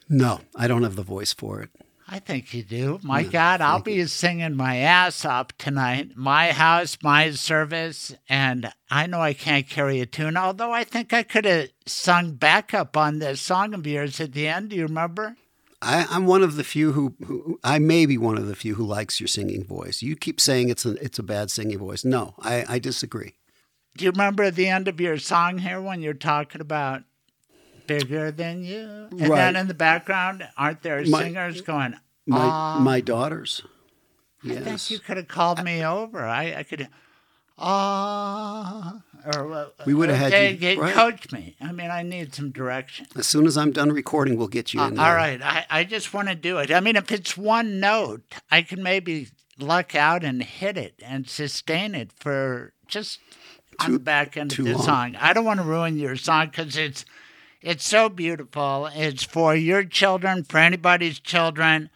[0.10, 1.70] No, I don't have the voice for it.
[2.14, 2.99] I think you do.
[3.02, 6.11] My God, I'll be singing my ass up tonight.
[6.15, 11.11] My house, my service, and I know I can't carry a tune, although I think
[11.11, 14.69] I could have sung backup on this song of yours at the end.
[14.69, 15.35] Do you remember?
[15.81, 18.76] I, I'm one of the few who, who I may be one of the few
[18.76, 20.03] who likes your singing voice.
[20.03, 22.06] You keep saying it's a it's a bad singing voice.
[22.06, 23.34] No, I, I disagree.
[23.98, 27.03] Do you remember the end of your song here when you're talking about
[27.85, 28.80] bigger than you?
[29.11, 29.35] And Right.
[29.35, 31.95] then in the background, aren't there My- singers going,
[32.26, 32.80] My Ah.
[32.80, 33.62] my daughters.
[34.44, 34.91] I think Yes.
[34.91, 36.26] you could have called me over.
[36.26, 36.88] I, I could,
[37.58, 39.02] ah,
[39.34, 40.94] or uh, We would have had okay, you- get- right.
[40.94, 41.56] coach me.
[41.62, 43.08] I mean, I need some direction.
[43.16, 44.95] As soon as I'm done recording, we'll get you Uh, in.
[44.95, 45.16] there.
[45.16, 46.72] right, I, I just want to do it.
[46.72, 51.30] I mean, if it's one note, I can maybe luck out and hit it and
[51.30, 53.20] sustain it for just
[53.80, 54.84] on the back end of the long.
[54.84, 55.16] song.
[55.20, 57.06] I don't want to ruin your song because it's
[57.62, 58.90] it's so beautiful.
[58.94, 61.90] It's for your children, for anybody's children.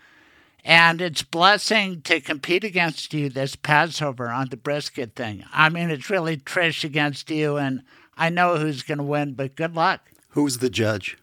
[0.68, 5.46] And it's blessing to compete against you this Passover on the brisket thing.
[5.54, 7.84] I mean, it's really Trish against you, and
[8.18, 10.02] I know who's going to win, but good luck.
[10.32, 11.18] Who's the judge?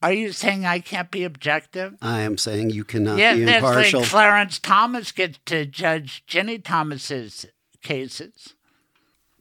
[0.00, 1.96] Are you saying I can't be objective?
[2.00, 4.00] I am saying you cannot yeah, be impartial.
[4.02, 7.46] like Clarence Thomas gets to judge Ginni Thomas's
[7.82, 8.54] cases.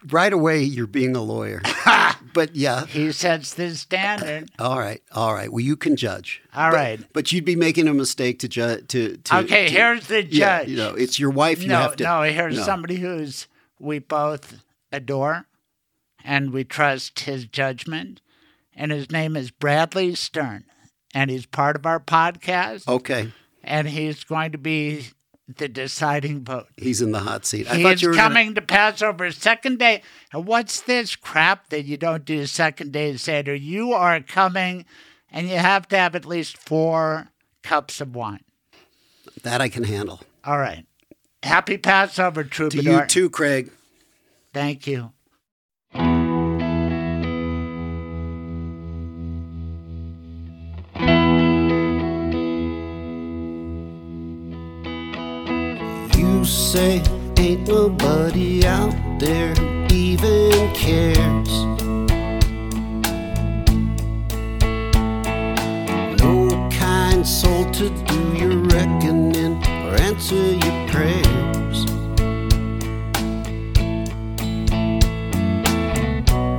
[0.08, 1.62] Right away, you're being a lawyer.
[2.34, 4.50] but yeah, He sets the standard.
[4.60, 5.52] all right, all right.
[5.52, 6.42] Well, you can judge.
[6.54, 7.00] All but, right.
[7.14, 8.88] but you'd be making a mistake to judge.
[8.90, 10.70] To, to Okay, to- here's the Yeah, judge.
[10.70, 11.62] you know, it's your wife.
[11.62, 12.04] You no, have to.
[12.04, 12.64] no, here's no.
[12.64, 13.48] somebody who's
[13.80, 14.62] we both
[14.92, 15.46] adore
[16.24, 18.22] and we trust his judgment.
[18.76, 20.64] And his name is Bradley Stern.
[21.14, 22.88] And he's part of our podcast.
[22.88, 23.32] Okay,
[23.64, 25.08] And he's going to be
[25.58, 26.68] the deciding vote.
[26.78, 27.68] he's in the hot seat.
[27.70, 30.02] I He thought is you were gonna- coming to Passover second day.
[30.32, 33.56] And what's this crap that you don't do second day Seder?
[33.56, 34.86] You are coming
[35.32, 37.30] and you have to have at least four
[37.64, 38.44] cups of wine.
[39.44, 40.22] that I can handle.
[40.44, 40.86] All right.
[41.44, 42.84] Happy Passover, Troubadour.
[42.84, 43.72] To you too, Craig.
[44.54, 45.14] Thank you.
[56.72, 57.02] Say
[57.40, 59.56] ain't nobody out there
[59.92, 61.54] even cares.
[66.22, 71.80] No kind soul to do your reckoning or answer your prayers.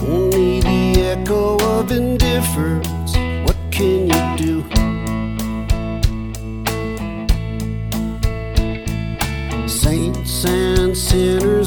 [0.02, 2.89] Only the echo of indifference.
[11.12, 11.59] And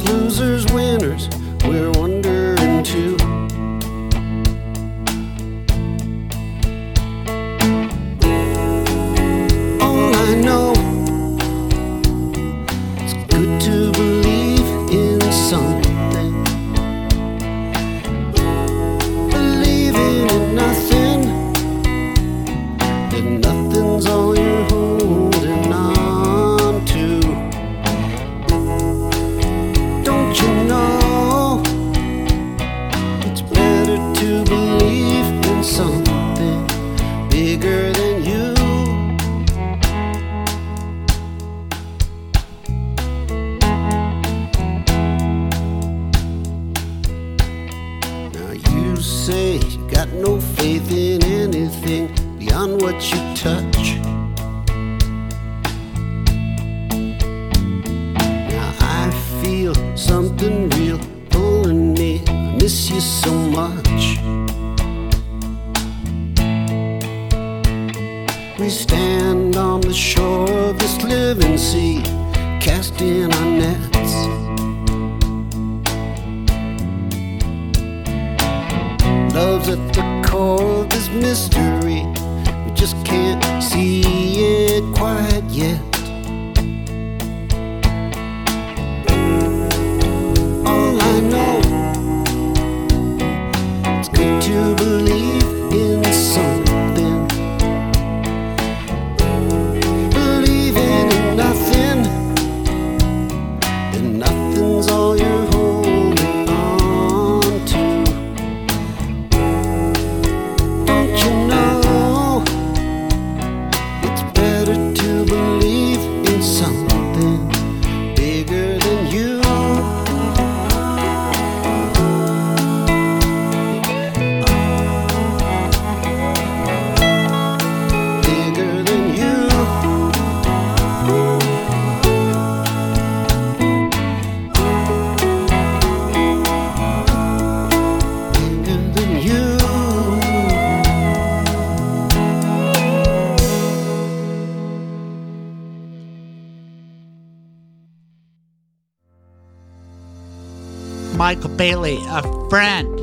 [151.64, 153.00] Bailey, a friend,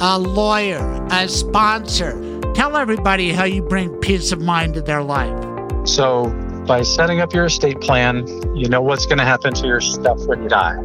[0.00, 2.12] a lawyer, a sponsor.
[2.54, 5.36] Tell everybody how you bring peace of mind to their life.
[5.86, 6.30] So,
[6.66, 10.18] by setting up your estate plan, you know what's going to happen to your stuff
[10.24, 10.76] when you die.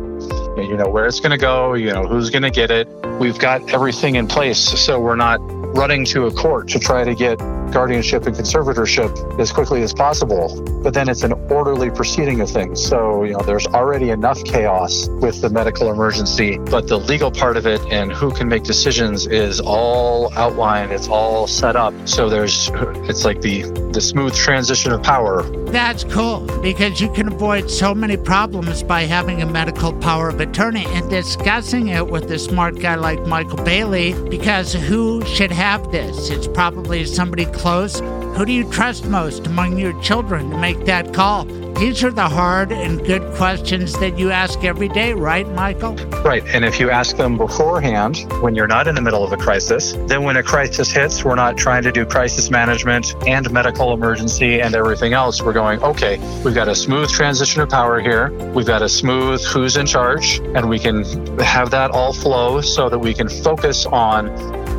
[0.57, 2.85] You know where it's going to go, you know who's going to get it.
[3.17, 5.37] We've got everything in place, so we're not
[5.73, 7.39] running to a court to try to get
[7.76, 10.47] guardianship and conservatorship as quickly as possible.
[10.81, 12.81] But then it's an orderly proceeding of things.
[12.81, 17.57] So, you know, there's already enough chaos with the medical emergency, but the legal part
[17.57, 21.93] of it and who can make decisions is all outlined, it's all set up.
[22.07, 22.72] So there's
[23.10, 23.64] it's like the
[23.95, 29.03] the smooth transition of power That's cool because you can avoid so many problems by
[29.03, 33.63] having a medical power of attorney and discussing it with a smart guy like Michael
[33.63, 36.30] Bailey because who should have this?
[36.30, 38.01] It's probably somebody close,
[38.35, 41.45] who do you trust most among your children to make that call?
[41.77, 45.95] These are the hard and good questions that you ask every day, right, Michael?
[46.23, 46.41] Right.
[46.47, 49.91] And if you ask them beforehand, when you're not in the middle of a crisis,
[50.07, 54.61] then when a crisis hits, we're not trying to do crisis management and medical emergency
[54.61, 55.41] and everything else.
[55.41, 58.31] We're going, okay, we've got a smooth transition of power here.
[58.53, 61.03] We've got a smooth who's in charge, and we can
[61.39, 64.27] have that all flow so that we can focus on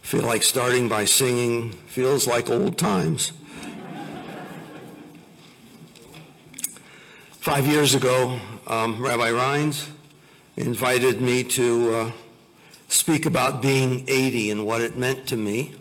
[0.07, 3.33] Feel like starting by singing Feels Like Old Times.
[7.31, 9.89] Five years ago, um, Rabbi Rheins
[10.55, 12.11] invited me to uh,
[12.87, 15.75] speak about being 80 and what it meant to me.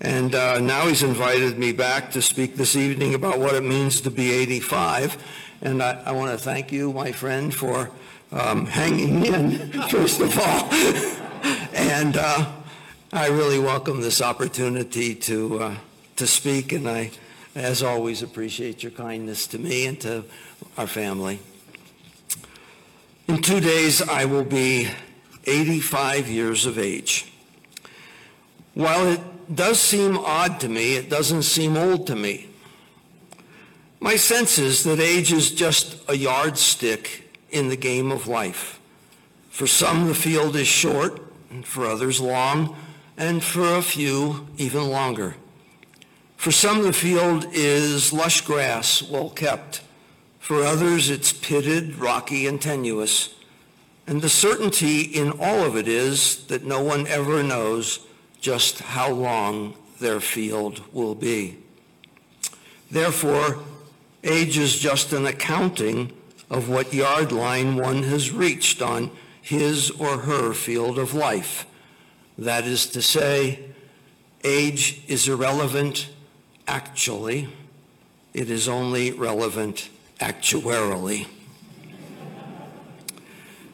[0.00, 4.00] And uh, now he's invited me back to speak this evening about what it means
[4.00, 5.22] to be 85.
[5.60, 7.90] And I, I want to thank you, my friend, for
[8.32, 10.72] um, hanging in, first of all.
[11.74, 12.52] and uh,
[13.12, 15.74] I really welcome this opportunity to, uh,
[16.14, 17.10] to speak, and I,
[17.56, 20.24] as always, appreciate your kindness to me and to
[20.78, 21.40] our family.
[23.26, 24.90] In two days, I will be
[25.44, 27.32] 85 years of age.
[28.74, 32.48] While it does seem odd to me, it doesn't seem old to me.
[33.98, 38.78] My sense is that age is just a yardstick in the game of life.
[39.48, 41.20] For some, the field is short,
[41.50, 42.76] and for others, long
[43.20, 45.36] and for a few, even longer.
[46.38, 49.82] For some, the field is lush grass, well kept.
[50.38, 53.34] For others, it's pitted, rocky, and tenuous.
[54.06, 58.00] And the certainty in all of it is that no one ever knows
[58.40, 61.58] just how long their field will be.
[62.90, 63.58] Therefore,
[64.24, 66.10] age is just an accounting
[66.48, 69.10] of what yard line one has reached on
[69.42, 71.66] his or her field of life.
[72.40, 73.58] That is to say,
[74.42, 76.08] age is irrelevant
[76.66, 77.48] actually,
[78.32, 79.90] it is only relevant
[80.20, 81.26] actuarially.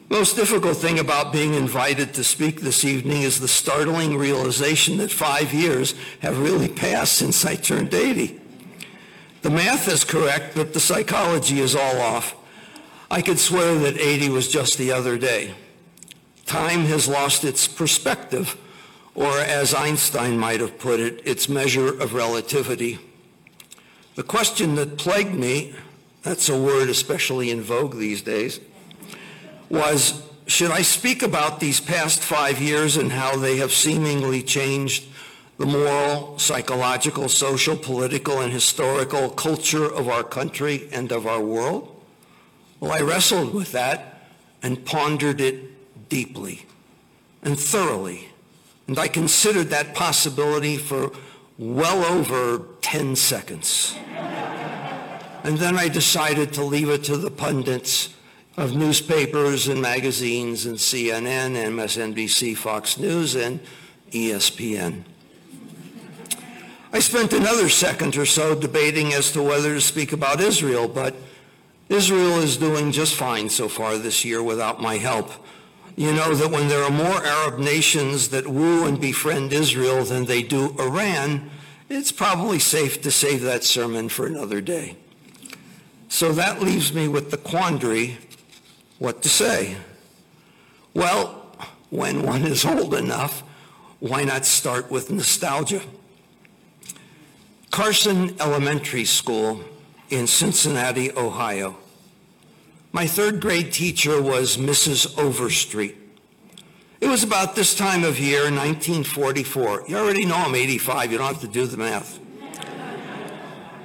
[0.09, 5.11] Most difficult thing about being invited to speak this evening is the startling realization that
[5.11, 8.37] five years have really passed since I turned 80.
[9.43, 12.35] The math is correct, but the psychology is all off.
[13.09, 15.53] I could swear that 80 was just the other day.
[16.47, 18.57] Time has lost its perspective,
[19.13, 22.99] or as Einstein might have put it, its measure of relativity.
[24.15, 25.75] The question that plagued me,
[26.23, 28.61] that's a word especially in vogue these days,
[29.69, 35.05] was should I speak about these past five years and how they have seemingly changed
[35.57, 41.93] the moral, psychological, social, political, and historical culture of our country and of our world?
[42.79, 44.29] Well, I wrestled with that
[44.63, 45.76] and pondered it
[46.09, 46.65] deeply
[47.41, 48.29] and thoroughly.
[48.87, 51.11] And I considered that possibility for
[51.57, 53.95] well over 10 seconds.
[55.43, 58.13] and then I decided to leave it to the pundits
[58.55, 63.59] of newspapers and magazines and CNN, MSNBC, Fox News, and
[64.11, 65.03] ESPN.
[66.91, 71.15] I spent another second or so debating as to whether to speak about Israel, but
[71.89, 75.31] Israel is doing just fine so far this year without my help.
[75.97, 80.25] You know that when there are more Arab nations that woo and befriend Israel than
[80.25, 81.49] they do Iran,
[81.89, 84.95] it's probably safe to save that sermon for another day.
[86.07, 88.19] So that leaves me with the quandary
[88.99, 89.77] what to say.
[90.93, 91.57] Well,
[91.89, 93.41] when one is old enough,
[93.99, 95.81] why not start with nostalgia?
[97.71, 99.63] Carson Elementary School
[100.11, 101.77] in Cincinnati, Ohio.
[102.97, 105.19] My third grade teacher was Mrs.
[105.19, 105.95] Overstreet.
[106.99, 109.83] It was about this time of year, 1944.
[109.87, 111.11] You already know I'm 85.
[111.11, 112.19] You don't have to do the math.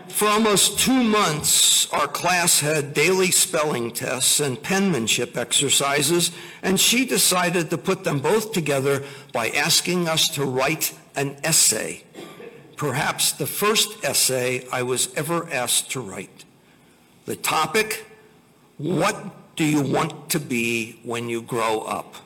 [0.08, 6.30] For almost two months, our class had daily spelling tests and penmanship exercises,
[6.62, 12.02] and she decided to put them both together by asking us to write an essay.
[12.78, 16.46] Perhaps the first essay I was ever asked to write.
[17.26, 18.06] The topic,
[18.78, 22.16] What do you want to be when you grow up?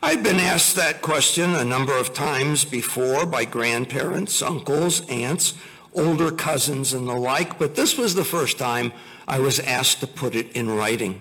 [0.00, 5.54] I've been asked that question a number of times before by grandparents, uncles, aunts,
[5.94, 8.92] older cousins, and the like, but this was the first time
[9.26, 11.20] I was asked to put it in writing.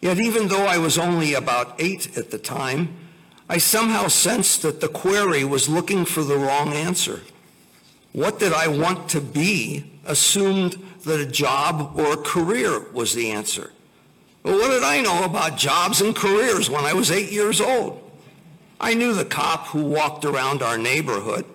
[0.00, 2.94] Yet, even though I was only about eight at the time,
[3.48, 7.22] I somehow sensed that the query was looking for the wrong answer.
[8.12, 13.30] What did I want to be assumed that a job or a career was the
[13.30, 13.72] answer.
[14.42, 18.00] Well, what did I know about jobs and careers when I was eight years old?
[18.80, 21.46] I knew the cop who walked around our neighborhood.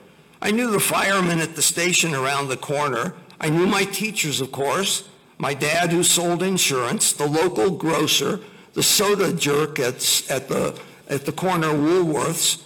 [0.41, 3.13] I knew the fireman at the station around the corner.
[3.39, 5.07] I knew my teachers, of course,
[5.37, 8.39] my dad who sold insurance, the local grocer,
[8.73, 9.95] the soda jerk at,
[10.29, 12.63] at, the, at the corner Woolworths.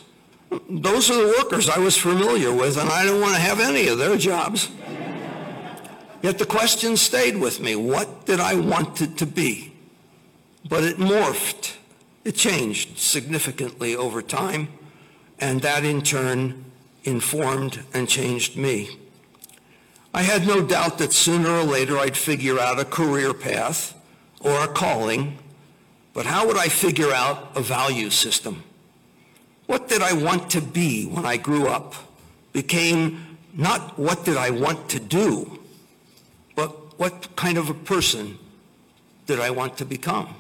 [0.70, 3.88] Those are the workers I was familiar with, and I didn't want to have any
[3.88, 4.70] of their jobs.
[6.24, 7.76] Yet the question stayed with me.
[7.76, 9.74] What did I want it to be?
[10.68, 11.76] But it morphed.
[12.24, 14.70] It changed significantly over time,
[15.38, 16.64] and that in turn
[17.04, 18.98] informed and changed me.
[20.14, 23.94] I had no doubt that sooner or later I'd figure out a career path
[24.40, 25.38] or a calling,
[26.14, 28.64] but how would I figure out a value system?
[29.66, 31.96] What did I want to be when I grew up
[32.54, 35.60] became not what did I want to do,
[36.98, 38.38] what kind of a person
[39.26, 40.36] did I want to become?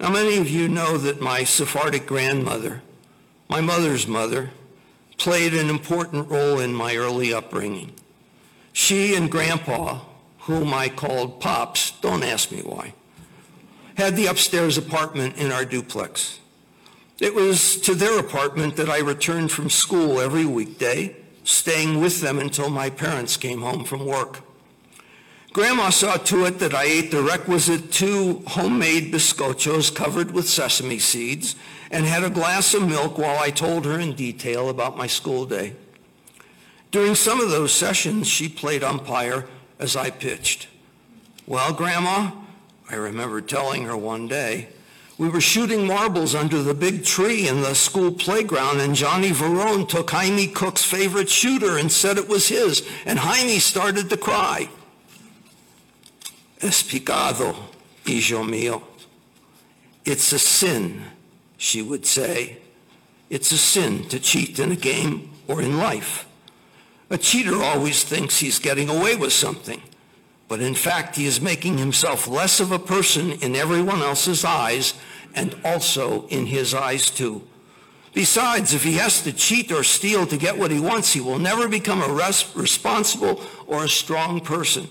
[0.00, 2.82] Now, many of you know that my Sephardic grandmother,
[3.48, 4.50] my mother's mother,
[5.16, 7.92] played an important role in my early upbringing.
[8.72, 10.00] She and Grandpa,
[10.40, 12.92] whom I called Pops, don't ask me why,
[13.96, 16.40] had the upstairs apartment in our duplex.
[17.20, 22.38] It was to their apartment that I returned from school every weekday, staying with them
[22.38, 24.40] until my parents came home from work.
[25.54, 30.98] Grandma saw to it that I ate the requisite two homemade biscochos covered with sesame
[30.98, 31.54] seeds
[31.92, 35.46] and had a glass of milk while I told her in detail about my school
[35.46, 35.74] day.
[36.90, 39.46] During some of those sessions, she played umpire
[39.78, 40.66] as I pitched.
[41.46, 42.32] Well, Grandma,
[42.90, 44.70] I remember telling her one day,
[45.18, 49.88] we were shooting marbles under the big tree in the school playground, and Johnny Verone
[49.88, 54.68] took Jaime Cook's favorite shooter and said it was his, and Jaime started to cry.
[56.64, 57.54] Es pecado,
[58.06, 58.80] hijo mío.
[60.06, 61.04] It's a sin,
[61.58, 62.56] she would say.
[63.28, 66.26] It's a sin to cheat in a game or in life.
[67.10, 69.82] A cheater always thinks he's getting away with something,
[70.48, 74.94] but in fact he is making himself less of a person in everyone else's eyes
[75.34, 77.42] and also in his eyes too.
[78.14, 81.38] Besides, if he has to cheat or steal to get what he wants, he will
[81.38, 84.88] never become a res- responsible or a strong person.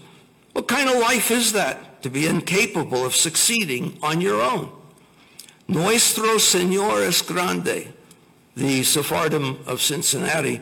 [0.54, 4.72] What kind of life is that to be incapable of succeeding on your own?
[5.68, 7.92] Nuestro Señor es grande.
[8.56, 10.62] The Sephardim of Cincinnati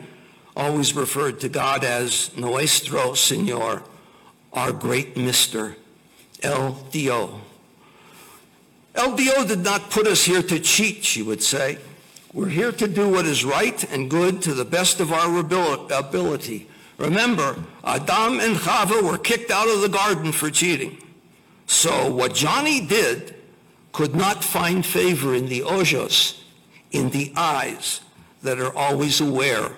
[0.56, 3.82] always referred to God as Nuestro Señor,
[4.52, 5.76] our great mister,
[6.42, 7.40] El Dio.
[8.94, 11.78] El Dio did not put us here to cheat, she would say.
[12.32, 16.66] We're here to do what is right and good to the best of our ability.
[17.02, 21.02] Remember, Adam and Chava were kicked out of the garden for cheating.
[21.66, 23.34] So what Johnny did
[23.90, 26.44] could not find favor in the ojos,
[26.92, 28.02] in the eyes
[28.44, 29.72] that are always aware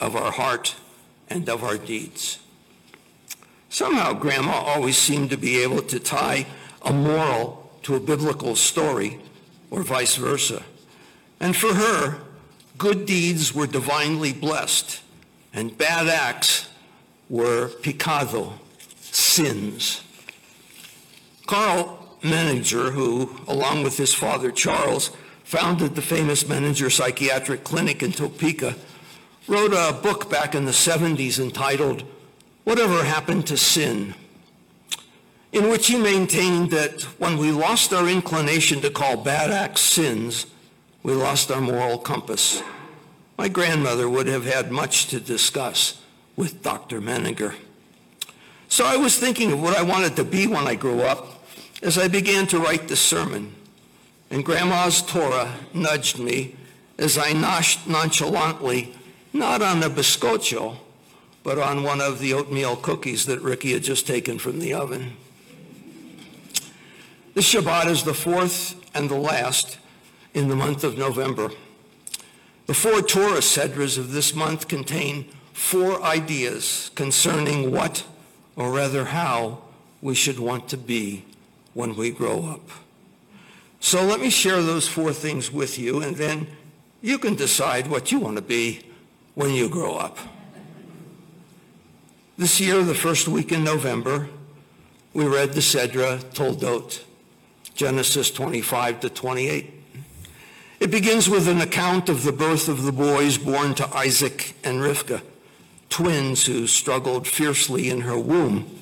[0.00, 0.76] of our heart
[1.28, 2.38] and of our deeds.
[3.68, 6.46] Somehow, Grandma always seemed to be able to tie
[6.82, 9.18] a moral to a biblical story
[9.72, 10.62] or vice versa.
[11.40, 12.20] And for her,
[12.78, 15.00] good deeds were divinely blessed
[15.52, 16.68] and bad acts
[17.28, 18.54] were pecado,
[19.00, 20.02] sins.
[21.46, 25.10] Karl Menninger, who, along with his father Charles,
[25.44, 28.76] founded the famous Menninger Psychiatric Clinic in Topeka,
[29.48, 32.04] wrote a book back in the 70s entitled
[32.64, 34.14] Whatever Happened to Sin,
[35.52, 40.46] in which he maintained that when we lost our inclination to call bad acts sins,
[41.02, 42.62] we lost our moral compass.
[43.40, 45.98] My grandmother would have had much to discuss
[46.36, 47.00] with Dr.
[47.00, 47.54] Menninger.
[48.68, 51.42] So I was thinking of what I wanted to be when I grew up
[51.82, 53.54] as I began to write this sermon.
[54.30, 56.54] And Grandma's Torah nudged me
[56.98, 58.94] as I noshed nonchalantly,
[59.32, 60.76] not on a biscocho,
[61.42, 65.16] but on one of the oatmeal cookies that Ricky had just taken from the oven.
[67.32, 69.78] This Shabbat is the fourth and the last
[70.34, 71.50] in the month of November.
[72.70, 78.04] The four Torah Sedras of this month contain four ideas concerning what,
[78.54, 79.62] or rather how,
[80.00, 81.24] we should want to be
[81.74, 82.70] when we grow up.
[83.80, 86.46] So let me share those four things with you, and then
[87.02, 88.82] you can decide what you want to be
[89.34, 90.18] when you grow up.
[92.38, 94.28] This year, the first week in November,
[95.12, 97.02] we read the Sedra Toldot,
[97.74, 99.79] Genesis 25 to 28.
[100.80, 104.78] It begins with an account of the birth of the boys born to Isaac and
[104.78, 105.20] Rivka,
[105.90, 108.78] twins who struggled fiercely in her womb.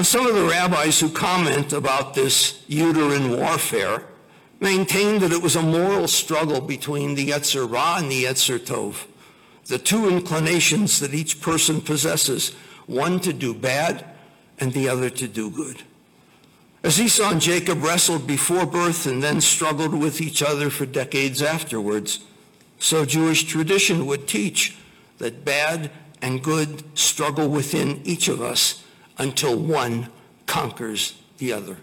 [0.00, 4.04] Some of the rabbis who comment about this uterine warfare
[4.58, 9.04] maintain that it was a moral struggle between the Yetzer Ra and the Yetzer Tov,
[9.66, 12.54] the two inclinations that each person possesses,
[12.86, 14.02] one to do bad
[14.58, 15.82] and the other to do good.
[16.86, 21.42] As Esau and Jacob wrestled before birth and then struggled with each other for decades
[21.42, 22.20] afterwards,
[22.78, 24.76] so Jewish tradition would teach
[25.18, 25.90] that bad
[26.22, 28.84] and good struggle within each of us
[29.18, 30.10] until one
[30.46, 31.78] conquers the other.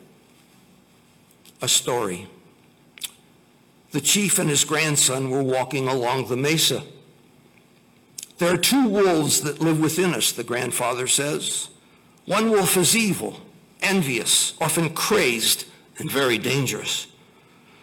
[1.61, 2.29] A story.
[3.91, 6.81] The chief and his grandson were walking along the mesa.
[8.37, 11.67] There are two wolves that live within us, the grandfather says.
[12.23, 13.41] One wolf is evil
[13.83, 15.65] envious, often crazed,
[15.97, 17.07] and very dangerous.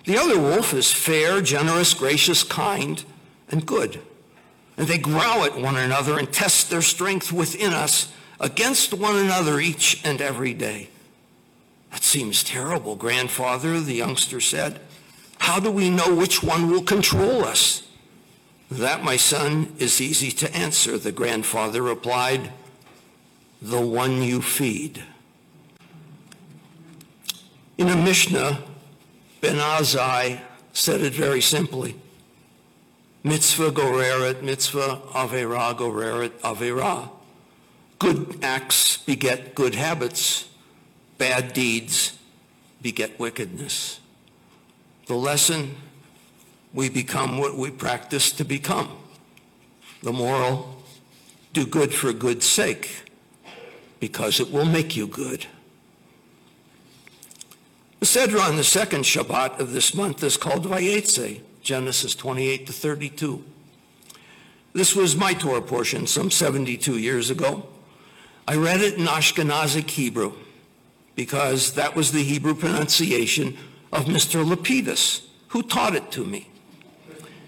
[0.05, 3.05] The other wolf is fair, generous, gracious, kind,
[3.49, 4.01] and good.
[4.77, 9.61] And they growl at one another and test their strength within us against one another
[9.61, 10.89] each and every day.
[11.91, 14.81] That seems terrible, grandfather, the youngster said.
[15.39, 17.83] How do we know which one will control us?
[18.71, 22.53] That, my son, is easy to answer, the grandfather replied.
[23.61, 25.03] The one you feed.
[27.81, 28.63] In a Mishnah,
[29.41, 30.43] Ben Azai
[30.75, 31.97] said it very simply.
[33.25, 37.09] Mitzvah goreret, mitzvah avera goreret avera.
[37.99, 40.47] Good acts beget good habits.
[41.17, 42.19] Bad deeds
[42.83, 44.01] beget wickedness.
[45.07, 45.75] The lesson,
[46.75, 48.91] we become what we practice to become.
[50.03, 50.83] The moral,
[51.55, 53.05] do good for good's sake,
[54.01, 55.47] because it will make you good.
[58.01, 62.73] The Sedra on the second Shabbat of this month is called Vayetze, Genesis 28 to
[62.73, 63.45] 32.
[64.73, 67.69] This was my Torah portion some 72 years ago.
[68.49, 70.33] I read it in Ashkenazic Hebrew
[71.15, 73.59] because that was the Hebrew pronunciation
[73.93, 74.43] of Mr.
[74.49, 76.49] Lapidus, who taught it to me.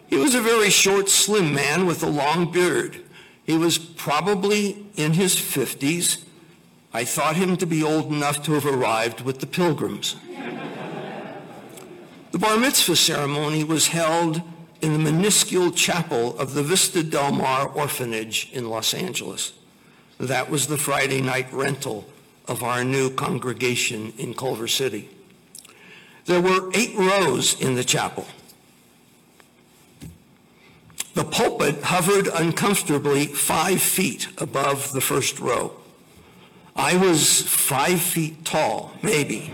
[0.07, 3.03] He was a very short, slim man with a long beard.
[3.45, 6.25] He was probably in his 50s.
[6.95, 10.17] I thought him to be old enough to have arrived with the pilgrims.
[12.33, 14.43] The bar mitzvah ceremony was held
[14.81, 19.53] in the minuscule chapel of the Vista Del Mar Orphanage in Los Angeles.
[20.19, 22.07] That was the Friday night rental
[22.47, 25.09] of our new congregation in Culver City.
[26.27, 28.27] There were eight rows in the chapel.
[31.15, 35.77] The pulpit hovered uncomfortably five feet above the first row.
[36.75, 39.53] I was five feet tall, maybe.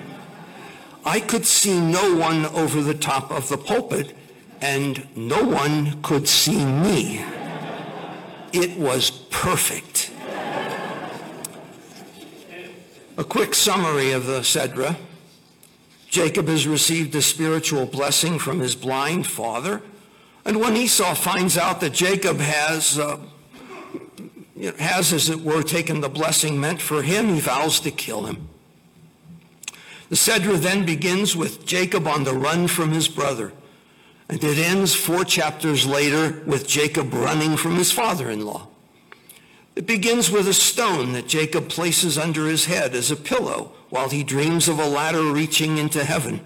[1.04, 4.14] I could see no one over the top of the pulpit,
[4.60, 7.24] and no one could see me.
[8.52, 10.10] It was perfect.
[13.16, 14.96] A quick summary of the Sedra.
[16.08, 19.82] Jacob has received a spiritual blessing from his blind father.
[20.44, 23.18] And when Esau finds out that Jacob has, uh,
[24.78, 28.48] has, as it were, taken the blessing meant for him, he vows to kill him.
[30.08, 33.52] The Sedra then begins with Jacob on the run from his brother.
[34.28, 38.68] And it ends four chapters later with Jacob running from his father-in-law.
[39.76, 44.08] It begins with a stone that Jacob places under his head as a pillow while
[44.08, 46.40] he dreams of a ladder reaching into heaven.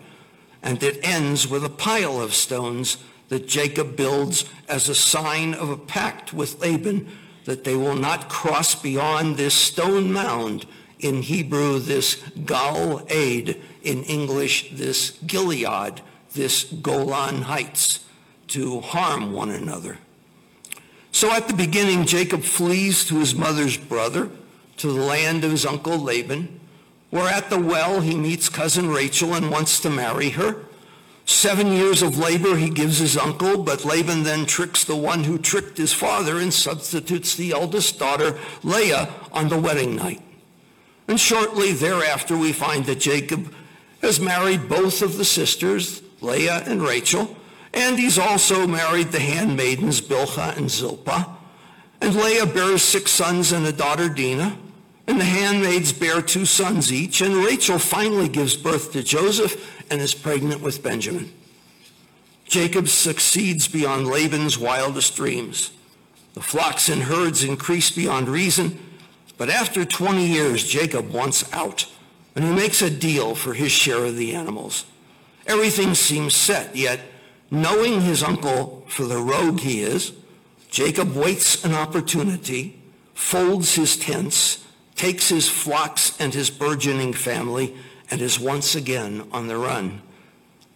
[0.62, 2.98] And it ends with a pile of stones
[3.30, 7.08] that Jacob builds as a sign of a pact with Laban
[7.44, 10.66] that they will not cross beyond this stone mound
[11.00, 16.00] in Hebrew, this Gal Aid, in English, this Gilead,
[16.32, 18.04] this Golan Heights,
[18.48, 19.98] to harm one another.
[21.10, 24.30] So at the beginning, Jacob flees to his mother's brother,
[24.78, 26.60] to the land of his uncle Laban,
[27.10, 30.64] where at the well he meets cousin Rachel and wants to marry her.
[31.24, 35.38] Seven years of labor he gives his uncle, but Laban then tricks the one who
[35.38, 40.20] tricked his father and substitutes the eldest daughter, Leah, on the wedding night.
[41.06, 43.52] And shortly thereafter, we find that Jacob
[44.00, 47.36] has married both of the sisters, Leah and Rachel,
[47.74, 51.36] and he's also married the handmaidens, Bilhah and Zilpah.
[52.00, 54.58] And Leah bears six sons and a daughter, Dinah.
[55.06, 57.22] And the handmaids bear two sons each.
[57.22, 61.30] And Rachel finally gives birth to Joseph and is pregnant with Benjamin.
[62.46, 65.70] Jacob succeeds beyond Laban's wildest dreams.
[66.32, 68.78] The flocks and herds increase beyond reason.
[69.36, 71.84] But after 20 years, Jacob wants out,
[72.34, 74.86] and he makes a deal for his share of the animals.
[75.46, 77.00] Everything seems set, yet
[77.50, 80.12] knowing his uncle for the rogue he is,
[80.70, 82.80] Jacob waits an opportunity,
[83.12, 84.64] folds his tents,
[84.94, 87.74] takes his flocks and his burgeoning family,
[88.12, 90.02] and is once again on the run.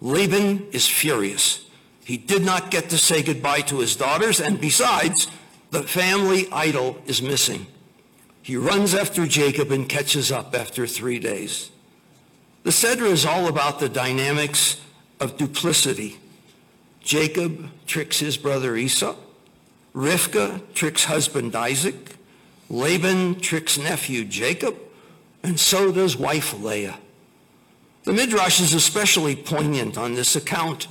[0.01, 1.67] Laban is furious.
[2.03, 5.27] He did not get to say goodbye to his daughters, and besides,
[5.71, 7.67] the family idol is missing.
[8.41, 11.71] He runs after Jacob and catches up after three days.
[12.63, 14.81] The Sedra is all about the dynamics
[15.21, 16.19] of duplicity.
[17.03, 19.15] Jacob tricks his brother Esau.
[19.95, 22.17] Rivka tricks husband Isaac.
[22.71, 24.75] Laban tricks nephew Jacob.
[25.43, 26.99] And so does wife Leah.
[28.07, 30.87] The Midrash is especially poignant on this account.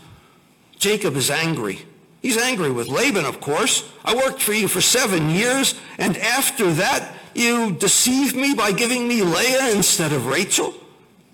[0.78, 1.86] Jacob is angry.
[2.22, 3.90] He's angry with Laban, of course.
[4.04, 9.08] I worked for you for seven years, and after that, you deceive me by giving
[9.08, 10.74] me Leah instead of Rachel?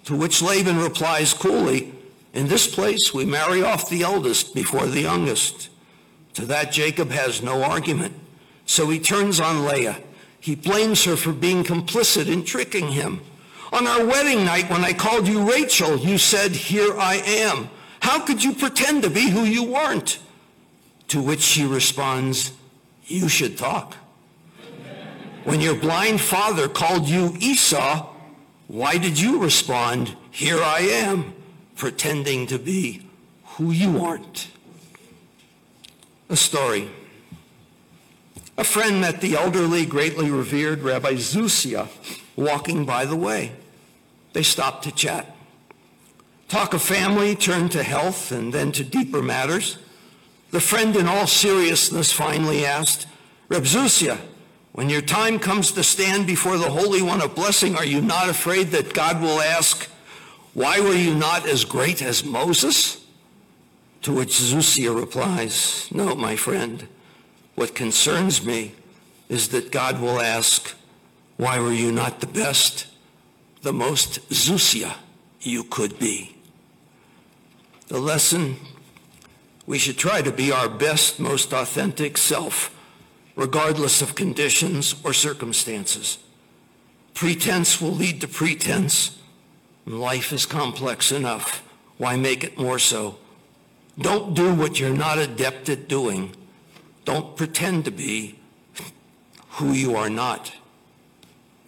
[0.05, 1.91] To which Laban replies coolly,
[2.31, 5.69] In this place we marry off the eldest before the youngest.
[6.35, 8.13] To that Jacob has no argument.
[8.67, 9.97] So he turns on Leah.
[10.39, 13.21] He blames her for being complicit in tricking him.
[13.71, 17.69] On our wedding night, when I called you Rachel, you said, Here I am.
[18.01, 20.19] How could you pretend to be who you weren't?
[21.09, 22.51] To which she responds,
[23.05, 23.95] You should talk.
[25.45, 28.09] When your blind father called you Esau,
[28.67, 31.33] why did you respond, Here I am,
[31.75, 33.07] pretending to be
[33.55, 34.49] who you aren't?
[36.29, 36.89] A story.
[38.57, 41.87] A friend met the elderly, greatly revered Rabbi Zusia
[42.35, 43.51] walking by the way.
[44.33, 45.35] They stopped to chat.
[46.47, 49.77] Talk of family turned to health and then to deeper matters.
[50.51, 53.07] The friend, in all seriousness, finally asked,
[53.47, 54.17] Reb Zusia,
[54.73, 58.29] when your time comes to stand before the Holy One of Blessing, are you not
[58.29, 59.89] afraid that God will ask,
[60.53, 63.05] Why were you not as great as Moses?
[64.03, 66.87] To which Zusia replies, No, my friend.
[67.55, 68.73] What concerns me
[69.29, 70.75] is that God will ask,
[71.41, 72.85] Why were you not the best,
[73.63, 74.93] the most Zusia
[75.39, 76.35] you could be?
[77.87, 78.57] The lesson
[79.65, 82.69] we should try to be our best, most authentic self
[83.35, 86.19] regardless of conditions or circumstances.
[87.15, 89.17] Pretense will lead to pretense.
[89.87, 91.63] Life is complex enough.
[91.97, 93.17] Why make it more so?
[93.97, 96.35] Don't do what you're not adept at doing.
[97.03, 98.37] Don't pretend to be
[99.53, 100.51] who you are not.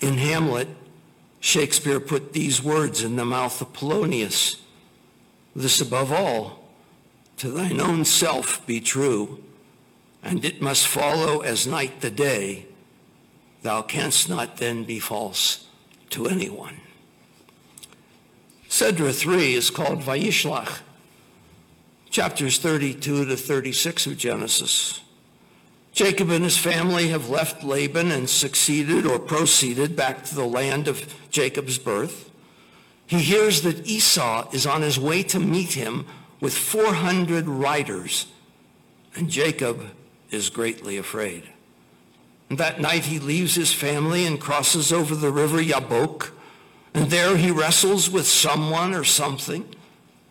[0.03, 0.67] In Hamlet,
[1.39, 4.57] Shakespeare put these words in the mouth of Polonius.
[5.55, 6.67] This above all,
[7.37, 9.41] to thine own self be true
[10.21, 12.65] and it must follow as night the day,
[13.61, 15.67] thou canst not then be false
[16.09, 16.81] to anyone.
[18.69, 20.79] Sedra 3 is called Vayishlach,
[22.09, 24.99] chapters 32 to 36 of Genesis.
[25.93, 30.87] Jacob and his family have left Laban and succeeded or proceeded back to the land
[30.87, 32.31] of Jacob's birth.
[33.05, 36.07] He hears that Esau is on his way to meet him
[36.39, 38.25] with 400 riders,
[39.15, 39.91] and Jacob
[40.31, 41.43] is greatly afraid.
[42.49, 46.31] And that night he leaves his family and crosses over the river Yabok,
[46.93, 49.67] and there he wrestles with someone or something.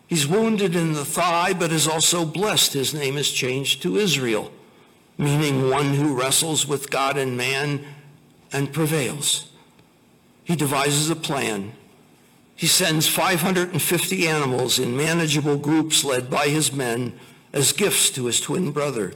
[0.07, 2.73] He's wounded in the thigh, but is also blessed.
[2.73, 4.51] His name is changed to Israel,
[5.17, 7.85] meaning one who wrestles with God and man
[8.51, 9.51] and prevails.
[10.43, 11.73] He devises a plan.
[12.55, 17.13] He sends 550 animals in manageable groups led by his men
[17.51, 19.13] as gifts to his twin brother.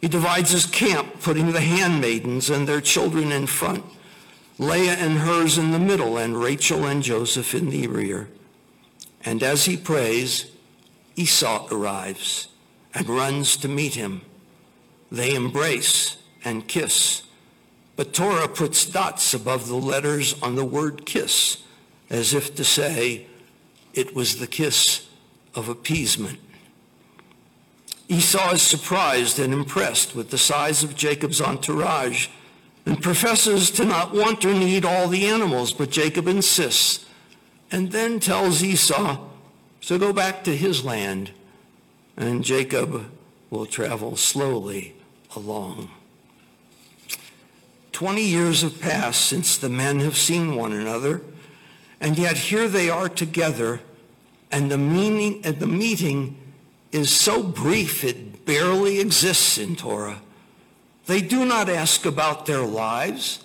[0.00, 3.84] He divides his camp, putting the handmaidens and their children in front,
[4.58, 8.28] Leah and hers in the middle, and Rachel and Joseph in the rear.
[9.24, 10.50] And as he prays,
[11.16, 12.48] Esau arrives
[12.94, 14.22] and runs to meet him.
[15.10, 17.22] They embrace and kiss.
[17.96, 21.62] But Torah puts dots above the letters on the word kiss,
[22.10, 23.26] as if to say,
[23.94, 25.08] it was the kiss
[25.54, 26.38] of appeasement.
[28.08, 32.28] Esau is surprised and impressed with the size of Jacob's entourage
[32.86, 37.04] and professes to not want or need all the animals, but Jacob insists
[37.70, 39.18] and then tells Esau
[39.82, 41.32] to go back to his land,
[42.16, 43.10] and Jacob
[43.50, 44.94] will travel slowly
[45.38, 45.88] along.
[47.92, 51.22] Twenty years have passed since the men have seen one another,
[52.00, 53.80] and yet here they are together,
[54.50, 56.36] and the meaning and the meeting
[56.90, 60.20] is so brief it barely exists in Torah.
[61.06, 63.44] They do not ask about their lives.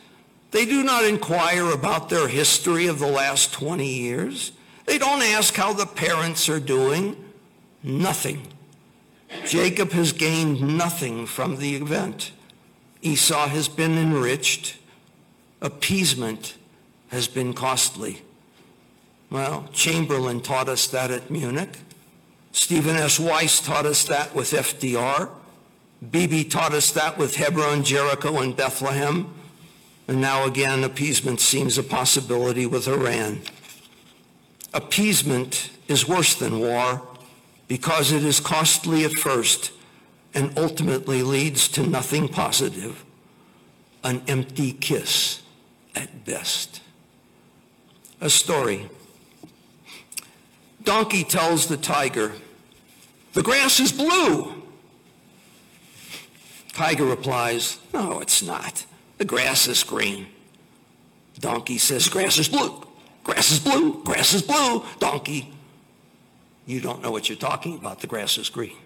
[0.51, 4.51] They do not inquire about their history of the last 20 years.
[4.85, 7.15] They don't ask how the parents are doing.
[7.81, 8.52] Nothing.
[9.45, 12.31] Jacob has gained nothing from the event.
[13.01, 14.77] Esau has been enriched.
[15.61, 16.55] Appeasement
[17.09, 18.21] has been costly.
[19.29, 21.77] Well, Chamberlain taught us that at Munich.
[22.51, 23.19] Stephen S.
[23.19, 25.29] Wise taught us that with FDR.
[26.11, 29.33] Bibi taught us that with Hebron, Jericho, and Bethlehem.
[30.07, 33.41] And now again, appeasement seems a possibility with Iran.
[34.73, 37.01] Appeasement is worse than war
[37.73, 39.71] because it is costly at first
[40.35, 43.03] and ultimately leads to nothing positive,
[44.03, 45.41] an empty kiss
[45.95, 46.81] at best.
[48.21, 48.87] A story.
[50.83, 52.33] Donkey tells the tiger,
[53.33, 54.53] the grass is blue.
[56.73, 58.85] Tiger replies, no, it's not.
[59.17, 60.27] The grass is green.
[61.39, 62.85] Donkey says, grass is blue.
[63.23, 64.03] Grass is blue.
[64.03, 64.85] Grass is blue.
[64.99, 65.52] Donkey,
[66.65, 67.99] you don't know what you're talking about.
[67.99, 68.77] The grass is green.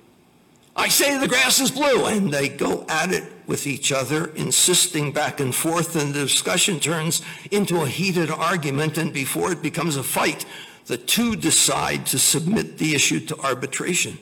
[0.75, 2.05] I say the grass is blue.
[2.05, 6.79] And they go at it with each other, insisting back and forth, and the discussion
[6.79, 7.21] turns
[7.51, 8.97] into a heated argument.
[8.97, 10.45] And before it becomes a fight,
[10.85, 14.17] the two decide to submit the issue to arbitration.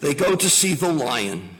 [0.00, 1.50] They go to see the lion.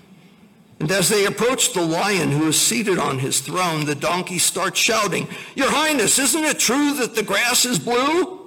[0.80, 4.78] And as they approach the lion who is seated on his throne, the donkey starts
[4.78, 8.40] shouting, Your Highness, isn't it true that the grass is blue?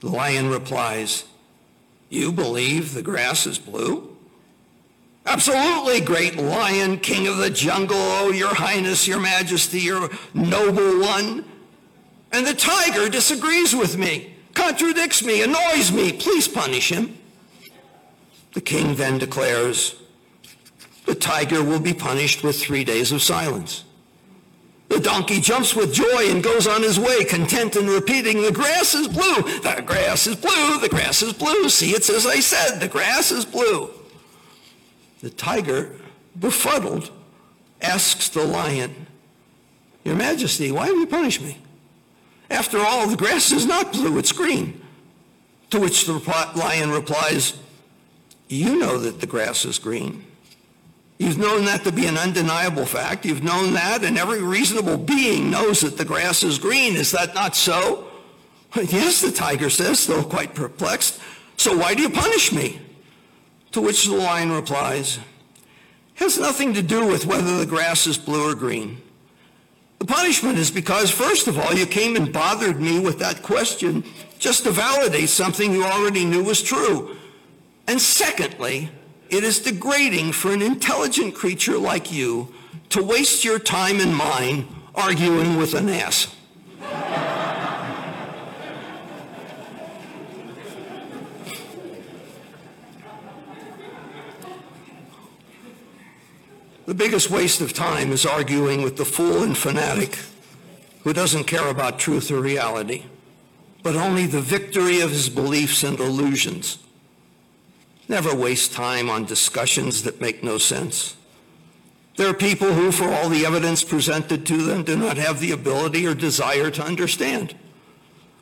[0.00, 1.24] The lion replies,
[2.10, 4.16] You believe the grass is blue?
[5.24, 11.44] Absolutely, great lion, king of the jungle, oh, your highness, your majesty, your noble one.
[12.32, 16.12] And the tiger disagrees with me, contradicts me, annoys me.
[16.12, 17.16] Please punish him.
[18.54, 19.94] The king then declares,
[21.06, 23.84] the tiger will be punished with three days of silence.
[24.90, 28.92] The donkey jumps with joy and goes on his way, content and repeating, the grass
[28.92, 31.68] is blue, the grass is blue, the grass is blue.
[31.68, 33.88] See, it's as I said, the grass is blue.
[35.20, 35.92] The tiger,
[36.38, 37.12] befuddled,
[37.80, 39.06] asks the lion,
[40.04, 41.58] Your Majesty, why have you punish me?
[42.50, 44.82] After all, the grass is not blue, it's green.
[45.70, 46.14] To which the
[46.56, 47.56] lion replies,
[48.48, 50.24] You know that the grass is green.
[51.20, 53.26] You've known that to be an undeniable fact.
[53.26, 56.96] You've known that, and every reasonable being knows that the grass is green.
[56.96, 58.06] Is that not so?
[58.76, 61.20] Yes, the tiger says, still quite perplexed.
[61.58, 62.80] So why do you punish me?
[63.72, 65.18] To which the lion replies,
[66.14, 69.02] has nothing to do with whether the grass is blue or green.
[69.98, 74.04] The punishment is because, first of all, you came and bothered me with that question
[74.38, 77.16] just to validate something you already knew was true.
[77.88, 78.88] And secondly,
[79.30, 82.52] it is degrading for an intelligent creature like you
[82.90, 86.34] to waste your time and mine arguing with an ass.
[96.86, 100.18] The biggest waste of time is arguing with the fool and fanatic
[101.04, 103.04] who doesn't care about truth or reality,
[103.84, 106.78] but only the victory of his beliefs and illusions.
[108.10, 111.14] Never waste time on discussions that make no sense.
[112.16, 115.52] There are people who, for all the evidence presented to them, do not have the
[115.52, 117.54] ability or desire to understand.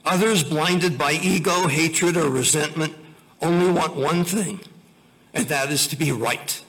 [0.06, 2.94] Others, blinded by ego, hatred, or resentment,
[3.42, 4.60] only want one thing,
[5.34, 6.64] and that is to be right,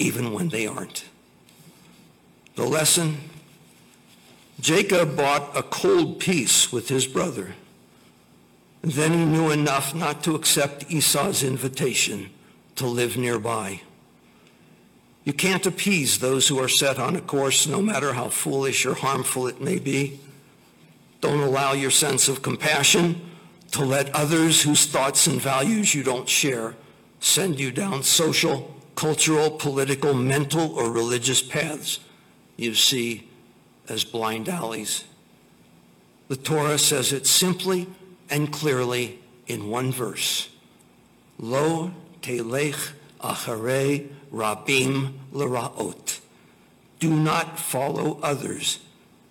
[0.00, 1.04] even when they aren't.
[2.56, 3.18] The lesson
[4.58, 7.54] Jacob bought a cold peace with his brother.
[8.82, 12.30] Then he knew enough not to accept Esau's invitation
[12.76, 13.80] to live nearby.
[15.24, 18.94] You can't appease those who are set on a course, no matter how foolish or
[18.94, 20.18] harmful it may be.
[21.20, 23.20] Don't allow your sense of compassion
[23.70, 26.74] to let others whose thoughts and values you don't share
[27.20, 32.00] send you down social, cultural, political, mental, or religious paths
[32.56, 33.28] you see
[33.88, 35.04] as blind alleys.
[36.26, 37.86] The Torah says it simply
[38.32, 40.48] and clearly in one verse
[41.38, 41.92] Lo
[42.22, 46.20] telech acharei rabim leraot.
[46.98, 48.78] Do not follow others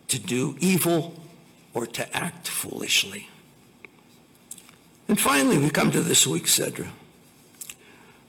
[0.09, 1.13] to do evil
[1.73, 3.29] or to act foolishly.
[5.07, 6.89] And finally, we come to this week's Sedra.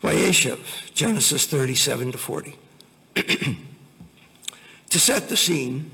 [0.02, 2.56] Vayeshev, Genesis 37 to 40.
[3.14, 5.90] to set the scene,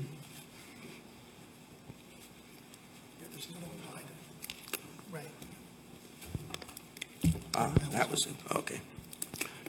[7.61, 8.35] Ah, that was it.
[8.55, 8.79] Okay.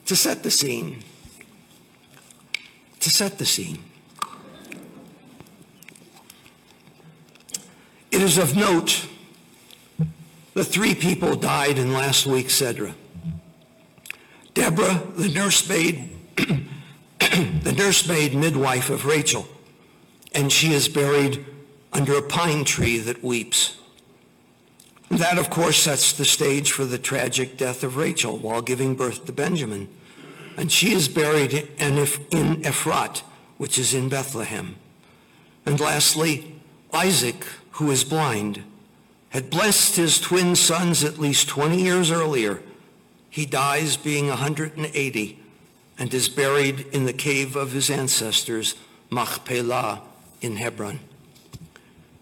[0.05, 1.03] To set the scene,
[3.01, 3.79] to set the scene,
[8.09, 9.09] it is of note
[10.53, 12.93] the three people died in last week's Sedra.
[14.53, 19.45] Deborah, the nursemaid, the nursemaid midwife of Rachel,
[20.33, 21.45] and she is buried
[21.91, 23.80] under a pine tree that weeps.
[25.11, 29.25] That, of course, sets the stage for the tragic death of Rachel while giving birth
[29.25, 29.89] to Benjamin.
[30.55, 31.97] And she is buried in
[32.63, 33.19] Ephrat,
[33.57, 34.77] which is in Bethlehem.
[35.65, 36.55] And lastly,
[36.93, 38.63] Isaac, who is blind,
[39.29, 42.61] had blessed his twin sons at least 20 years earlier.
[43.29, 45.39] He dies being 180
[45.99, 48.75] and is buried in the cave of his ancestors,
[49.09, 50.01] Machpelah,
[50.41, 50.99] in Hebron.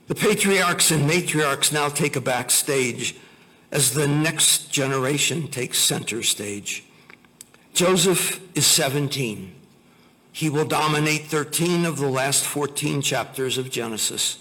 [0.09, 3.15] The patriarchs and matriarchs now take a back stage
[3.71, 6.83] as the next generation takes center stage.
[7.75, 9.53] Joseph is 17.
[10.31, 14.39] He will dominate 13 of the last 14 chapters of Genesis.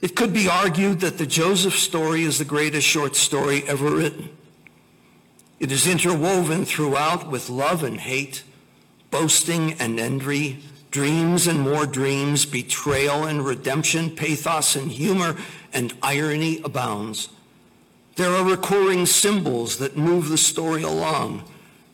[0.00, 4.30] It could be argued that the Joseph story is the greatest short story ever written.
[5.58, 8.44] It is interwoven throughout with love and hate,
[9.10, 15.36] boasting and envy, dreams and more dreams, betrayal and redemption, pathos and humor,
[15.72, 17.28] and irony abounds.
[18.16, 21.44] There are recurring symbols that move the story along.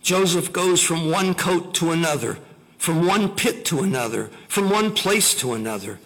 [0.03, 2.39] Joseph goes from one coat to another,
[2.79, 5.99] from one pit to another, from one place to another.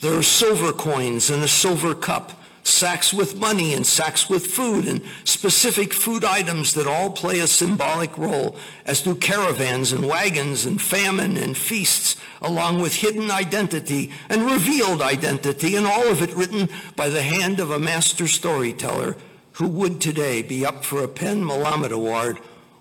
[0.00, 2.32] There are silver coins and a silver cup,
[2.66, 7.46] sacks with money and sacks with food, and specific food items that all play a
[7.46, 14.12] symbolic role, as do caravans and wagons and famine and feasts, along with hidden identity
[14.28, 19.16] and revealed identity, and all of it written by the hand of a master storyteller
[19.52, 22.38] who would today be up for a PEN Malamud Award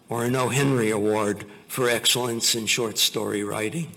[0.09, 0.49] or an O.
[0.49, 3.91] Henry Award for excellence in short story writing.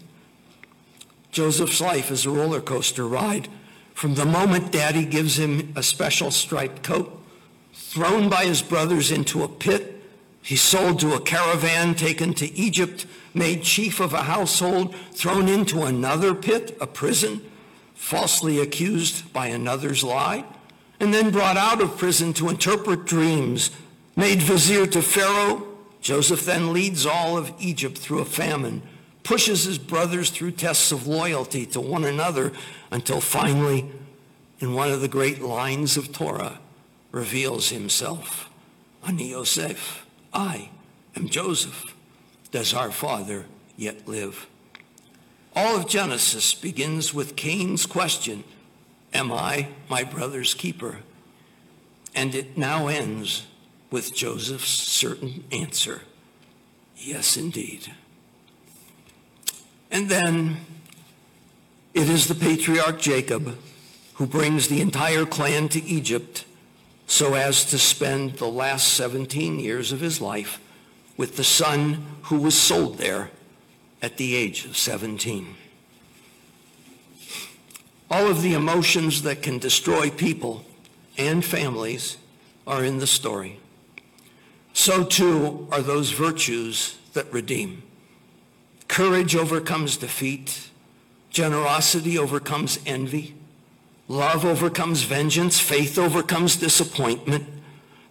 [1.31, 3.49] Joseph's life is a roller coaster ride.
[3.99, 7.21] From the moment daddy gives him a special striped coat,
[7.73, 10.01] thrown by his brothers into a pit,
[10.41, 15.83] he's sold to a caravan, taken to Egypt, made chief of a household, thrown into
[15.83, 17.41] another pit, a prison,
[17.97, 20.45] falsely accused by another's lie,
[21.01, 23.73] and then brought out of prison to interpret dreams,
[24.15, 25.67] made vizier to Pharaoh.
[26.01, 28.81] Joseph then leads all of Egypt through a famine
[29.29, 32.51] pushes his brothers through tests of loyalty to one another
[32.91, 33.85] until finally,
[34.59, 36.59] in one of the great lines of Torah,
[37.13, 38.49] reveals himself.
[39.07, 40.71] Ani Yosef, I
[41.15, 41.95] am Joseph.
[42.53, 43.45] Does our father
[43.77, 44.47] yet live?
[45.55, 48.45] All of Genesis begins with Cain's question,
[49.13, 51.01] Am I my brother's keeper?
[52.15, 53.47] And it now ends
[53.91, 56.01] with Joseph's certain answer,
[56.97, 57.93] Yes, indeed.
[59.91, 60.59] And then
[61.95, 63.57] it is the patriarch Jacob
[64.15, 66.45] who brings the entire clan to Egypt
[67.07, 70.61] so as to spend the last 17 years of his life
[71.17, 73.31] with the son who was sold there
[74.03, 75.55] at the age of 17.
[78.11, 80.65] All of the emotions that can destroy people
[81.17, 82.17] and families
[82.67, 83.59] are in the story.
[84.73, 87.83] So too are those virtues that redeem.
[88.89, 90.71] Courage overcomes defeat.
[91.31, 93.35] Generosity overcomes envy.
[94.09, 95.61] Love overcomes vengeance.
[95.61, 97.47] Faith overcomes disappointment.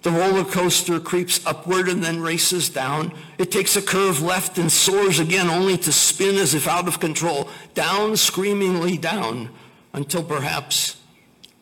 [0.03, 3.11] The roller coaster creeps upward and then races down.
[3.37, 6.99] It takes a curve left and soars again only to spin as if out of
[6.99, 9.49] control, down, screamingly down,
[9.93, 10.97] until perhaps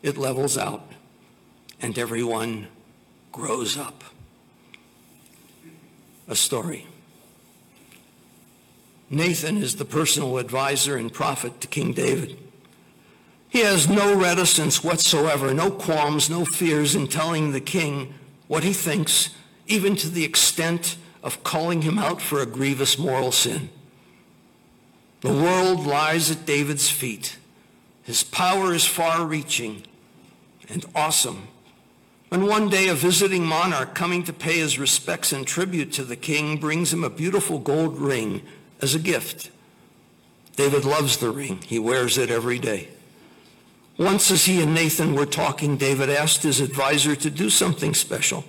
[0.02, 0.92] it levels out
[1.80, 2.68] and everyone
[3.32, 4.04] grows up.
[6.28, 6.86] A story.
[9.08, 12.36] Nathan is the personal advisor and prophet to King David.
[13.48, 18.12] He has no reticence whatsoever, no qualms, no fears in telling the king
[18.48, 19.30] what he thinks,
[19.66, 23.70] even to the extent of calling him out for a grievous moral sin.
[25.20, 27.38] The world lies at David's feet.
[28.02, 29.84] His power is far reaching
[30.68, 31.48] and awesome.
[32.28, 36.16] When one day a visiting monarch coming to pay his respects and tribute to the
[36.16, 38.42] king brings him a beautiful gold ring
[38.80, 39.50] as a gift.
[40.56, 41.60] David loves the ring.
[41.66, 42.88] He wears it every day.
[43.98, 48.44] Once as he and Nathan were talking, David asked his advisor to do something special.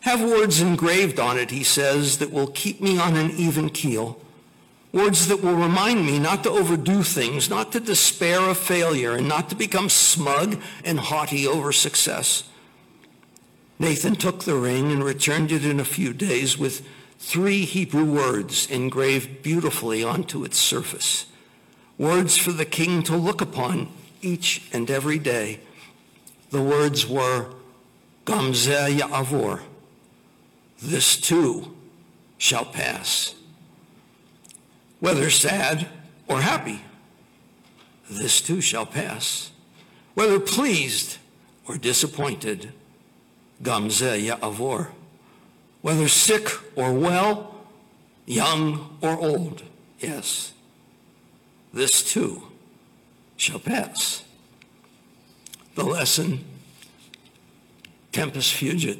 [0.00, 4.20] Have words engraved on it, he says, that will keep me on an even keel.
[4.92, 9.26] Words that will remind me not to overdo things, not to despair of failure, and
[9.26, 12.44] not to become smug and haughty over success.
[13.78, 16.86] Nathan took the ring and returned it in a few days with
[17.18, 21.26] three Hebrew words engraved beautifully onto its surface.
[21.98, 23.88] Words for the king to look upon
[24.20, 25.60] each and every day.
[26.50, 27.50] The words were,
[28.26, 29.62] Gamzeh Ya'avor,
[30.80, 31.74] this too
[32.38, 33.34] shall pass.
[35.00, 35.88] Whether sad
[36.26, 36.82] or happy,
[38.10, 39.50] this too shall pass.
[40.14, 41.18] Whether pleased
[41.66, 42.72] or disappointed,
[43.62, 44.88] Gamzeh Ya'avor.
[45.84, 47.54] Whether sick or well,
[48.24, 49.64] young or old,
[49.98, 50.54] yes,
[51.74, 52.44] this too
[53.36, 54.24] shall pass.
[55.74, 56.42] The lesson,
[58.12, 58.98] tempus fugit.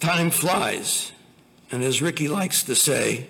[0.00, 1.12] Time flies,
[1.70, 3.26] and as Ricky likes to say,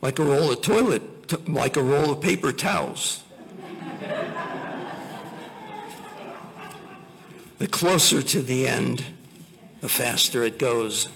[0.00, 3.24] like a roll of toilet, like a roll of paper towels.
[7.58, 9.04] the closer to the end,
[9.84, 11.08] the faster it goes.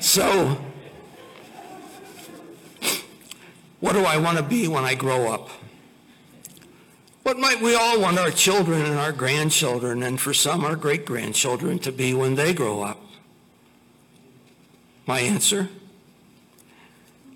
[0.00, 0.58] So,
[3.80, 5.48] what do I want to be when I grow up?
[7.22, 11.06] What might we all want our children and our grandchildren, and for some our great
[11.06, 13.00] grandchildren, to be when they grow up?
[15.06, 15.70] My answer?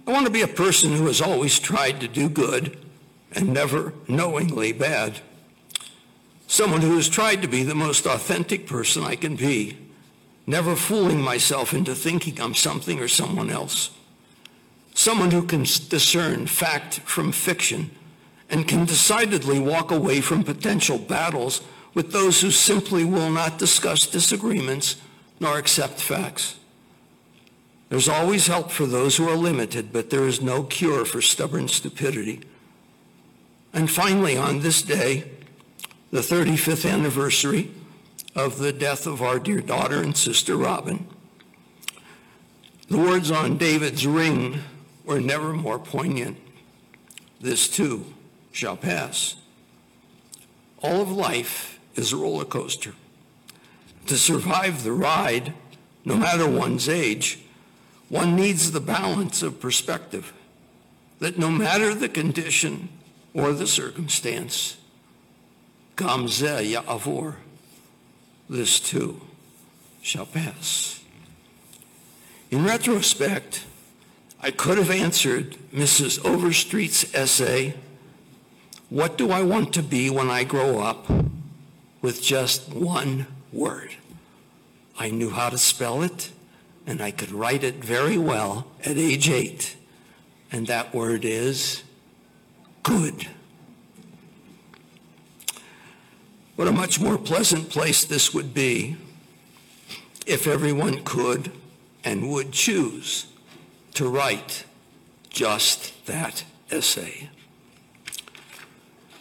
[0.07, 2.77] I want to be a person who has always tried to do good
[3.33, 5.23] and never knowingly bad.
[6.49, 9.77] Someone who has tried to be the most authentic person I can be,
[10.47, 13.91] never fooling myself into thinking I'm something or someone else.
[14.95, 17.91] Someone who can discern fact from fiction
[18.49, 21.61] and can decidedly walk away from potential battles
[21.93, 24.97] with those who simply will not discuss disagreements
[25.41, 26.57] nor accept facts.
[27.91, 31.69] There's always help for those who are limited, but there is no cure for stubborn
[31.69, 32.41] stupidity.
[33.75, 35.31] And finally, on this day,
[36.11, 37.71] the 35th anniversary
[38.35, 41.07] of the death of our dear daughter and sister Robin,
[42.89, 44.61] the words on David's ring
[45.05, 46.39] were never more poignant.
[47.41, 48.07] This too
[48.53, 49.37] shall pass.
[50.83, 52.95] All of life is a roller coaster.
[54.07, 55.53] To survive the ride,
[56.05, 57.41] no matter one's age,
[58.09, 60.33] one needs the balance of perspective
[61.19, 62.89] that no matter the condition
[63.35, 64.78] or the circumstance,
[65.99, 67.35] Gamzeh Ya'avor,
[68.49, 69.21] this too
[70.01, 71.03] shall pass.
[72.51, 73.65] In retrospect,
[74.41, 76.25] I could have answered Mrs.
[76.25, 77.75] Overstreet's essay,
[78.89, 81.11] What do I want to be when I grow up?
[82.01, 83.91] with just one word.
[84.99, 86.31] I knew how to spell it
[86.87, 89.77] and I could write it very well at age eight.
[90.51, 91.83] And that word is
[92.83, 93.29] good.
[96.59, 98.97] What a much more pleasant place this would be
[100.27, 101.53] if everyone could
[102.03, 103.27] and would choose
[103.95, 104.65] to write
[105.31, 107.31] just that essay.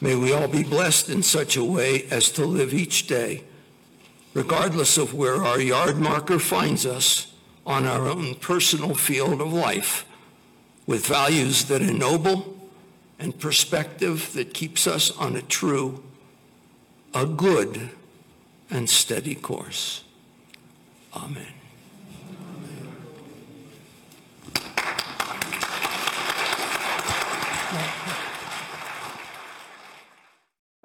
[0.02, 3.44] May we all be blessed in such a way as to live each day,
[4.34, 7.36] regardless of where our yard marker finds us,
[7.68, 10.08] on our own personal field of life
[10.88, 12.58] with values that ennoble
[13.20, 16.04] and perspective that keeps us on a true,
[17.18, 17.90] a good,
[18.70, 20.04] and steady course.
[21.16, 21.57] Amen.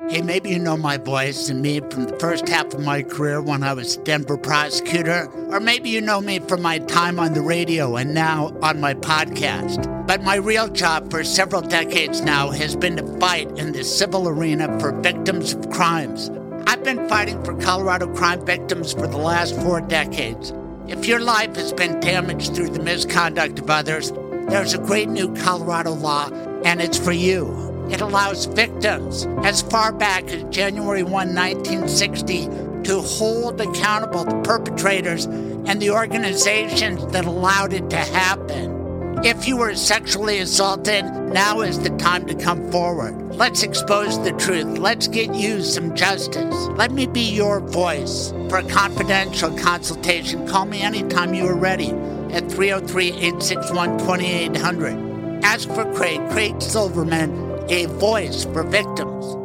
[0.08, 3.40] Hey, maybe you know my voice and me from the first half of my career
[3.40, 7.40] when I was Denver prosecutor, or maybe you know me from my time on the
[7.40, 10.06] radio and now on my podcast.
[10.06, 14.28] But my real job for several decades now has been to fight in the civil
[14.28, 16.30] arena for victims of crimes.
[16.66, 20.52] I've been fighting for Colorado crime victims for the last four decades.
[20.88, 24.12] If your life has been damaged through the misconduct of others,
[24.48, 26.28] there's a great new Colorado law,
[26.64, 27.71] and it's for you.
[27.92, 32.46] It allows victims, as far back as January 1, 1960,
[32.84, 39.18] to hold accountable the perpetrators and the organizations that allowed it to happen.
[39.22, 43.36] If you were sexually assaulted, now is the time to come forward.
[43.36, 44.78] Let's expose the truth.
[44.78, 46.54] Let's get you some justice.
[46.76, 48.30] Let me be your voice.
[48.48, 51.90] For a confidential consultation, call me anytime you are ready
[52.32, 55.44] at 303 861 2800.
[55.44, 59.36] Ask for Craig, Craig Silverman, a voice for victims.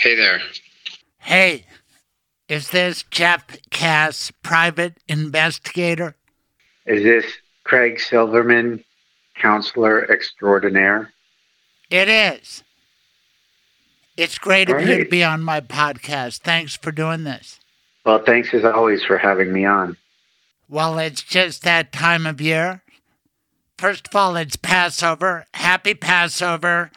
[0.00, 0.40] Hey there.
[1.18, 1.64] Hey,
[2.48, 6.16] is this Jeff Kass, private investigator?
[6.86, 7.24] Is this
[7.64, 8.82] Craig Silverman,
[9.36, 11.12] counselor extraordinaire?
[11.90, 12.62] It is.
[14.16, 16.40] It's great of All you to be on my podcast.
[16.40, 17.60] Thanks for doing this.
[18.04, 19.96] Well, thanks as always for having me on.
[20.68, 22.82] Well, it's just that time of year.
[23.80, 25.46] First of all, it's Passover.
[25.54, 26.90] Happy Passover.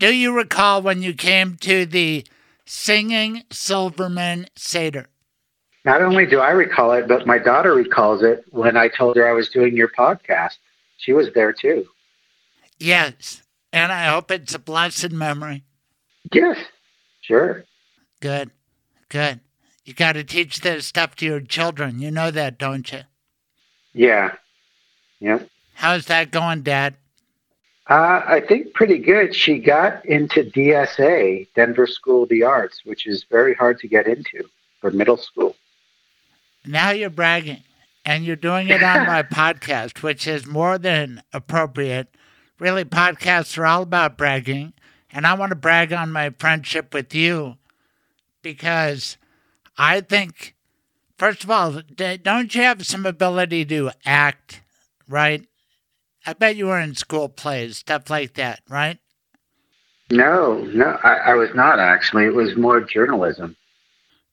[0.00, 2.26] Do you recall when you came to the
[2.64, 5.06] Singing Silverman Seder?
[5.84, 9.28] Not only do I recall it, but my daughter recalls it when I told her
[9.28, 10.56] I was doing your podcast.
[10.96, 11.86] She was there too.
[12.80, 13.44] Yes.
[13.72, 15.62] And I hope it's a blessed memory.
[16.32, 16.58] Yes,
[17.20, 17.62] sure.
[18.20, 18.50] Good.
[19.10, 19.38] Good.
[19.84, 22.00] You got to teach this stuff to your children.
[22.00, 23.02] You know that, don't you?
[23.94, 24.32] Yeah.
[25.20, 25.50] Yep.
[25.76, 26.96] How's that going, Dad?
[27.88, 29.34] Uh, I think pretty good.
[29.34, 34.06] She got into DSA, Denver School of the Arts, which is very hard to get
[34.06, 34.42] into
[34.80, 35.54] for middle school.
[36.64, 37.62] Now you're bragging,
[38.06, 42.08] and you're doing it on my podcast, which is more than appropriate.
[42.58, 44.72] Really, podcasts are all about bragging,
[45.12, 47.58] and I want to brag on my friendship with you
[48.40, 49.18] because
[49.76, 50.54] I think,
[51.18, 51.82] first of all,
[52.22, 54.62] don't you have some ability to act,
[55.06, 55.46] right?
[56.26, 58.98] I bet you were in school plays, stuff like that, right?
[60.10, 62.24] No, no, I, I was not actually.
[62.24, 63.56] It was more journalism.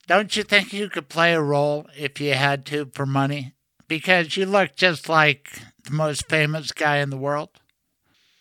[0.08, 3.54] Don't you think you could play a role if you had to for money?
[3.88, 5.50] Because you look just like
[5.86, 7.50] the most famous guy in the world.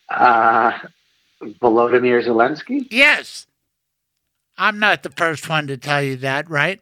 [0.09, 0.73] Uh,
[1.43, 2.87] Volodymyr Zelensky?
[2.91, 3.47] Yes.
[4.59, 6.81] I'm not the first one to tell you that, right?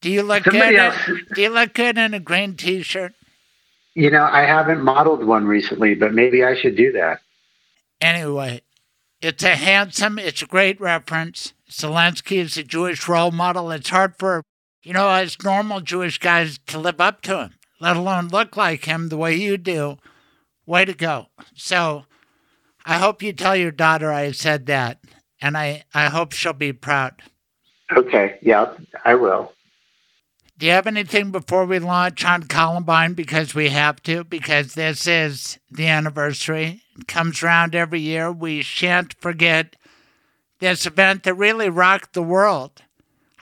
[0.00, 0.92] Do you look Somebody good?
[1.08, 3.14] In, do you look good in a green T-shirt?
[3.96, 7.20] You know, I haven't modeled one recently, but maybe I should do that.
[7.98, 8.60] Anyway,
[9.22, 11.54] it's a handsome, it's a great reference.
[11.70, 13.70] Zelensky is a Jewish role model.
[13.70, 14.42] It's hard for,
[14.82, 18.84] you know, us normal Jewish guys to live up to him, let alone look like
[18.84, 19.96] him the way you do.
[20.66, 21.28] Way to go.
[21.54, 22.04] So
[22.84, 25.00] I hope you tell your daughter I said that,
[25.40, 27.22] and I, I hope she'll be proud.
[27.96, 28.74] Okay, yeah,
[29.06, 29.54] I will.
[30.58, 33.12] Do you have anything before we launch on Columbine?
[33.12, 36.82] Because we have to, because this is the anniversary.
[36.98, 38.32] It comes around every year.
[38.32, 39.76] We shan't forget
[40.60, 42.82] this event that really rocked the world.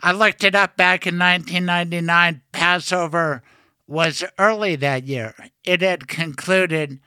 [0.02, 2.42] I looked it up back in 1999.
[2.50, 3.42] Passover
[3.86, 5.34] was early that year.
[5.64, 6.98] It had concluded.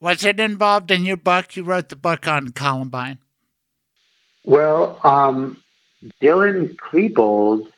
[0.00, 1.54] Was it involved in your book?
[1.54, 3.18] You wrote the book on Columbine.
[4.44, 5.62] Well, um,
[6.20, 7.68] Dylan Klebold,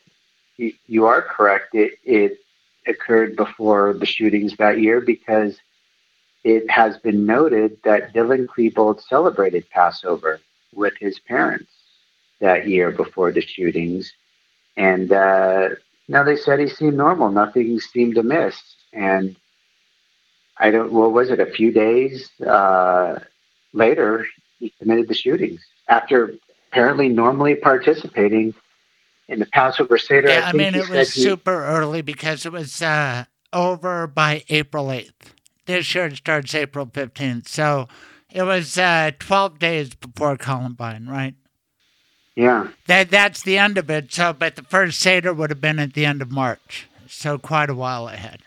[0.59, 1.74] you, are correct.
[1.74, 2.39] It, it
[2.87, 5.59] occurred before the shootings that year because
[6.45, 10.41] it has been noted that Dylan Klebold celebrated Passover
[10.73, 11.70] with his parents
[12.41, 14.12] that year before the shootings.
[14.77, 15.70] And uh,
[16.09, 17.31] now they said he seemed normal.
[17.31, 18.61] Nothing seemed amiss.
[18.93, 19.37] And
[20.59, 23.19] I don't, what was it, a few days uh,
[23.73, 24.27] later,
[24.59, 26.35] he committed the shootings after
[26.70, 28.55] apparently normally participating
[29.28, 30.28] in the Passover Seder.
[30.28, 34.44] Yeah, I, think mean, it was he- super early because it was uh, over by
[34.48, 35.12] April 8th.
[35.66, 37.48] This year it starts April 15th.
[37.48, 37.89] So
[38.31, 41.35] it was uh, 12 days before Columbine, right?
[42.36, 42.69] Yeah.
[42.86, 44.12] That That's the end of it.
[44.12, 46.86] So, But the first Seder would have been at the end of March.
[47.09, 48.43] So quite a while ahead.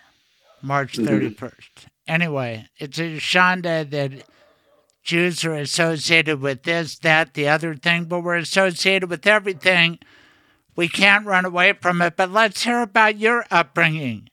[0.61, 1.07] March Mhm.
[1.07, 1.88] 31st.
[2.07, 4.11] Anyway, it's a shanda that
[5.03, 9.99] Jews are associated with this, that, the other thing, but we're associated with everything.
[10.76, 12.16] We can't run away from it.
[12.16, 14.30] But let's hear about your upbringing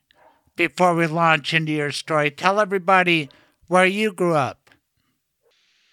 [0.55, 2.31] before we launch into your story.
[2.31, 3.29] Tell everybody
[3.67, 4.69] where you grew up.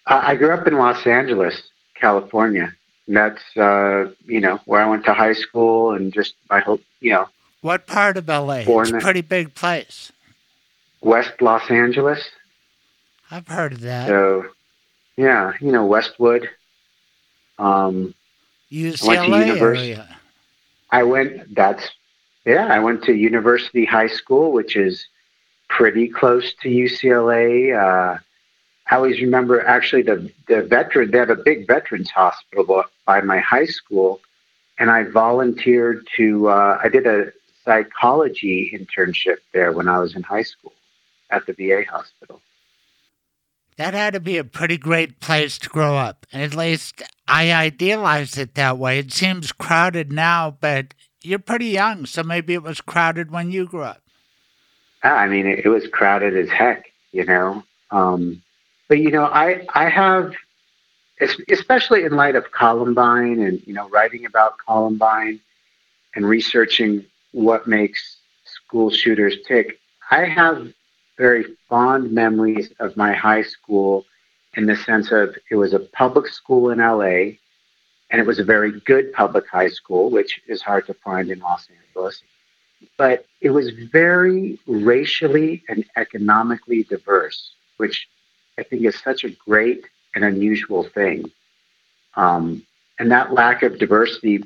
[0.07, 1.61] I I grew up in Los Angeles,
[1.99, 2.73] California.
[3.07, 6.81] And that's, uh, you know, where I went to high school and just I hope,
[7.01, 7.27] you know,
[7.61, 8.63] What part of LA?
[8.67, 10.11] It's a pretty big place.
[11.01, 12.23] West Los Angeles.
[13.29, 14.07] I've heard of that.
[14.07, 14.45] So,
[15.17, 16.49] yeah, you know, Westwood.
[17.59, 18.13] Um,
[18.71, 20.17] UCLA univers- area.
[20.95, 21.89] I went, that's,
[22.45, 25.05] yeah, I went to University High School, which is
[25.67, 27.49] pretty close to UCLA.
[27.75, 28.17] Uh,
[28.89, 33.39] I always remember actually the, the veteran, they have a big veterans hospital by my
[33.39, 34.21] high school.
[34.79, 37.33] And I volunteered to, uh, I did a
[37.65, 40.71] psychology internship there when I was in high school
[41.29, 42.39] at the VA hospital.
[43.77, 46.25] That had to be a pretty great place to grow up.
[46.31, 48.99] At least I idealized it that way.
[48.99, 53.65] It seems crowded now, but you're pretty young, so maybe it was crowded when you
[53.65, 54.01] grew up.
[55.03, 57.63] I mean, it, it was crowded as heck, you know.
[57.91, 58.41] Um,
[58.87, 60.33] but you know, I I have,
[61.49, 65.39] especially in light of Columbine and you know, writing about Columbine
[66.15, 69.79] and researching what makes school shooters tick.
[70.11, 70.71] I have
[71.17, 74.05] very fond memories of my high school
[74.55, 77.37] in the sense of it was a public school in LA
[78.11, 81.39] and it was a very good public high school, which is hard to find in
[81.39, 82.21] Los Angeles.
[82.97, 88.07] But it was very racially and economically diverse, which
[88.57, 91.31] I think is such a great and unusual thing.
[92.15, 92.65] Um,
[92.99, 94.43] and that lack of diversity,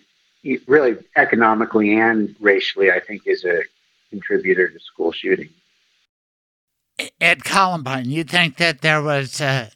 [0.65, 3.61] really economically and racially, I think is a
[4.09, 5.49] contributor to school shooting.
[7.21, 9.69] At Columbine, you think that there was uh,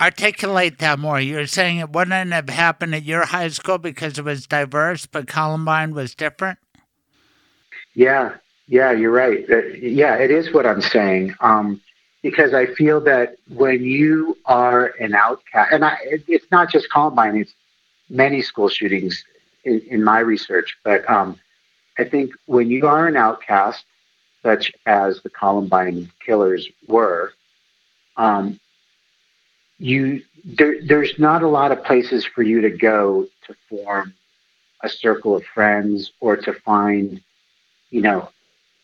[0.00, 1.20] articulate that more.
[1.20, 5.26] You're saying it wouldn't have happened at your high school because it was diverse, but
[5.26, 6.58] Columbine was different.
[7.94, 9.44] Yeah, yeah, you're right.
[9.50, 11.34] Uh, yeah, it is what I'm saying.
[11.40, 11.80] Um,
[12.22, 17.36] because I feel that when you are an outcast, and I, it's not just Columbine,
[17.36, 17.54] it's
[18.08, 19.22] many school shootings
[19.64, 21.38] in, in my research, but um,
[21.98, 23.84] I think when you are an outcast,
[24.48, 27.34] such as the Columbine killers were,
[28.16, 28.58] um,
[29.78, 34.14] you there, there's not a lot of places for you to go to form
[34.82, 37.20] a circle of friends or to find,
[37.90, 38.30] you know,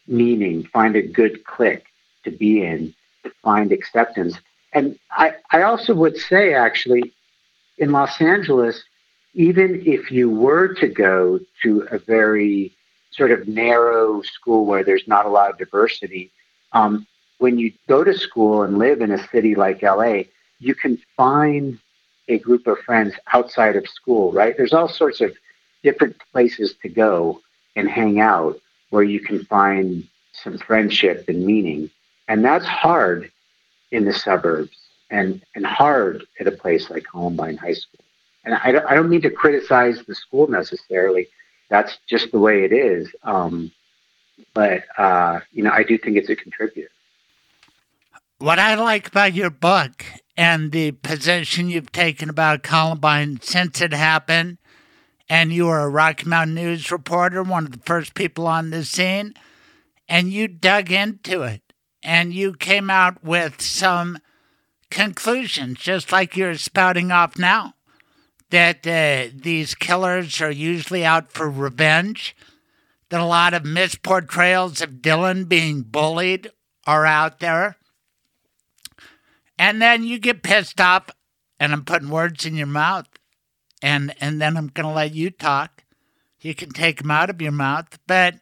[0.06, 1.86] meaning, find a good clique
[2.24, 4.36] to be in, to find acceptance.
[4.74, 7.14] And I, I also would say, actually,
[7.78, 8.82] in Los Angeles,
[9.32, 12.73] even if you were to go to a very
[13.16, 16.30] sort of narrow school where there's not a lot of diversity,
[16.72, 17.06] um,
[17.38, 20.22] when you go to school and live in a city like LA,
[20.58, 21.78] you can find
[22.28, 24.56] a group of friends outside of school, right?
[24.56, 25.34] There's all sorts of
[25.82, 27.40] different places to go
[27.76, 28.58] and hang out
[28.90, 31.90] where you can find some friendship and meaning.
[32.28, 33.30] And that's hard
[33.90, 34.76] in the suburbs
[35.10, 38.00] and, and hard at a place like Columbine High School.
[38.44, 41.28] And I don't, I don't mean to criticize the school necessarily.
[41.74, 43.12] That's just the way it is.
[43.24, 43.72] Um,
[44.54, 46.88] but, uh, you know, I do think it's a contributor.
[48.38, 50.04] What I like about your book
[50.36, 54.58] and the position you've taken about Columbine since it happened,
[55.28, 58.84] and you were a Rocky Mountain News reporter, one of the first people on the
[58.84, 59.34] scene,
[60.08, 61.62] and you dug into it
[62.04, 64.18] and you came out with some
[64.90, 67.74] conclusions, just like you're spouting off now,
[68.54, 72.34] that uh, these killers are usually out for revenge,
[73.10, 76.50] that a lot of misportrayals of Dylan being bullied
[76.86, 77.76] are out there
[79.58, 81.10] and then you get pissed off,
[81.60, 83.06] and I'm putting words in your mouth,
[83.82, 85.84] and and then I'm gonna let you talk.
[86.40, 88.36] You can take them out of your mouth, but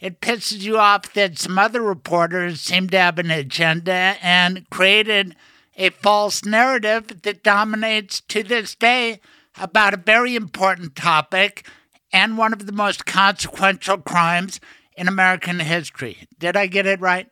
[0.00, 5.34] it pisses you off that some other reporters seem to have an agenda and created
[5.76, 9.20] a false narrative that dominates to this day
[9.58, 11.66] about a very important topic
[12.12, 14.60] and one of the most consequential crimes
[14.96, 16.18] in American history.
[16.38, 17.28] Did I get it right?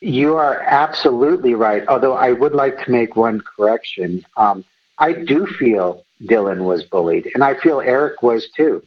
[0.00, 1.86] You are absolutely right.
[1.88, 4.24] Although I would like to make one correction.
[4.36, 4.64] Um,
[4.98, 8.82] I do feel Dylan was bullied, and I feel Eric was too.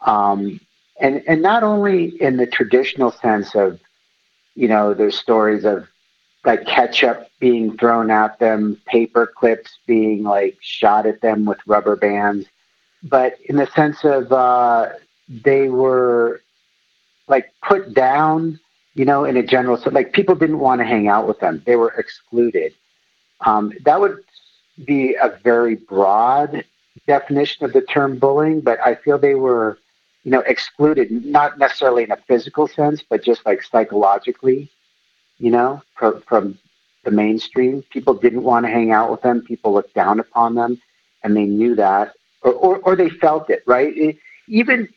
[0.00, 0.60] Um,
[1.00, 3.80] and and not only in the traditional sense of,
[4.54, 5.88] you know, there's stories of
[6.44, 11.96] like ketchup being thrown at them, paper clips being like shot at them with rubber
[11.96, 12.46] bands,
[13.02, 14.90] but in the sense of uh,
[15.28, 16.40] they were
[17.28, 18.60] like put down
[18.94, 19.94] you know, in a general sense.
[19.94, 22.72] Like people didn't want to hang out with them; they were excluded.
[23.40, 24.24] Um, that would
[24.84, 26.64] be a very broad
[27.06, 29.78] definition of the term bullying, but I feel they were,
[30.22, 34.70] you know, excluded, not necessarily in a physical sense, but just like psychologically,
[35.38, 36.58] you know, from, from
[37.04, 37.82] the mainstream.
[37.90, 39.42] People didn't want to hang out with them.
[39.42, 40.80] People looked down upon them,
[41.22, 43.96] and they knew that, or, or, or they felt it, right?
[43.96, 44.88] It, even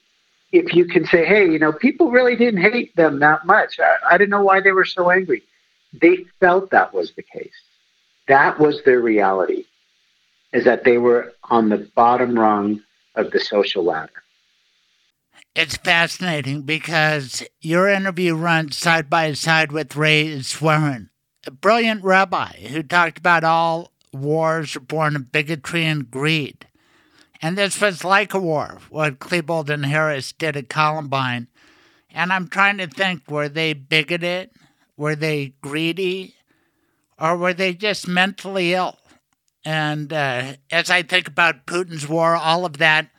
[0.52, 3.80] if you can say, hey, you know, people really didn't hate them that much.
[3.80, 5.44] I, I didn't know why they were so angry.
[5.94, 7.54] They felt that was the case.
[8.28, 9.66] That was their reality,
[10.54, 12.82] is that they were on the bottom rung
[13.16, 14.24] of the social ladder.
[15.58, 21.10] It's fascinating because your interview runs side by side with Ray Zwerin,
[21.48, 26.68] a brilliant rabbi who talked about all wars are born of bigotry and greed.
[27.42, 31.48] And this was like a war, what Klebold and Harris did at Columbine.
[32.12, 34.52] And I'm trying to think were they bigoted?
[34.96, 36.36] Were they greedy?
[37.18, 39.00] Or were they just mentally ill?
[39.66, 43.10] And uh, as I think about Putin's war, all of that,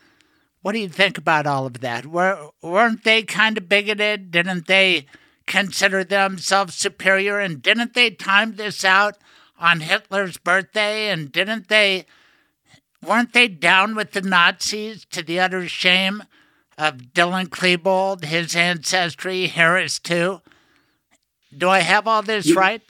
[0.62, 2.06] what do you think about all of that?
[2.06, 4.30] Were, weren't they kind of bigoted?
[4.30, 5.06] Didn't they
[5.46, 7.38] consider themselves superior?
[7.38, 9.16] And didn't they time this out
[9.58, 11.10] on Hitler's birthday?
[11.10, 12.06] And didn't they,
[13.06, 16.24] weren't they down with the Nazis to the utter shame
[16.76, 20.40] of Dylan Klebold, his ancestry, Harris too?
[21.56, 22.82] Do I have all this right?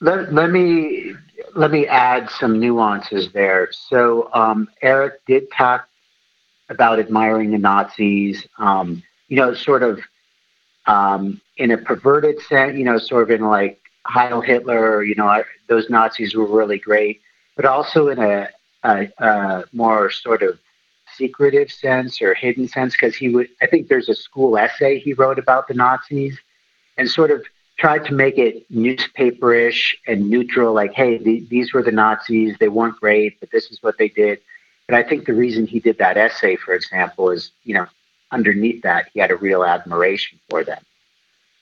[0.00, 1.14] Let, let me
[1.54, 3.68] let me add some nuances there.
[3.72, 5.88] So um, Eric did talk
[6.68, 8.46] about admiring the Nazis.
[8.58, 10.00] Um, you know, sort of
[10.86, 12.76] um, in a perverted sense.
[12.76, 15.02] You know, sort of in like Heil Hitler.
[15.02, 17.20] You know, those Nazis were really great,
[17.56, 18.48] but also in a,
[18.82, 20.58] a, a more sort of
[21.16, 23.48] secretive sense or hidden sense because he would.
[23.62, 26.38] I think there's a school essay he wrote about the Nazis
[26.96, 27.44] and sort of
[27.78, 32.56] tried to make it newspaperish and neutral, like, hey, the, these were the Nazis.
[32.58, 34.40] They weren't great, but this is what they did.
[34.88, 37.86] But I think the reason he did that essay, for example, is, you know,
[38.30, 40.82] underneath that, he had a real admiration for them.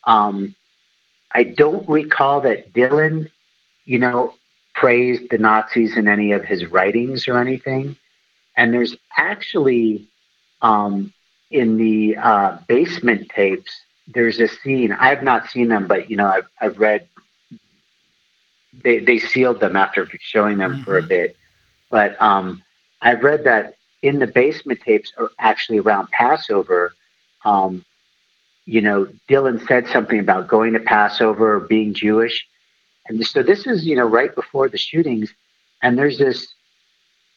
[0.05, 0.55] Um,
[1.33, 3.31] I don't recall that Dylan,
[3.87, 4.35] you know,
[4.75, 7.97] praised the Nazis in any of his writings or anything.
[8.57, 10.09] And there's actually
[10.63, 11.13] um,
[11.51, 13.71] in the uh, basement tapes,
[14.09, 14.93] there's a scene.
[14.93, 17.09] I've not seen them, but you know, I've I've read.
[18.83, 20.83] They they sealed them after showing them mm-hmm.
[20.83, 21.09] for a mm-hmm.
[21.09, 21.37] bit,
[21.91, 22.63] but um,
[23.05, 26.93] I've read that in the basement tapes, or actually around Passover,
[27.45, 27.85] um,
[28.67, 32.45] you know, Dylan said something about going to Passover or being Jewish,
[33.07, 35.33] and so this is you know right before the shootings,
[35.83, 36.49] and there's this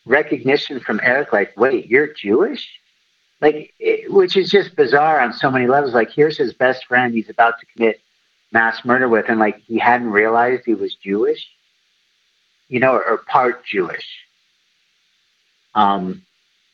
[0.05, 2.67] recognition from Eric, like, wait, you're Jewish?
[3.41, 5.93] like it, which is just bizarre on so many levels.
[5.93, 8.01] Like here's his best friend he's about to commit
[8.51, 9.25] mass murder with.
[9.29, 11.47] And like he hadn't realized he was jewish
[12.69, 14.07] you know or, or part jewish
[15.81, 16.01] um,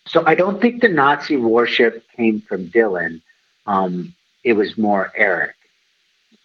[0.05, 3.21] so i don't think the nazi worship came from dylan.
[3.65, 4.13] Um,
[4.43, 5.55] it was more eric.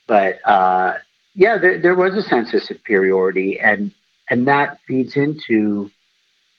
[0.07, 0.99] But uh,
[1.35, 3.93] yeah there, there was a sense of superiority and
[4.31, 5.91] and that feeds into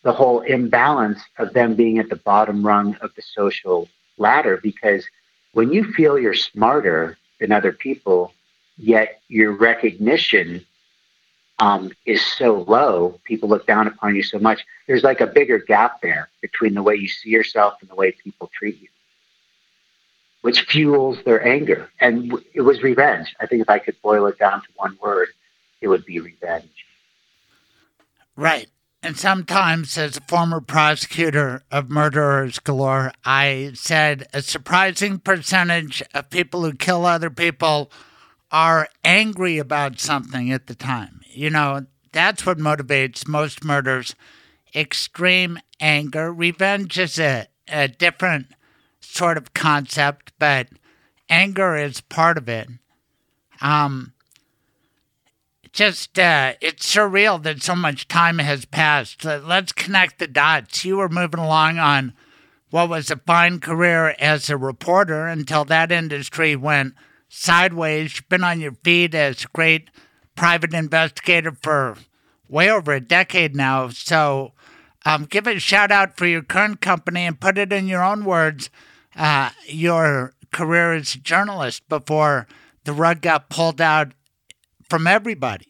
[0.03, 3.87] the whole imbalance of them being at the bottom rung of the social
[4.17, 5.05] ladder because
[5.53, 8.33] when you feel you're smarter than other people,
[8.77, 10.65] yet your recognition
[11.59, 14.65] um, is so low, people look down upon you so much.
[14.87, 18.11] There's like a bigger gap there between the way you see yourself and the way
[18.11, 18.87] people treat you,
[20.41, 21.89] which fuels their anger.
[21.99, 23.35] And it was revenge.
[23.39, 25.29] I think if I could boil it down to one word,
[25.81, 26.85] it would be revenge.
[28.35, 28.67] Right.
[29.01, 36.29] And sometimes, as a former prosecutor of murderers galore, I said a surprising percentage of
[36.29, 37.91] people who kill other people
[38.51, 41.18] are angry about something at the time.
[41.39, 44.13] You know, that's what motivates most murders
[44.75, 46.33] extreme anger.
[46.33, 48.47] Revenge is a, a different
[48.99, 50.67] sort of concept, but
[51.29, 52.67] anger is part of it.
[53.61, 54.11] Um,
[55.71, 59.23] just uh, it's surreal that so much time has passed.
[59.23, 60.83] Let's connect the dots.
[60.83, 62.11] You were moving along on
[62.69, 66.95] what was a fine career as a reporter until that industry went
[67.29, 68.15] sideways.
[68.15, 69.89] You've been on your feet as a great
[70.39, 71.97] private investigator for
[72.47, 73.89] way over a decade now.
[73.89, 74.53] So
[75.05, 78.23] um, give a shout out for your current company and put it in your own
[78.23, 78.69] words
[79.17, 82.47] uh, your career as a journalist before
[82.85, 84.13] the rug got pulled out
[84.89, 85.67] from everybody.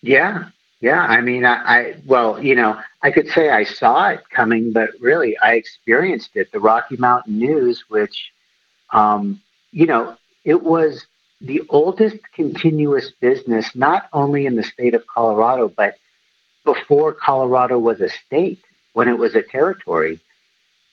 [0.00, 1.00] Yeah, yeah.
[1.00, 4.90] I mean, I, I, well, you know, I could say I saw it coming, but
[5.00, 6.52] really, I experienced it.
[6.52, 8.30] The Rocky Mountain News, which,
[8.90, 11.04] um, you know, it was
[11.40, 15.96] the oldest continuous business, not only in the state of Colorado, but
[16.64, 18.64] before Colorado was a state,
[18.94, 20.18] when it was a territory.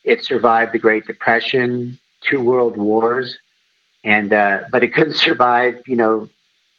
[0.04, 3.38] It survived the Great Depression, two world wars,
[4.04, 6.28] and uh, but it couldn't survive, you know,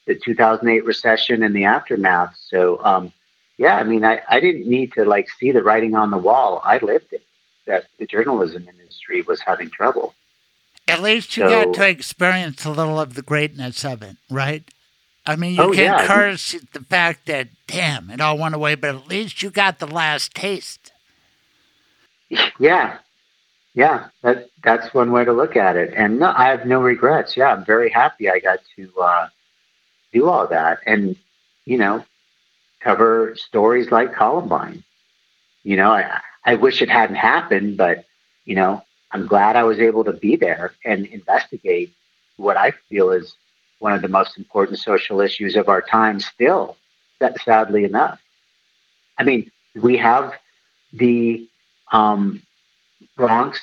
[0.06, 2.36] the 2008 recession and the aftermath.
[2.48, 3.12] So, um,
[3.56, 6.60] yeah, I mean, I, I didn't need to like see the writing on the wall.
[6.64, 7.22] I lived it
[7.66, 10.14] that the journalism industry was having trouble.
[10.88, 14.64] At least you so, got to experience a little of the greatness of it, right?
[15.24, 16.06] I mean, you oh, can yeah.
[16.06, 19.86] curse the fact that, damn, it all went away, but at least you got the
[19.86, 20.92] last taste.
[22.58, 22.98] Yeah,
[23.74, 25.92] yeah, that that's one way to look at it.
[25.94, 27.36] And no, I have no regrets.
[27.36, 29.28] Yeah, I'm very happy I got to uh,
[30.12, 31.16] do all that and,
[31.64, 32.04] you know,
[32.80, 34.82] cover stories like Columbine.
[35.62, 38.04] You know, I, I wish it hadn't happened, but,
[38.44, 41.92] you know, I'm glad I was able to be there and investigate
[42.36, 43.34] what I feel is
[43.78, 46.76] one of the most important social issues of our time still,
[47.18, 48.20] that sadly enough.
[49.18, 50.32] I mean, we have
[50.92, 51.46] the
[51.90, 52.42] um,
[53.16, 53.60] Bronx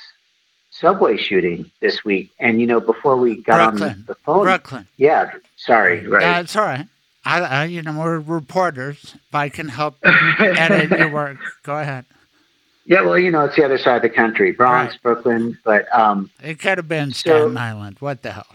[0.72, 2.32] subway shooting this week.
[2.40, 3.92] And, you know, before we got Brooklyn.
[3.92, 4.44] on the phone.
[4.44, 4.88] Brooklyn.
[4.98, 6.22] Yeah, sorry, right.
[6.22, 6.88] Yeah, it's all right.
[7.26, 9.16] I, I, you know, we're reporters.
[9.16, 12.06] If I can help edit your work, go ahead.
[12.90, 15.02] Yeah, well, you know, it's the other side of the country, Bronx, Right.
[15.04, 17.98] Brooklyn, but um, It could have been So- Staten Island.
[18.00, 18.48] What the hell?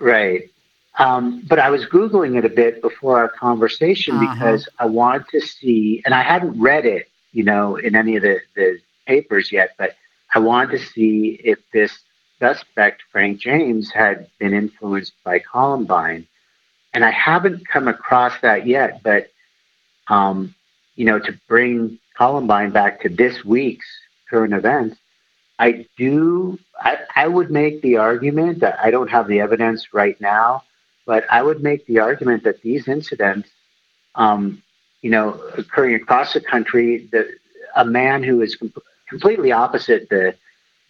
[0.00, 0.50] right.
[0.98, 4.34] Um, but I was googling it a bit before our conversation Uh-huh.
[4.34, 8.22] because I wanted to see, and I hadn't read it, you know, in any of
[8.22, 9.94] the, the papers yet, but
[10.34, 11.96] I wanted to see if this
[12.40, 16.26] suspect, Frank James, had been influenced by Columbine.
[16.92, 19.30] And I haven't come across that yet, but,
[20.08, 20.54] um,
[20.98, 23.86] you know, to bring Columbine back to this week's
[24.28, 24.98] current events,
[25.60, 30.20] I do, I, I would make the argument that I don't have the evidence right
[30.20, 30.64] now,
[31.06, 33.48] but I would make the argument that these incidents,
[34.16, 34.60] um,
[35.00, 37.32] you know, occurring across the country, the,
[37.76, 38.74] a man who is com-
[39.08, 40.34] completely opposite the,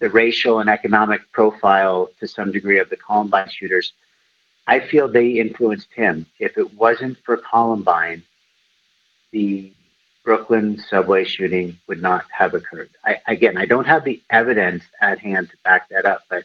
[0.00, 3.92] the racial and economic profile to some degree of the Columbine shooters,
[4.66, 6.24] I feel they influenced him.
[6.38, 8.22] If it wasn't for Columbine,
[9.32, 9.72] the
[10.28, 12.90] Brooklyn subway shooting would not have occurred.
[13.02, 16.44] I, again, I don't have the evidence at hand to back that up, but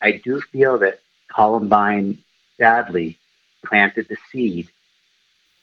[0.00, 2.18] I do feel that Columbine
[2.56, 3.16] sadly
[3.64, 4.70] planted the seed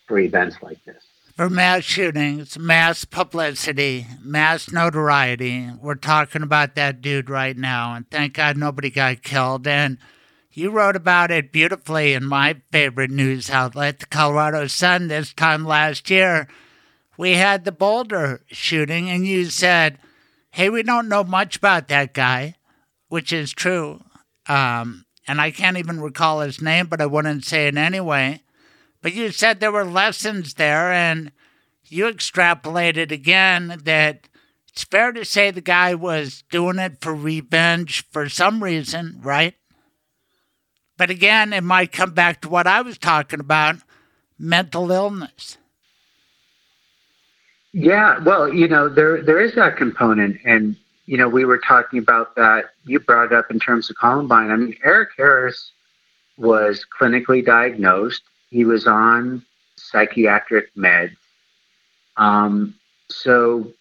[0.07, 1.03] for events like this.
[1.35, 5.69] For mass shootings, mass publicity, mass notoriety.
[5.81, 9.67] We're talking about that dude right now, and thank God nobody got killed.
[9.67, 9.97] And
[10.53, 15.65] you wrote about it beautifully in my favorite news outlet, the Colorado Sun, this time
[15.65, 16.47] last year.
[17.19, 19.99] We had the Boulder shooting, and you said,
[20.51, 22.55] Hey, we don't know much about that guy,
[23.09, 24.01] which is true.
[24.47, 28.41] Um, and I can't even recall his name, but I wouldn't say it anyway.
[29.01, 31.33] But you said there were lessons there, and
[31.83, 34.29] you extrapolated again that
[34.69, 39.55] it's fair to say the guy was doing it for revenge for some reason, right?
[40.95, 43.75] But again, it might come back to what I was talking about
[44.37, 45.57] mental illness.
[47.73, 50.75] Yeah, well, you know, there there is that component, and
[51.05, 52.71] you know, we were talking about that.
[52.85, 54.51] You brought it up in terms of Columbine.
[54.51, 55.71] I mean, Eric Harris
[56.37, 58.23] was clinically diagnosed.
[58.49, 61.15] He was on psychiatric meds.
[62.17, 62.75] Um,
[63.09, 63.71] so,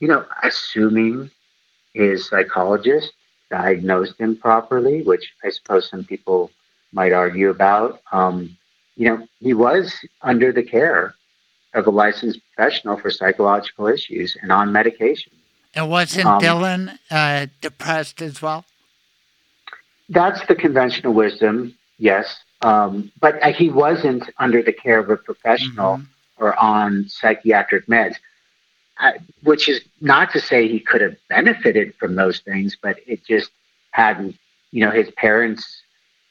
[0.00, 1.30] you know, assuming
[1.94, 3.12] his psychologist
[3.50, 6.50] diagnosed him properly, which I suppose some people
[6.92, 8.56] might argue about, um,
[8.96, 11.14] you know, he was under the care
[11.76, 15.32] of a licensed professional for psychological issues and on medication.
[15.74, 18.64] And wasn't Um, Dylan uh, depressed as well?
[20.08, 22.40] That's the conventional wisdom, yes.
[22.62, 26.00] Um, but uh, he wasn't under the care of a professional
[26.38, 28.16] or on psychiatric meds,
[28.98, 33.24] uh, which is not to say he could have benefited from those things, but it
[33.24, 33.50] just
[33.90, 34.36] hadn't,
[34.70, 35.82] you know, his parents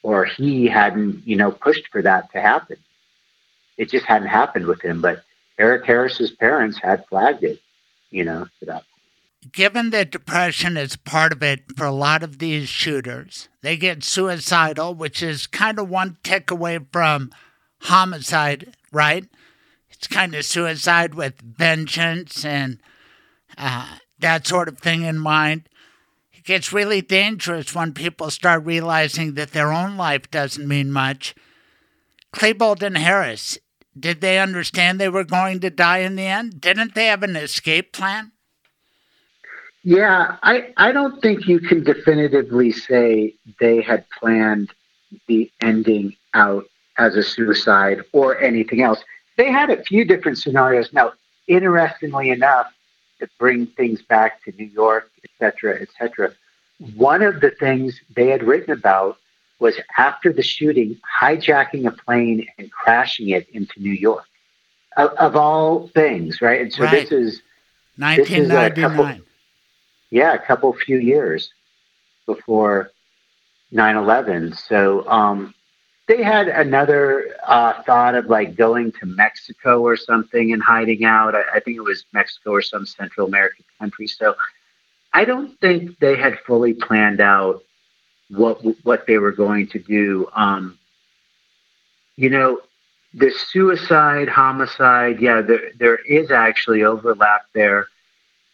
[0.01, 2.77] or he hadn't, you know, pushed for that to happen.
[3.77, 5.01] It just hadn't happened with him.
[5.01, 5.24] But
[5.58, 7.59] Eric Harris's parents had flagged it,
[8.09, 8.84] you know, to that
[9.51, 14.03] given that depression is part of it for a lot of these shooters, they get
[14.03, 17.32] suicidal, which is kind of one tick away from
[17.82, 19.25] homicide, right?
[19.90, 22.80] It's kind of suicide with vengeance and
[23.58, 25.69] uh, that sort of thing in mind.
[26.34, 31.35] It gets really dangerous when people start realizing that their own life doesn't mean much.
[32.34, 33.58] Klebold and Harris,
[33.98, 36.61] did they understand they were going to die in the end?
[36.61, 38.32] Didn't they have an escape plan?
[39.83, 44.74] Yeah, I, I don't think you can definitively say they had planned
[45.27, 46.65] the ending out
[46.98, 49.03] as a suicide or anything else.
[49.38, 50.91] They had a few different scenarios.
[50.91, 51.14] Now,
[51.48, 52.67] interestingly enough,
[53.19, 56.33] to bring things back to New York, et cetera, et cetera,
[56.95, 59.17] one of the things they had written about
[59.59, 64.25] was after the shooting, hijacking a plane and crashing it into New York.
[64.98, 66.61] Of, of all things, right?
[66.61, 66.92] And so Right.
[67.09, 67.42] this is
[68.17, 69.22] this is a couple- 1999.
[70.09, 71.50] yeah, a couple few years
[72.25, 72.92] before
[73.74, 74.56] 9/11.
[74.58, 75.53] So um,
[76.08, 81.35] they had another uh, thought of like going to Mexico or something and hiding out.
[81.35, 84.08] I, I think it was Mexico or some Central American country.
[84.08, 84.35] So
[85.14, 87.64] I don't think they had fully planned out
[88.30, 90.28] what what they were going to do.
[90.34, 90.78] Um,
[92.16, 92.60] you know,
[93.14, 95.20] the suicide, homicide.
[95.20, 97.88] Yeah, there there is actually overlap there.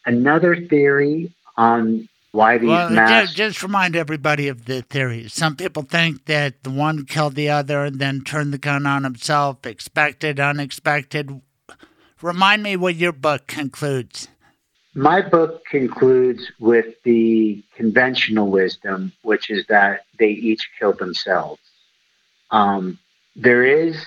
[0.06, 5.28] Another theory on why these well, mass ju- just remind everybody of the theory.
[5.28, 9.04] Some people think that the one killed the other and then turned the gun on
[9.04, 11.42] himself, expected, unexpected.
[12.22, 14.28] Remind me what your book concludes.
[14.94, 21.62] My book concludes with the conventional wisdom, which is that they each killed themselves.
[22.52, 23.00] Um,
[23.36, 24.06] there is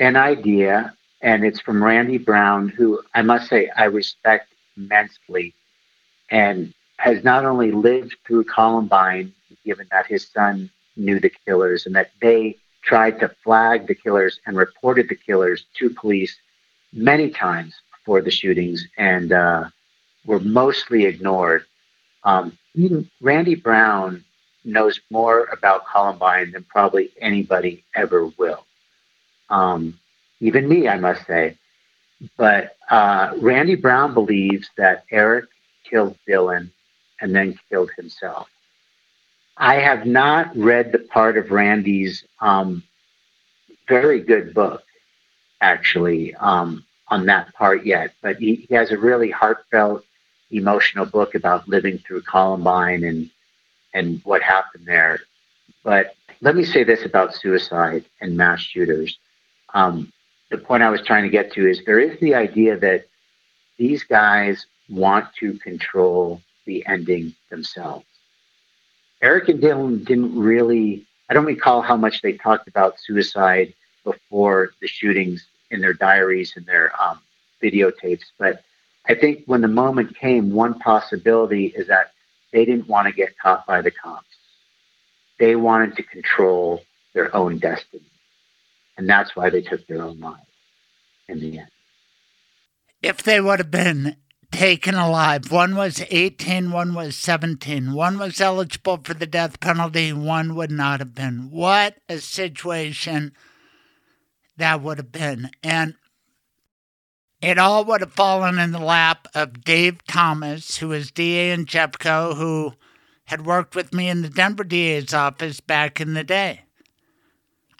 [0.00, 5.54] an idea, and it's from Randy Brown, who I must say I respect immensely,
[6.30, 9.34] and has not only lived through Columbine,
[9.66, 14.40] given that his son knew the killers and that they tried to flag the killers
[14.46, 16.34] and reported the killers to police
[16.92, 19.64] many times before the shootings and uh,
[20.24, 21.64] were mostly ignored.
[22.24, 22.56] Um,
[23.20, 24.24] Randy Brown
[24.64, 28.64] knows more about Columbine than probably anybody ever will.
[29.50, 29.98] Um,
[30.40, 31.56] even me, I must say.
[32.36, 35.46] But uh, Randy Brown believes that Eric
[35.88, 36.70] killed Dylan
[37.20, 38.48] and then killed himself.
[39.56, 42.82] I have not read the part of Randy's um,
[43.88, 44.82] very good book,
[45.60, 50.04] actually, um, on that part yet, but he, he has a really heartfelt,
[50.56, 53.30] emotional book about living through Columbine and
[53.94, 55.20] and what happened there.
[55.84, 59.18] But let me say this about suicide and mass shooters.
[59.74, 60.12] Um,
[60.50, 63.06] the point I was trying to get to is there is the idea that
[63.78, 68.04] these guys want to control the ending themselves.
[69.22, 73.72] Eric and Dylan didn't really, I don't recall how much they talked about suicide
[74.04, 77.20] before the shootings in their diaries and their um,
[77.62, 78.62] videotapes, but
[79.06, 82.12] I think when the moment came, one possibility is that
[82.52, 84.26] they didn't want to get caught by the cops.
[85.38, 86.82] They wanted to control
[87.14, 88.04] their own destiny.
[88.96, 90.40] And that's why they took their own lives
[91.28, 91.68] in the end.
[93.02, 94.16] If they would have been
[94.52, 100.12] taken alive, one was 18, one was 17, one was eligible for the death penalty,
[100.12, 101.50] one would not have been.
[101.50, 103.32] What a situation
[104.58, 105.50] that would have been.
[105.62, 105.94] And
[107.42, 111.66] it all would have fallen in the lap of Dave Thomas, who is DA in
[111.66, 112.74] Jeffco, who
[113.24, 116.62] had worked with me in the Denver DA's office back in the day.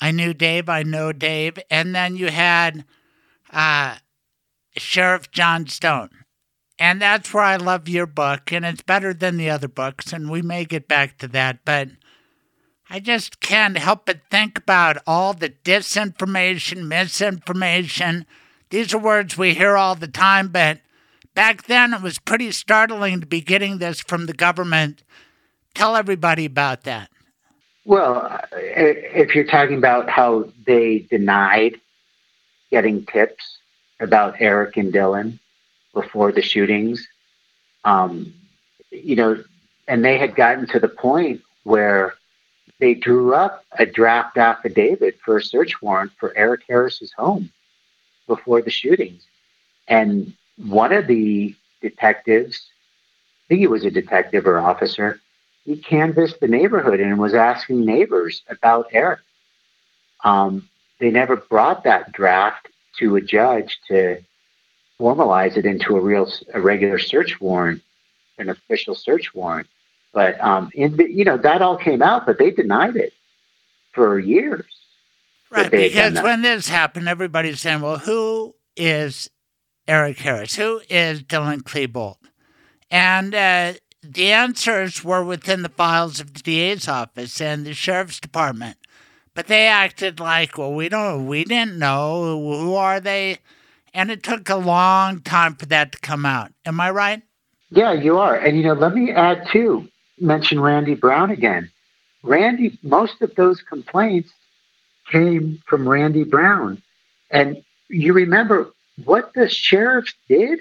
[0.00, 1.58] I knew Dave, I know Dave.
[1.70, 2.84] And then you had
[3.52, 3.98] uh,
[4.76, 6.10] Sheriff John Stone.
[6.78, 10.28] And that's where I love your book, and it's better than the other books, and
[10.28, 11.64] we may get back to that.
[11.64, 11.90] But
[12.90, 18.26] I just can't help but think about all the disinformation, misinformation.
[18.72, 20.78] These are words we hear all the time, but
[21.34, 25.02] back then it was pretty startling to be getting this from the government.
[25.74, 27.10] Tell everybody about that.
[27.84, 31.82] Well, if you're talking about how they denied
[32.70, 33.58] getting tips
[34.00, 35.38] about Eric and Dylan
[35.92, 37.06] before the shootings,
[37.84, 38.32] um,
[38.90, 39.44] you know,
[39.86, 42.14] and they had gotten to the point where
[42.80, 47.52] they drew up a draft affidavit for a search warrant for Eric Harris's home
[48.34, 49.22] before the shootings.
[49.88, 55.20] And one of the detectives, I think he was a detective or officer,
[55.64, 59.20] he canvassed the neighborhood and was asking neighbors about Eric.
[60.24, 64.22] Um, they never brought that draft to a judge to
[64.98, 67.82] formalize it into a real, a regular search warrant,
[68.38, 69.68] an official search warrant.
[70.12, 73.12] But um, you know that all came out, but they denied it
[73.92, 74.66] for years.
[75.52, 79.30] Right, because when this happened, everybody's saying, "Well, who is
[79.86, 80.56] Eric Harris?
[80.56, 82.16] Who is Dylan Klebold?"
[82.90, 88.20] And uh, the answers were within the files of the DA's office and the sheriff's
[88.20, 88.76] department.
[89.34, 92.38] But they acted like, well, we don't, we didn't know.
[92.38, 93.38] Who are they?
[93.94, 96.52] And it took a long time for that to come out.
[96.66, 97.22] Am I right?
[97.70, 98.36] Yeah, you are.
[98.36, 99.88] And, you know, let me add too,
[100.20, 101.70] mention Randy Brown again.
[102.22, 104.30] Randy, most of those complaints
[105.12, 106.82] came from Randy Brown.
[107.30, 108.70] And you remember
[109.04, 110.60] what the sheriffs did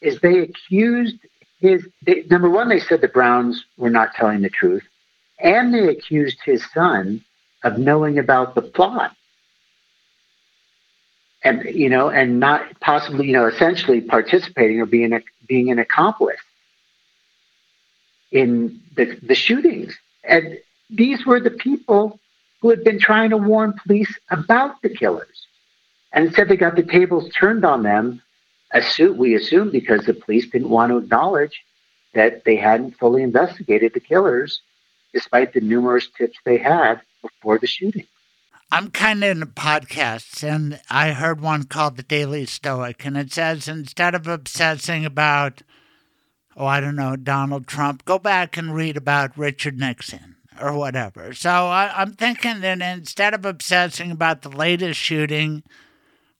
[0.00, 1.16] is they accused
[1.58, 4.84] his they, number one, they said the Browns were not telling the truth,
[5.40, 7.24] and they accused his son
[7.64, 9.16] of knowing about the plot,
[11.42, 15.78] and you know, and not possibly, you know, essentially participating or being a, being an
[15.78, 16.40] accomplice
[18.30, 19.96] in the the shootings.
[20.24, 20.58] And
[20.90, 22.20] these were the people
[22.60, 25.46] who had been trying to warn police about the killers,
[26.12, 28.22] and instead they got the tables turned on them
[29.16, 31.62] we assume because the police didn't want to acknowledge
[32.14, 34.60] that they hadn't fully investigated the killers,
[35.12, 38.06] despite the numerous tips they had before the shooting.
[38.70, 43.32] I'm kind of into podcasts, and I heard one called The Daily Stoic, and it
[43.32, 45.62] says instead of obsessing about
[46.58, 48.02] oh, I don't know, Donald Trump.
[48.06, 51.32] Go back and read about Richard Nixon or whatever.
[51.32, 55.62] So I, I'm thinking that instead of obsessing about the latest shooting,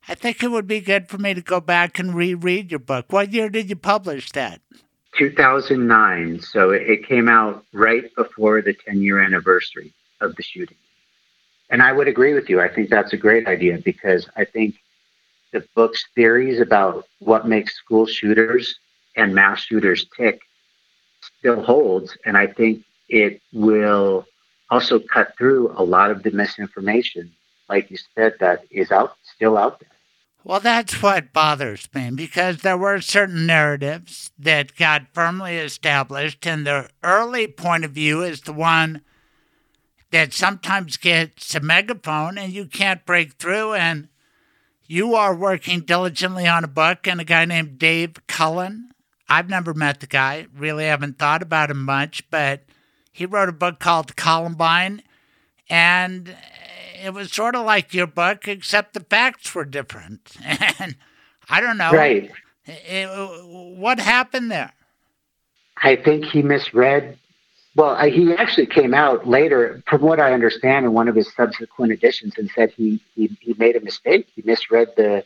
[0.07, 3.11] I think it would be good for me to go back and reread your book.
[3.11, 4.61] What year did you publish that?
[5.17, 6.39] 2009.
[6.41, 10.77] So it came out right before the 10 year anniversary of the shooting.
[11.69, 12.61] And I would agree with you.
[12.61, 14.75] I think that's a great idea because I think
[15.51, 18.79] the book's theories about what makes school shooters
[19.15, 20.39] and mass shooters tick
[21.39, 22.17] still holds.
[22.25, 24.25] And I think it will
[24.69, 27.31] also cut through a lot of the misinformation,
[27.69, 29.89] like you said, that is out still out there.
[30.43, 36.65] Well, that's what bothers me because there were certain narratives that got firmly established, and
[36.65, 39.01] the early point of view is the one
[40.11, 43.73] that sometimes gets a megaphone and you can't break through.
[43.73, 44.07] And
[44.85, 48.91] you are working diligently on a book, and a guy named Dave Cullen.
[49.27, 52.63] I've never met the guy, really haven't thought about him much, but
[53.17, 55.01] he wrote a book called Columbine,
[55.71, 56.35] and
[57.03, 60.35] it was sort of like your book, except the facts were different.
[60.79, 60.95] And
[61.49, 61.91] I don't know.
[61.91, 62.29] Right.
[62.65, 63.07] It,
[63.79, 64.71] what happened there?
[65.81, 67.17] I think he misread.
[67.75, 71.93] Well, he actually came out later, from what I understand, in one of his subsequent
[71.93, 74.27] editions, and said he he, he made a mistake.
[74.35, 75.23] He misread the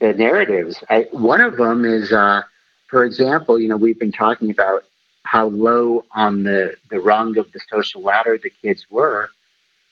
[0.00, 0.82] the narratives.
[0.88, 2.42] I, one of them is, uh,
[2.88, 4.84] for example, you know, we've been talking about
[5.24, 9.30] how low on the the rung of the social ladder the kids were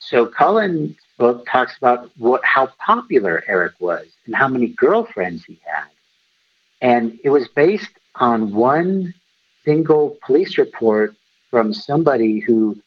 [0.00, 5.60] so Cullen's book talks about what how popular Eric was and how many girlfriends he
[5.64, 5.88] had.
[6.80, 9.14] And it was based on one
[9.64, 11.14] single police report
[11.50, 12.80] from somebody who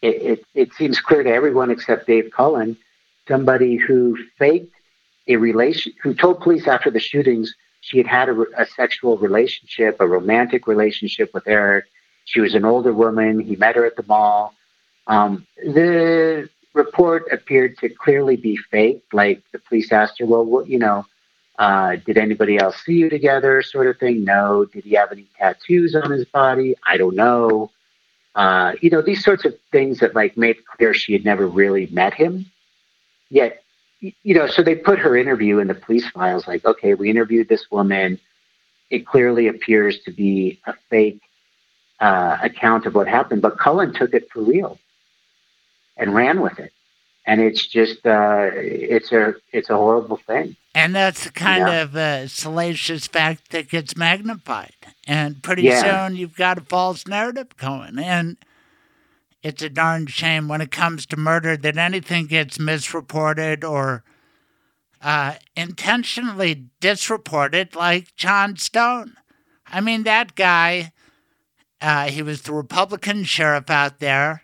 [0.00, 2.76] it, it, it seems clear to everyone except Dave Cullen,
[3.28, 4.72] somebody who faked
[5.28, 9.96] a relation, who told police after the shootings she had had a, a, sexual relationship,
[10.00, 11.84] a romantic relationship with Eric.
[12.24, 13.40] She was an older woman.
[13.40, 14.54] He met her at the mall.
[15.08, 19.02] Um, the report appeared to clearly be fake.
[19.12, 21.04] Like the police asked her, well, what, you know,
[21.58, 24.24] uh, did anybody else see you together, sort of thing?
[24.24, 24.64] No.
[24.64, 26.76] Did he have any tattoos on his body?
[26.86, 27.72] I don't know.
[28.36, 31.88] Uh, you know, these sorts of things that like made clear she had never really
[31.88, 32.46] met him.
[33.28, 33.61] Yet,
[34.02, 37.48] you know, so they put her interview in the police files like, okay, we interviewed
[37.48, 38.18] this woman.
[38.90, 41.22] It clearly appears to be a fake
[42.00, 44.78] uh, account of what happened, but Cullen took it for real
[45.96, 46.72] and ran with it.
[47.24, 50.56] And it's just uh, it's a it's a horrible thing.
[50.74, 51.82] And that's the kind yeah.
[51.82, 54.74] of uh, salacious fact that gets magnified.
[55.06, 56.08] And pretty yeah.
[56.08, 58.00] soon you've got a false narrative going.
[58.00, 58.38] And
[59.42, 64.04] it's a darn shame when it comes to murder that anything gets misreported or
[65.00, 69.14] uh, intentionally disreported, like John Stone.
[69.66, 70.92] I mean, that guy,
[71.80, 74.42] uh, he was the Republican sheriff out there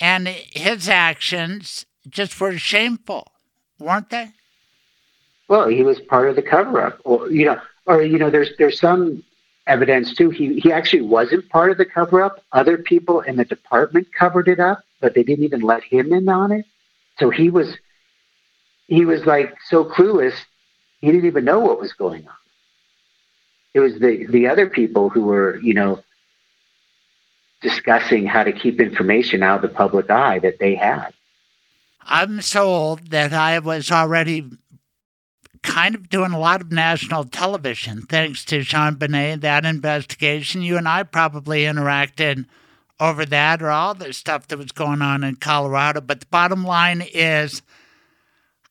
[0.00, 3.30] and his actions just were shameful,
[3.78, 4.30] weren't they?
[5.48, 8.80] Well, he was part of the cover-up, or you know, or you know, there's there's
[8.80, 9.22] some
[9.70, 10.30] evidence too.
[10.30, 12.42] He he actually wasn't part of the cover-up.
[12.52, 16.28] Other people in the department covered it up, but they didn't even let him in
[16.28, 16.66] on it.
[17.18, 17.76] So he was
[18.88, 20.34] he was like so clueless,
[21.00, 22.34] he didn't even know what was going on.
[23.72, 26.02] It was the the other people who were, you know,
[27.62, 31.12] discussing how to keep information out of the public eye that they had.
[32.02, 34.50] I'm so old that I was already
[35.62, 40.62] kind of doing a lot of national television thanks to JonBenét, that investigation.
[40.62, 42.46] You and I probably interacted
[42.98, 46.00] over that or all the stuff that was going on in Colorado.
[46.00, 47.62] But the bottom line is,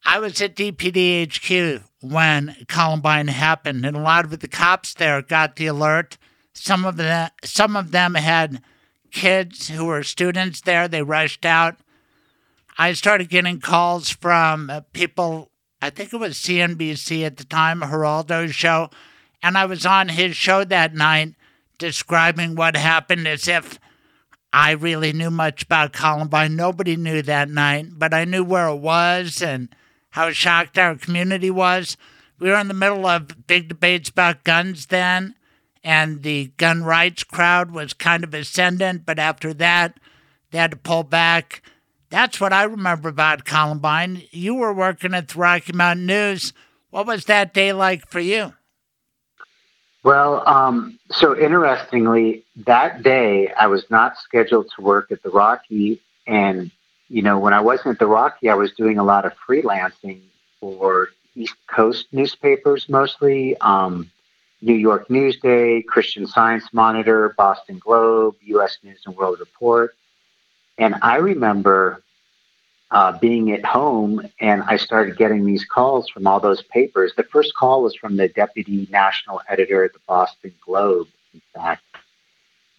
[0.06, 5.22] I was at DPD HQ when Columbine happened, and a lot of the cops there
[5.22, 6.18] got the alert.
[6.54, 8.62] Some of them, some of them had
[9.12, 10.88] kids who were students there.
[10.88, 11.78] They rushed out.
[12.78, 15.52] I started getting calls from uh, people,
[15.82, 18.90] I think it was CNBC at the time, Geraldo's show,
[19.42, 21.36] and I was on his show that night
[21.78, 23.80] describing what happened as if
[24.52, 26.56] I really knew much about Columbine.
[26.56, 29.70] Nobody knew that night, but I knew where it was and
[30.12, 31.96] how shocked our community was.
[32.40, 35.36] We were in the middle of big debates about guns then
[35.84, 40.00] and the gun rights crowd was kind of ascendant, but after that,
[40.52, 41.62] they had to pull back.
[42.10, 44.24] That's what I remember about Columbine.
[44.32, 46.54] You were working at the Rocky Mountain News.
[46.90, 48.54] What was that day like for you?
[50.04, 56.02] Well, um, so interestingly, that day I was not scheduled to work at the Rocky.
[56.26, 56.72] And,
[57.10, 60.22] you know, when I wasn't at the Rocky, I was doing a lot of freelancing
[60.60, 63.58] for East Coast newspapers mostly.
[63.58, 64.10] Um,
[64.62, 68.78] New York Newsday, Christian Science Monitor, Boston Globe, U.S.
[68.84, 69.96] News and World Report.
[70.80, 72.02] And I remember
[72.92, 77.14] uh, being at home and I started getting these calls from all those papers.
[77.16, 81.84] The first call was from the deputy national editor at the Boston Globe, in fact.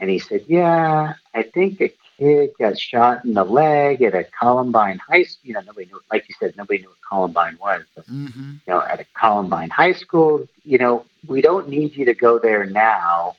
[0.01, 4.25] And he said, Yeah, I think a kid got shot in the leg at a
[4.25, 5.49] Columbine High School.
[5.49, 7.83] You know, nobody knew, like you said, nobody knew what Columbine was.
[7.95, 8.53] But, Mm-hmm.
[8.67, 12.39] You know, at a Columbine High School, you know, we don't need you to go
[12.39, 13.37] there now,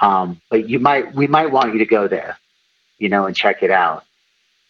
[0.00, 2.36] um, but you might, we might want you to go there,
[2.98, 4.04] you know, and check it out.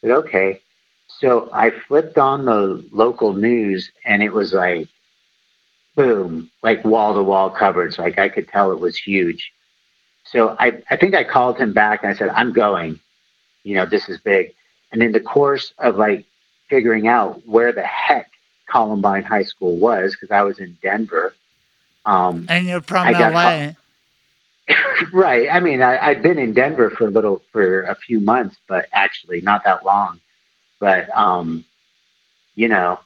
[0.03, 0.61] But okay.
[1.09, 4.89] So I flipped on the local news and it was like,
[5.97, 7.99] boom, like wall to wall coverage.
[7.99, 9.53] Like I could tell it was huge.
[10.25, 13.01] So I, I think I called him back and I said, I'm going.
[13.65, 14.55] You know, this is big.
[14.93, 16.25] And in the course of like
[16.69, 18.31] figuring out where the heck
[18.69, 21.35] Columbine High School was, because I was in Denver.
[22.07, 23.73] Um, And you're from I got LA.
[25.13, 25.49] Right.
[25.51, 28.87] I mean, I, I'd been in Denver for a little, for a few months, but
[28.93, 30.21] actually not that long.
[30.81, 31.65] But, um,
[32.55, 33.01] you know,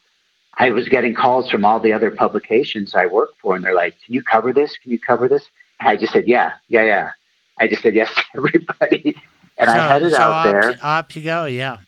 [0.55, 3.95] I was getting calls from all the other publications I work for, and they're like,
[4.05, 4.77] "Can you cover this?
[4.77, 5.47] Can you cover this?"
[5.81, 7.11] And I just said, "Yeah, yeah, yeah."
[7.59, 9.17] I just said yes to everybody,
[9.57, 10.79] and I headed so out up, there.
[10.83, 11.79] Up you go, yeah.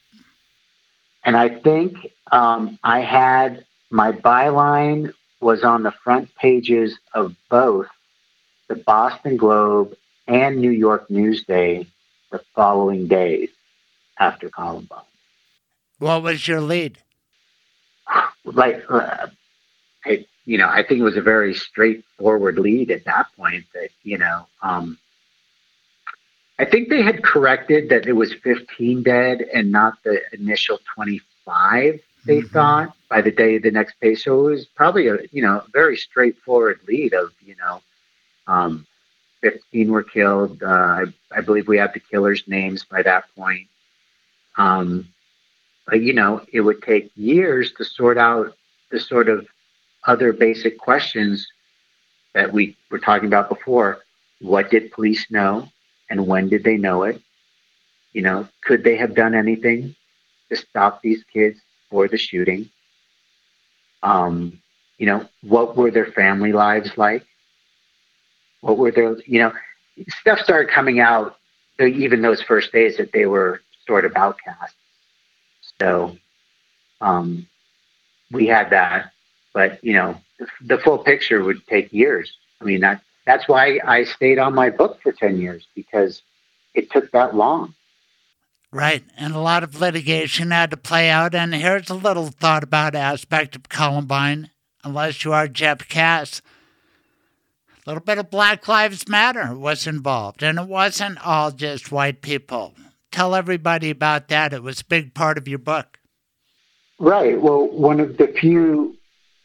[1.25, 1.97] And I think
[2.33, 7.87] um, I had my byline was on the front pages of both
[8.69, 9.95] the Boston Globe
[10.27, 11.87] and New York Newsday
[12.31, 13.51] the following days
[14.19, 15.01] after Columbine.
[15.99, 16.99] What was your lead?
[18.45, 19.29] Like, uh,
[20.05, 23.65] I, you know, I think it was a very straightforward lead at that point.
[23.73, 24.99] That you know, um,
[26.59, 32.01] I think they had corrected that it was 15 dead and not the initial 25
[32.27, 34.23] they thought by the day of the next page.
[34.23, 37.83] So it was probably a you know very straightforward lead of you know
[38.47, 38.87] um,
[39.43, 40.63] 15 were killed.
[40.63, 41.05] Uh, I,
[41.37, 43.69] I believe we have the killers' names by that point.
[44.57, 45.09] Um,
[45.87, 48.55] but you know it would take years to sort out
[48.91, 49.47] the sort of
[50.07, 51.47] other basic questions
[52.35, 53.99] that we were talking about before.
[54.41, 55.69] What did police know,
[56.11, 57.21] and when did they know it?
[58.13, 59.95] You know, could they have done anything
[60.51, 62.71] to stop these kids for the shooting?
[64.03, 64.61] Um,
[64.99, 67.25] you know, what were their family lives like?
[68.65, 69.53] What were their, you know,
[70.21, 71.37] stuff started coming out
[71.79, 74.75] even those first days that they were sort of outcast.
[75.79, 76.17] So
[77.03, 77.47] um,
[78.33, 79.13] we had that,
[79.53, 82.39] but you know, the, the full picture would take years.
[82.59, 86.23] I mean, that that's why I stayed on my book for ten years because
[86.73, 87.75] it took that long.
[88.73, 91.35] Right, and a lot of litigation had to play out.
[91.35, 94.49] And here's a little thought about aspect of Columbine.
[94.83, 96.41] Unless you are Jeff Kass,
[97.85, 102.23] a little bit of Black Lives Matter was involved, and it wasn't all just white
[102.23, 102.75] people.
[103.13, 104.55] Tell everybody about that.
[104.55, 105.99] It was a big part of your book.
[106.99, 107.41] Right.
[107.41, 108.97] Well, one of the few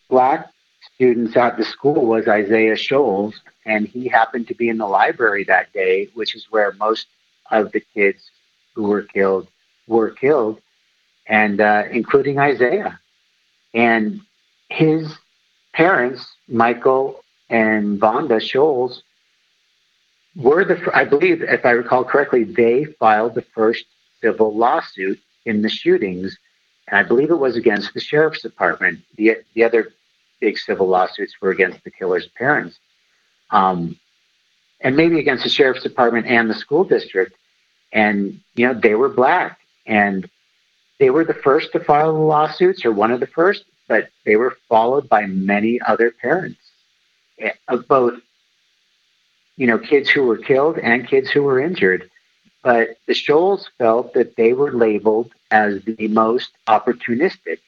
[0.09, 0.49] black
[0.95, 3.35] students at the school was Isaiah Shoels,
[3.65, 7.07] and he happened to be in the library that day, which is where most
[7.51, 8.31] of the kids
[8.73, 9.47] who were killed
[9.87, 10.61] were killed,
[11.27, 12.99] and uh, including Isaiah.
[13.73, 14.21] And
[14.69, 15.13] his
[15.73, 19.03] parents, Michael and Vonda Shoels,
[20.35, 23.85] were the, I believe, if I recall correctly, they filed the first
[24.21, 26.37] civil lawsuit in the shootings.
[26.87, 28.99] And I believe it was against the sheriff's department.
[29.15, 29.89] The, the other
[30.39, 32.79] big civil lawsuits were against the killer's parents.
[33.51, 33.99] Um,
[34.81, 37.35] and maybe against the sheriff's department and the school district.
[37.91, 39.59] And, you know, they were black.
[39.85, 40.29] And
[40.99, 44.35] they were the first to file the lawsuits, or one of the first, but they
[44.35, 46.59] were followed by many other parents
[47.67, 48.19] of both,
[49.57, 52.09] you know, kids who were killed and kids who were injured.
[52.63, 57.59] But the Shoels felt that they were labeled as the most opportunistic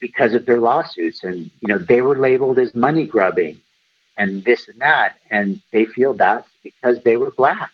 [0.00, 1.24] because of their lawsuits.
[1.24, 3.60] And, you know, they were labeled as money grubbing
[4.16, 5.16] and this and that.
[5.30, 7.70] And they feel that's because they were black.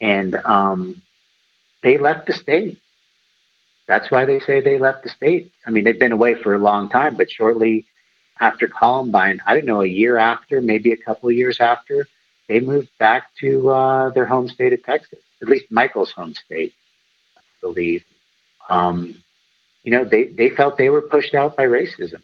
[0.00, 1.02] And um,
[1.82, 2.78] they left the state.
[3.86, 5.52] That's why they say they left the state.
[5.66, 7.86] I mean, they've been away for a long time, but shortly
[8.40, 12.06] after Columbine, I don't know, a year after, maybe a couple of years after,
[12.48, 16.74] they moved back to uh, their home state of Texas, at least Michael's home state,
[17.36, 18.04] I believe.
[18.68, 19.22] Um,
[19.82, 22.20] you know, they, they felt they were pushed out by racism.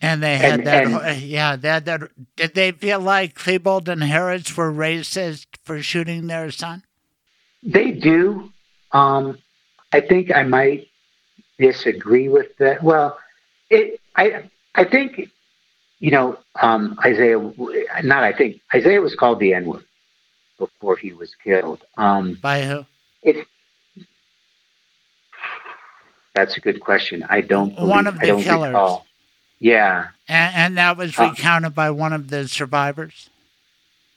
[0.00, 2.10] And they had And- that, and- yeah, they had that.
[2.36, 6.84] Did they feel like Klebold and Harris were racist for shooting their son?
[7.64, 8.52] They do.
[8.92, 9.38] Um,
[9.92, 10.86] I think I might
[11.58, 12.82] disagree with that.
[12.82, 13.18] Well,
[13.70, 14.44] it, I
[14.78, 15.28] I think
[16.00, 17.38] you know, um, Isaiah,
[18.04, 19.84] not I think, Isaiah was called the N word
[20.56, 21.80] before he was killed.
[21.96, 22.86] Um, By who?
[23.24, 23.44] It,
[26.36, 27.24] that's a good question.
[27.28, 28.68] I don't believe, One of I the don't killers.
[28.68, 29.06] recall.
[29.58, 33.28] Yeah, And, and that was Uh, recounted by one of the survivors?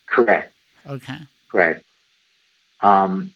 [0.06, 0.53] correct.
[0.88, 1.17] Okay.
[1.49, 1.83] Correct.
[2.81, 3.33] Um,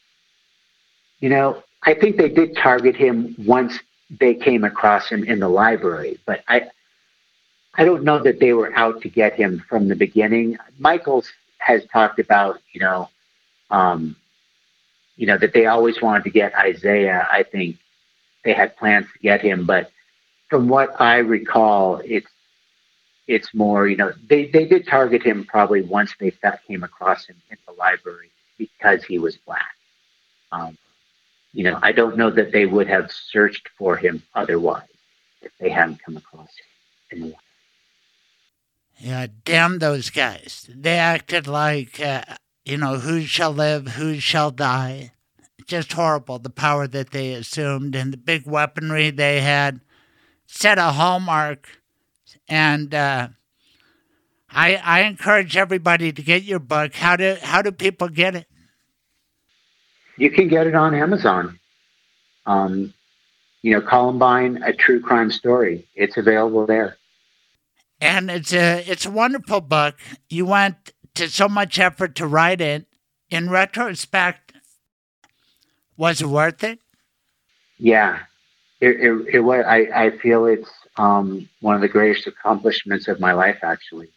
[1.19, 3.79] you know, I think they did target him once
[4.19, 6.69] they came across him in the library, but I,
[7.77, 10.57] I don't know that they were out to get him from the beginning.
[10.79, 13.09] Michaels has talked about, you know,
[13.69, 14.15] um,
[15.17, 17.27] you know that they always wanted to get Isaiah.
[17.31, 17.77] I think
[18.43, 19.91] they had plans to get him, but
[20.49, 22.27] from what I recall, it's
[23.27, 26.31] it's more, you know, they, they did target him probably once they
[26.67, 29.75] came across him in the library because he was black.
[30.51, 30.77] Um,
[31.53, 34.87] you know, I don't know that they would have searched for him otherwise
[35.41, 37.17] if they hadn't come across him.
[37.17, 37.35] In the
[38.97, 40.69] Yeah, damn those guys.
[40.73, 42.23] They acted like, uh,
[42.63, 45.11] you know, who shall live, who shall die.
[45.67, 49.81] Just horrible, the power that they assumed and the big weaponry they had
[50.45, 51.67] set a hallmark.
[52.47, 53.29] And uh,
[54.49, 56.93] I, I encourage everybody to get your book.
[56.93, 58.47] How do, how do people get it?
[60.17, 61.59] You can get it on Amazon.
[62.45, 62.93] Um,
[63.63, 65.87] you know, Columbine, a true crime story.
[65.95, 66.97] It's available there.
[68.05, 69.95] And it's a, it's a wonderful book.
[70.29, 72.85] You went to so much effort to write it.
[73.31, 74.53] In retrospect,
[75.97, 76.79] was it worth it?
[77.79, 78.19] Yeah,
[78.79, 79.65] it, it, it was.
[79.67, 84.09] I, I feel it's um, one of the greatest accomplishments of my life, actually.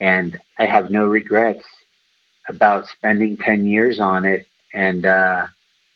[0.00, 1.64] And I have no regrets
[2.48, 4.46] about spending 10 years on it.
[4.72, 5.48] And, uh,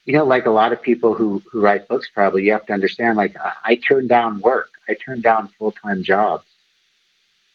[0.05, 2.75] you know, like a lot of people who, who write books, probably you have to
[2.75, 6.45] understand, like, I, I turned down work, I turned down full time jobs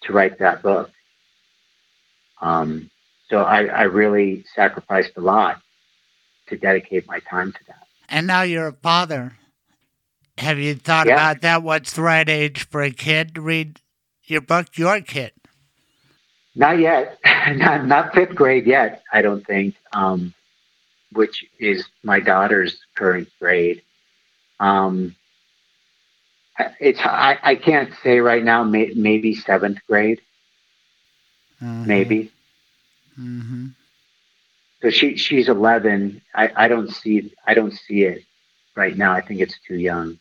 [0.04, 0.90] to write that book.
[2.42, 2.90] Um,
[3.30, 5.62] so I, I really sacrificed a lot
[6.48, 7.88] to dedicate my time to that.
[8.10, 9.38] And now you're a father.
[10.38, 11.14] Have you thought Yeah.
[11.14, 11.64] about that?
[11.64, 13.80] What's the right age for a kid to read
[14.26, 14.78] your book?
[14.78, 15.32] Your kid.
[16.56, 17.20] Not yet.
[17.56, 19.04] not not fifth grade yet.
[19.14, 19.76] I don't think.
[19.94, 20.34] Um,
[21.14, 23.82] which is my daughter's current grade.
[24.60, 25.16] Um,
[26.80, 28.64] it's I, I can't say right now.
[28.64, 30.22] May, maybe seventh grade.
[31.62, 32.32] Maybe.
[33.20, 33.68] Mm-hmm.
[34.82, 36.22] So she she's eleven.
[36.34, 38.24] I, I don't see I don't see it
[38.76, 39.14] right now.
[39.14, 40.18] I think it's too young.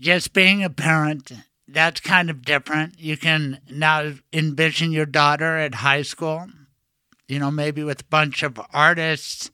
[0.00, 1.32] Just being a parent,
[1.66, 3.00] that's kind of different.
[3.00, 6.46] You can now envision your daughter at high school,
[7.26, 9.50] you know, maybe with a bunch of artists.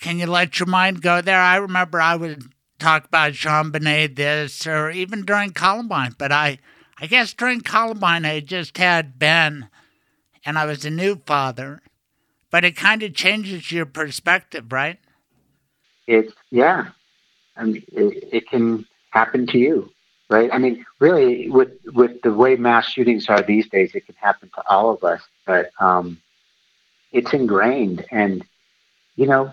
[0.00, 1.40] Can you let your mind go there?
[1.40, 2.44] I remember I would
[2.80, 6.58] talk about JonBenét this or even during Columbine, but I,
[6.98, 9.68] I guess during Columbine I just had Ben
[10.44, 11.82] and I was a new father.
[12.50, 14.98] But it kind of changes your perspective, right?
[16.06, 16.88] It's yeah.
[17.56, 19.90] I mean, it, it can happen to you,
[20.28, 20.50] right?
[20.52, 24.50] I mean, really, with with the way mass shootings are these days, it can happen
[24.56, 25.20] to all of us.
[25.46, 26.20] But um,
[27.12, 28.44] it's ingrained, and
[29.14, 29.52] you know,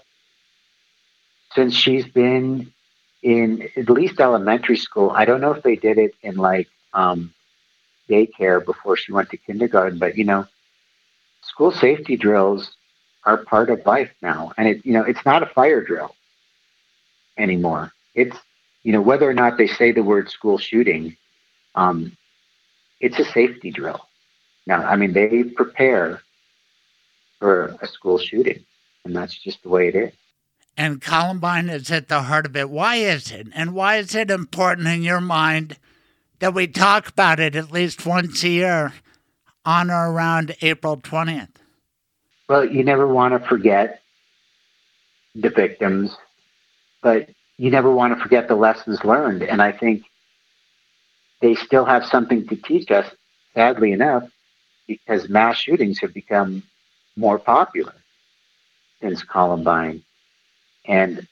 [1.53, 2.73] since she's been
[3.23, 7.33] in at least elementary school, I don't know if they did it in like um,
[8.09, 10.45] daycare before she went to kindergarten, but you know,
[11.41, 12.71] school safety drills
[13.25, 16.15] are part of life now, and it you know, it's not a fire drill
[17.37, 17.91] anymore.
[18.15, 18.37] It's
[18.83, 21.17] you know whether or not they say the word school shooting,
[21.75, 22.15] um,
[22.99, 24.01] it's a safety drill.
[24.65, 26.21] Now, I mean, they prepare
[27.39, 28.65] for a school shooting,
[29.05, 30.13] and that's just the way it is.
[30.77, 32.69] And Columbine is at the heart of it.
[32.69, 33.47] Why is it?
[33.55, 35.77] And why is it important in your mind
[36.37, 38.93] that we talk about it at least once a year
[39.65, 41.49] on or around April 20th?
[42.47, 44.01] Well, you never want to forget
[45.33, 46.15] the victims,
[47.01, 49.41] but you never want to forget the lessons learned.
[49.41, 50.03] And I think
[51.41, 53.09] they still have something to teach us,
[53.55, 54.29] sadly enough,
[54.87, 56.61] because mass shootings have become
[57.15, 57.95] more popular
[59.01, 60.03] since Columbine.
[60.87, 61.27] And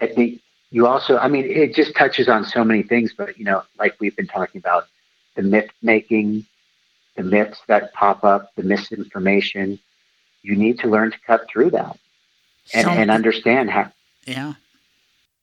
[0.00, 0.40] I think
[0.70, 3.96] you also, I mean, it just touches on so many things, but, you know, like
[4.00, 4.86] we've been talking about
[5.36, 6.46] the myth making,
[7.16, 9.78] the myths that pop up, the misinformation.
[10.42, 11.98] You need to learn to cut through that
[12.72, 13.92] and, So- and understand how.
[14.26, 14.54] Yeah.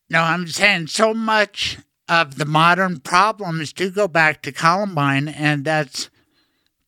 [0.09, 1.77] No, I'm saying so much
[2.09, 6.09] of the modern problems do go back to Columbine, and that's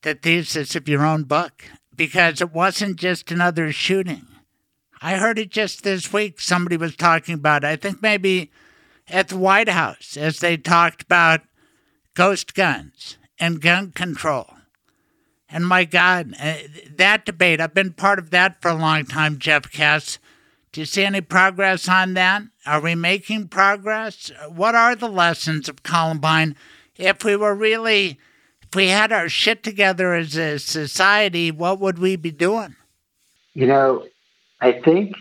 [0.02, 1.64] the thesis of your own book,
[1.96, 4.28] because it wasn't just another shooting.
[5.04, 6.40] I heard it just this week.
[6.40, 8.50] Somebody was talking about, I think maybe
[9.10, 11.42] at the White House, as they talked about
[12.14, 14.48] ghost guns and gun control.
[15.50, 16.56] And my God, uh,
[16.96, 20.20] that debate, I've been part of that for a long time, Jeff Kass.
[20.72, 22.44] Do you see any progress on that?
[22.66, 24.32] Are we making progress?
[24.48, 26.56] What are the lessons of Columbine?
[26.96, 28.20] If we were really,
[28.62, 32.78] if we had our shit together as a society, what would we be doing?
[33.54, 34.08] You know,
[34.64, 35.18] I think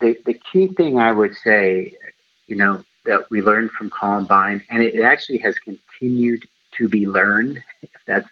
[0.00, 1.94] the, the key thing I would say,
[2.48, 6.44] you know, that we learned from Columbine, and it actually has continued
[6.76, 8.28] to be learned, if that's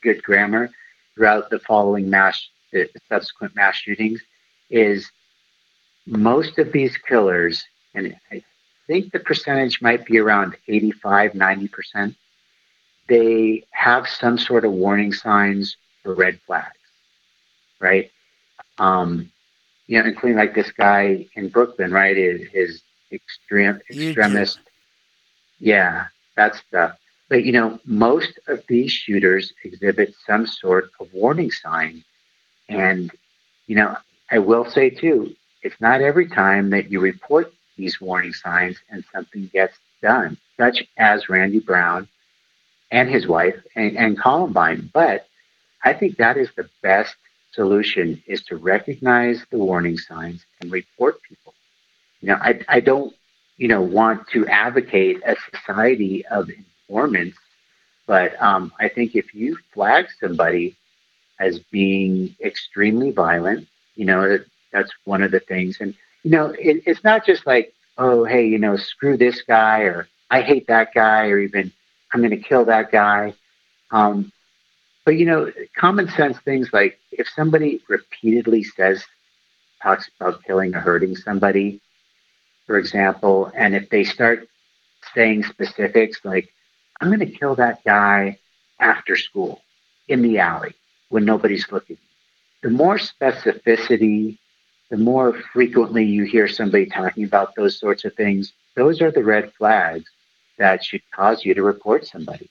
[0.00, 0.70] good grammar,
[1.14, 2.40] throughout the following mass,
[2.72, 4.22] the subsequent mass shootings,
[4.70, 5.10] is
[6.06, 8.44] most of these killers, and I
[8.86, 12.14] think the percentage might be around 85, 90%,
[13.08, 16.78] they have some sort of warning signs or red flags,
[17.80, 18.08] right?
[18.78, 19.32] Um,
[19.90, 22.16] you know, including like this guy in Brooklyn, right?
[22.16, 24.60] Is his extreme extremist.
[25.58, 26.96] Yeah, that stuff.
[27.28, 32.04] But you know, most of these shooters exhibit some sort of warning sign,
[32.68, 33.10] and
[33.66, 33.96] you know,
[34.30, 39.04] I will say too, it's not every time that you report these warning signs and
[39.12, 42.06] something gets done, such as Randy Brown
[42.92, 44.88] and his wife and, and Columbine.
[44.94, 45.26] But
[45.82, 47.16] I think that is the best
[47.52, 51.54] solution is to recognize the warning signs and report people.
[52.20, 53.14] You know, I, I don't,
[53.56, 57.38] you know, want to advocate a society of informants,
[58.06, 60.76] but um, I think if you flag somebody
[61.38, 64.38] as being extremely violent, you know,
[64.72, 65.78] that's one of the things.
[65.80, 69.80] And, you know, it, it's not just like, oh, hey, you know, screw this guy
[69.80, 71.72] or I hate that guy or even
[72.12, 73.34] I'm going to kill that guy.
[73.90, 74.32] Um,
[75.04, 79.04] but you know, common sense things like if somebody repeatedly says,
[79.82, 81.80] talks about killing or hurting somebody,
[82.66, 84.48] for example, and if they start
[85.14, 86.48] saying specifics like,
[87.00, 88.38] I'm going to kill that guy
[88.78, 89.62] after school
[90.08, 90.74] in the alley
[91.08, 91.98] when nobody's looking,
[92.62, 94.38] the more specificity,
[94.90, 99.24] the more frequently you hear somebody talking about those sorts of things, those are the
[99.24, 100.10] red flags
[100.58, 102.50] that should cause you to report somebody.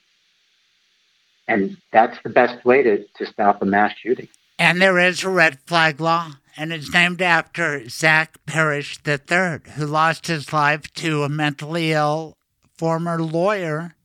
[1.49, 4.27] And that's the best way to, to stop a mass shooting.
[4.59, 9.87] And there is a red flag law, and it's named after Zach Parrish III, who
[9.87, 12.37] lost his life to a mentally ill
[12.77, 13.95] former lawyer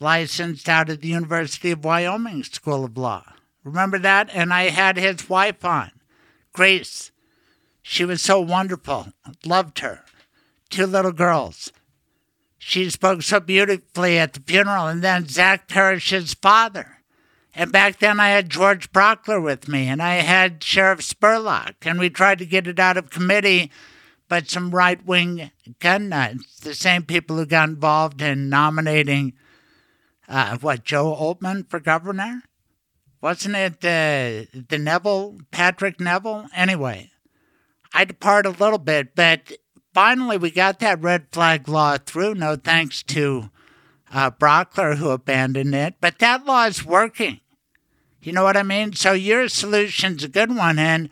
[0.00, 3.22] licensed out of the University of Wyoming School of Law.
[3.62, 4.28] Remember that?
[4.34, 5.92] And I had his wife on,
[6.52, 7.12] Grace.
[7.80, 9.12] She was so wonderful.
[9.44, 10.00] Loved her.
[10.68, 11.70] Two little girls.
[12.64, 16.98] She spoke so beautifully at the funeral, and then Zach Parrish's father.
[17.56, 21.98] And back then I had George Brauchler with me, and I had Sheriff Spurlock, and
[21.98, 23.72] we tried to get it out of committee,
[24.28, 25.50] but some right wing
[25.80, 29.32] gun nuts, the same people who got involved in nominating,
[30.28, 32.42] uh, what, Joe Oltmann for governor?
[33.20, 36.46] Wasn't it uh, the Neville, Patrick Neville?
[36.54, 37.10] Anyway,
[37.92, 39.50] I depart a little bit, but
[39.92, 43.50] finally we got that red flag law through, no thanks to
[44.12, 45.94] uh, Brauchler who abandoned it.
[46.00, 47.40] But that law is working.
[48.20, 48.92] You know what I mean?
[48.92, 51.08] So your solution's a good one, and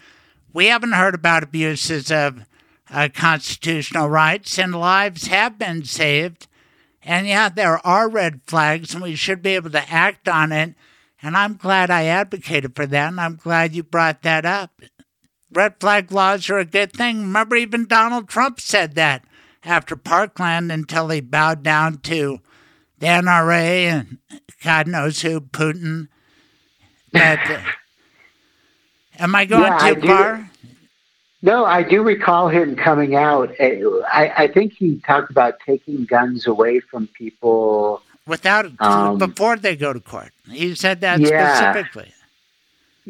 [0.52, 2.44] we haven't heard about abuses of
[2.90, 6.46] uh, constitutional rights, and lives have been saved.
[7.02, 10.74] And yeah, there are red flags, and we should be able to act on it.
[11.22, 14.80] And I'm glad I advocated for that, and I'm glad you brought that up
[15.52, 17.20] red flag laws are a good thing.
[17.20, 19.24] Remember, even Donald Trump said that
[19.64, 22.40] after Parkland until he bowed down to
[22.98, 24.18] the NRA and
[24.62, 26.08] God knows who, Putin.
[27.12, 27.60] But uh,
[29.18, 30.50] am I going yeah, too far?
[31.42, 33.50] No, I do recall him coming out.
[33.60, 39.74] I, I think he talked about taking guns away from people without um, before they
[39.74, 40.32] go to court.
[40.50, 41.72] He said that yeah.
[41.72, 42.12] specifically.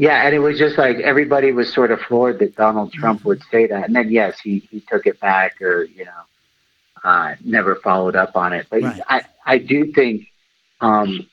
[0.01, 3.43] Yeah, and it was just like everybody was sort of floored that Donald Trump would
[3.51, 6.23] say that, and then yes, he he took it back or you know,
[7.05, 8.67] uh, never followed up on it.
[8.71, 9.03] But right.
[9.07, 10.27] I I do think,
[10.81, 11.29] um,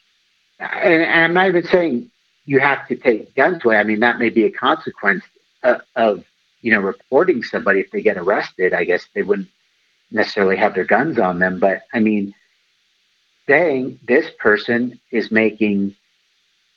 [0.60, 2.12] and, and I'm not even saying
[2.44, 3.78] you have to take guns away.
[3.78, 5.24] I mean that may be a consequence
[5.64, 6.26] of, of
[6.60, 8.74] you know reporting somebody if they get arrested.
[8.74, 9.48] I guess they wouldn't
[10.12, 12.36] necessarily have their guns on them, but I mean,
[13.48, 15.96] saying this person is making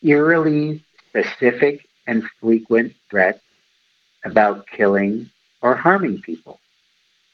[0.05, 3.41] eerily specific and frequent threats
[4.25, 5.31] about killing
[5.63, 6.59] or harming people.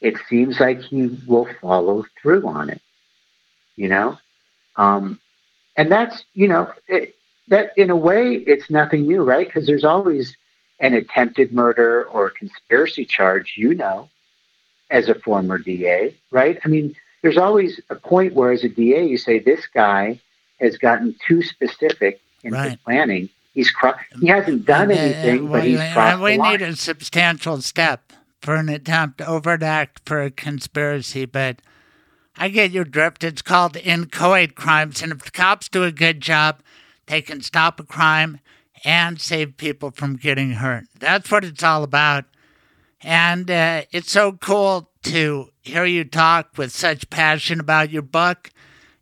[0.01, 2.81] It seems like he will follow through on it,
[3.75, 4.17] you know?
[4.75, 5.19] Um,
[5.75, 7.15] and that's, you know, it,
[7.47, 9.47] that in a way, it's nothing new, right?
[9.47, 10.35] Because there's always
[10.79, 14.09] an attempted murder or conspiracy charge, you know,
[14.89, 16.59] as a former DA, right?
[16.63, 20.19] I mean, there's always a point where, as a DA, you say, this guy
[20.59, 23.29] has gotten too specific in his planning.
[23.57, 26.59] He's cro- he hasn't done anything, but he's crossed we the line.
[26.59, 31.63] need a substantial step for an attempt to overt act for a conspiracy, but
[32.37, 33.23] I get your drift.
[33.23, 36.61] It's called inchoate crimes, and if the cops do a good job,
[37.07, 38.41] they can stop a crime
[38.85, 40.83] and save people from getting hurt.
[40.99, 42.25] That's what it's all about.
[43.01, 48.51] And uh, it's so cool to hear you talk with such passion about your book.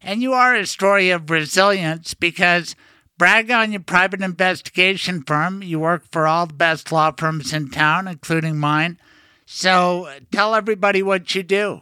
[0.01, 2.73] And you are a story of resilience because
[3.17, 5.63] brag on your private investigation firm.
[5.63, 8.99] You work for all the best law firms in town, including mine.
[9.45, 11.81] So tell everybody what you do.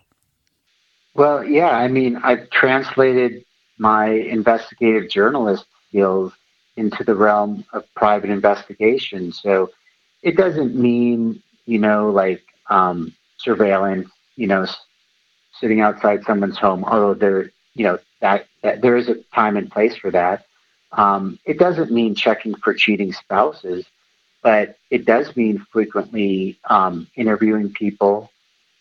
[1.16, 3.46] Well, yeah, I mean, I've translated
[3.78, 6.34] my investigative journalist skills
[6.76, 9.32] into the realm of private investigation.
[9.32, 9.70] So
[10.24, 14.66] it doesn't mean, you know, like um, surveillance, you know,
[15.60, 19.72] sitting outside someone's home, although there, you know, that, that there is a time and
[19.72, 20.46] place for that.
[20.94, 23.86] Um, it doesn't mean checking for cheating spouses,
[24.42, 28.30] but it does mean frequently um, interviewing people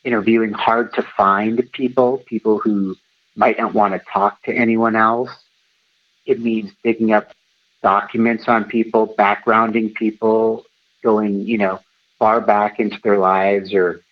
[0.05, 2.97] interviewing hard to find people, people who
[3.37, 5.31] might not want to talk to anyone else.
[6.27, 7.33] It means digging up
[7.83, 10.65] documents on people, backgrounding people,
[11.03, 11.81] going, you know,
[12.19, 14.03] far back into their lives or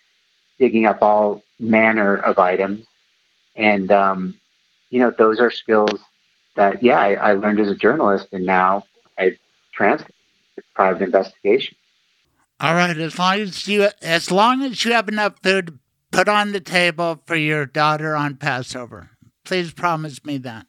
[0.59, 2.85] digging up all manner of items.
[3.55, 4.39] And, um,
[4.89, 5.99] you know, those are skills
[6.55, 8.83] that, yeah, I, I learned as a journalist and now
[9.17, 9.37] I
[9.73, 10.13] translate
[10.75, 11.75] private investigation.
[12.59, 15.73] All right, as long as you as long as you have enough food to
[16.11, 19.09] put on the table for your daughter on Passover.
[19.43, 20.67] Please promise me that.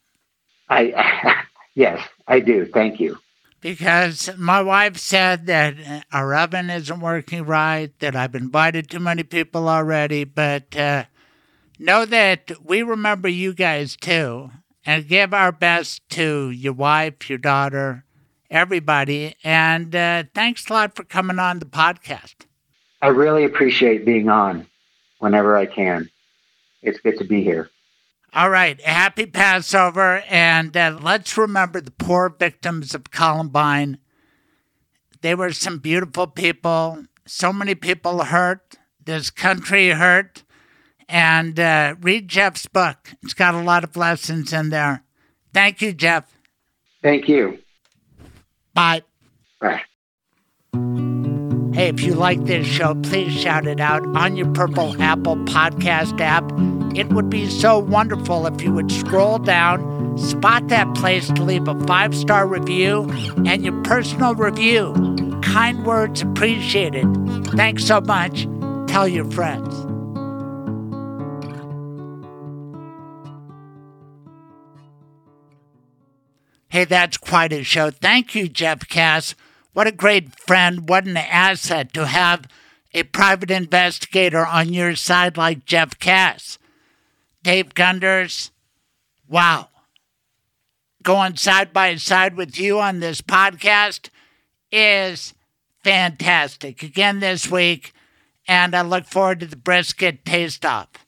[0.69, 1.43] I,
[1.75, 2.65] yes, I do.
[2.65, 3.19] Thank you.
[3.61, 5.75] Because my wife said that
[6.11, 11.05] our oven isn't working right, that I've invited too many people already, but uh,
[11.79, 14.49] know that we remember you guys too
[14.85, 18.05] and give our best to your wife, your daughter,
[18.49, 19.35] everybody.
[19.43, 22.35] And uh, thanks a lot for coming on the podcast.
[23.01, 24.67] I really appreciate being on
[25.19, 26.09] whenever I can.
[26.81, 27.69] It's good to be here.
[28.35, 33.99] All right, happy Passover, and uh, let's remember the poor victims of Columbine.
[35.21, 37.05] They were some beautiful people.
[37.27, 38.75] So many people hurt.
[39.05, 40.43] This country hurt.
[41.09, 43.11] And uh, read Jeff's book.
[43.21, 45.03] It's got a lot of lessons in there.
[45.53, 46.31] Thank you, Jeff.
[47.01, 47.59] Thank you.
[48.73, 49.03] Bye.
[49.59, 49.83] Bye.
[51.73, 56.19] Hey, if you like this show, please shout it out on your Purple Apple podcast
[56.21, 56.43] app.
[56.95, 61.67] It would be so wonderful if you would scroll down, spot that place to leave
[61.67, 63.09] a five star review
[63.45, 64.93] and your personal review.
[65.41, 67.07] Kind words appreciated.
[67.55, 68.47] Thanks so much.
[68.87, 69.92] Tell your friends.
[76.73, 77.91] Hey, that's quite a show.
[77.91, 79.35] Thank you, Jeff Kass.
[79.73, 80.89] What a great friend.
[80.89, 82.47] What an asset to have
[82.95, 86.57] a private investigator on your side like Jeff Kass.
[87.43, 88.49] Dave Gunders,
[89.29, 89.69] wow.
[91.03, 94.09] Going side by side with you on this podcast
[94.71, 95.35] is
[95.83, 96.81] fantastic.
[96.81, 97.93] Again this week,
[98.47, 101.02] and I look forward to the brisket taste off.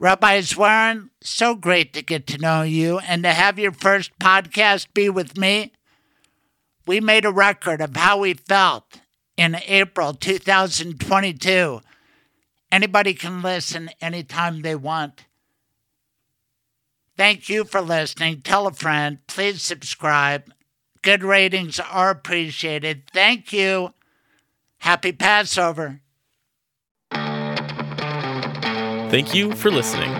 [0.00, 4.86] Rabbi Zwerin, so great to get to know you and to have your first podcast
[4.94, 5.72] be with me.
[6.86, 9.00] We made a record of how we felt
[9.36, 11.80] in April 2022.
[12.70, 15.24] Anybody can listen anytime they want.
[17.16, 18.42] Thank you for listening.
[18.42, 19.18] Tell a friend.
[19.26, 20.52] Please subscribe.
[21.02, 23.10] Good ratings are appreciated.
[23.12, 23.94] Thank you.
[24.78, 26.00] Happy Passover.
[29.10, 30.12] Thank you for listening.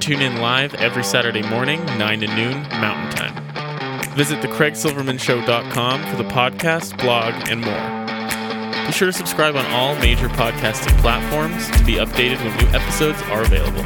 [0.00, 4.14] Tune in live every Saturday morning, 9 to noon Mountain Time.
[4.14, 8.86] Visit thecraigsilvermanshow.com for the podcast, blog, and more.
[8.86, 13.22] Be sure to subscribe on all major podcasting platforms to be updated when new episodes
[13.30, 13.82] are available.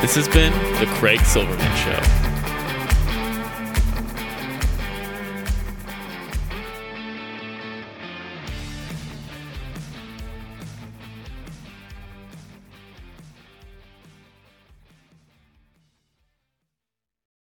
[0.00, 2.25] This has been The Craig Silverman Show.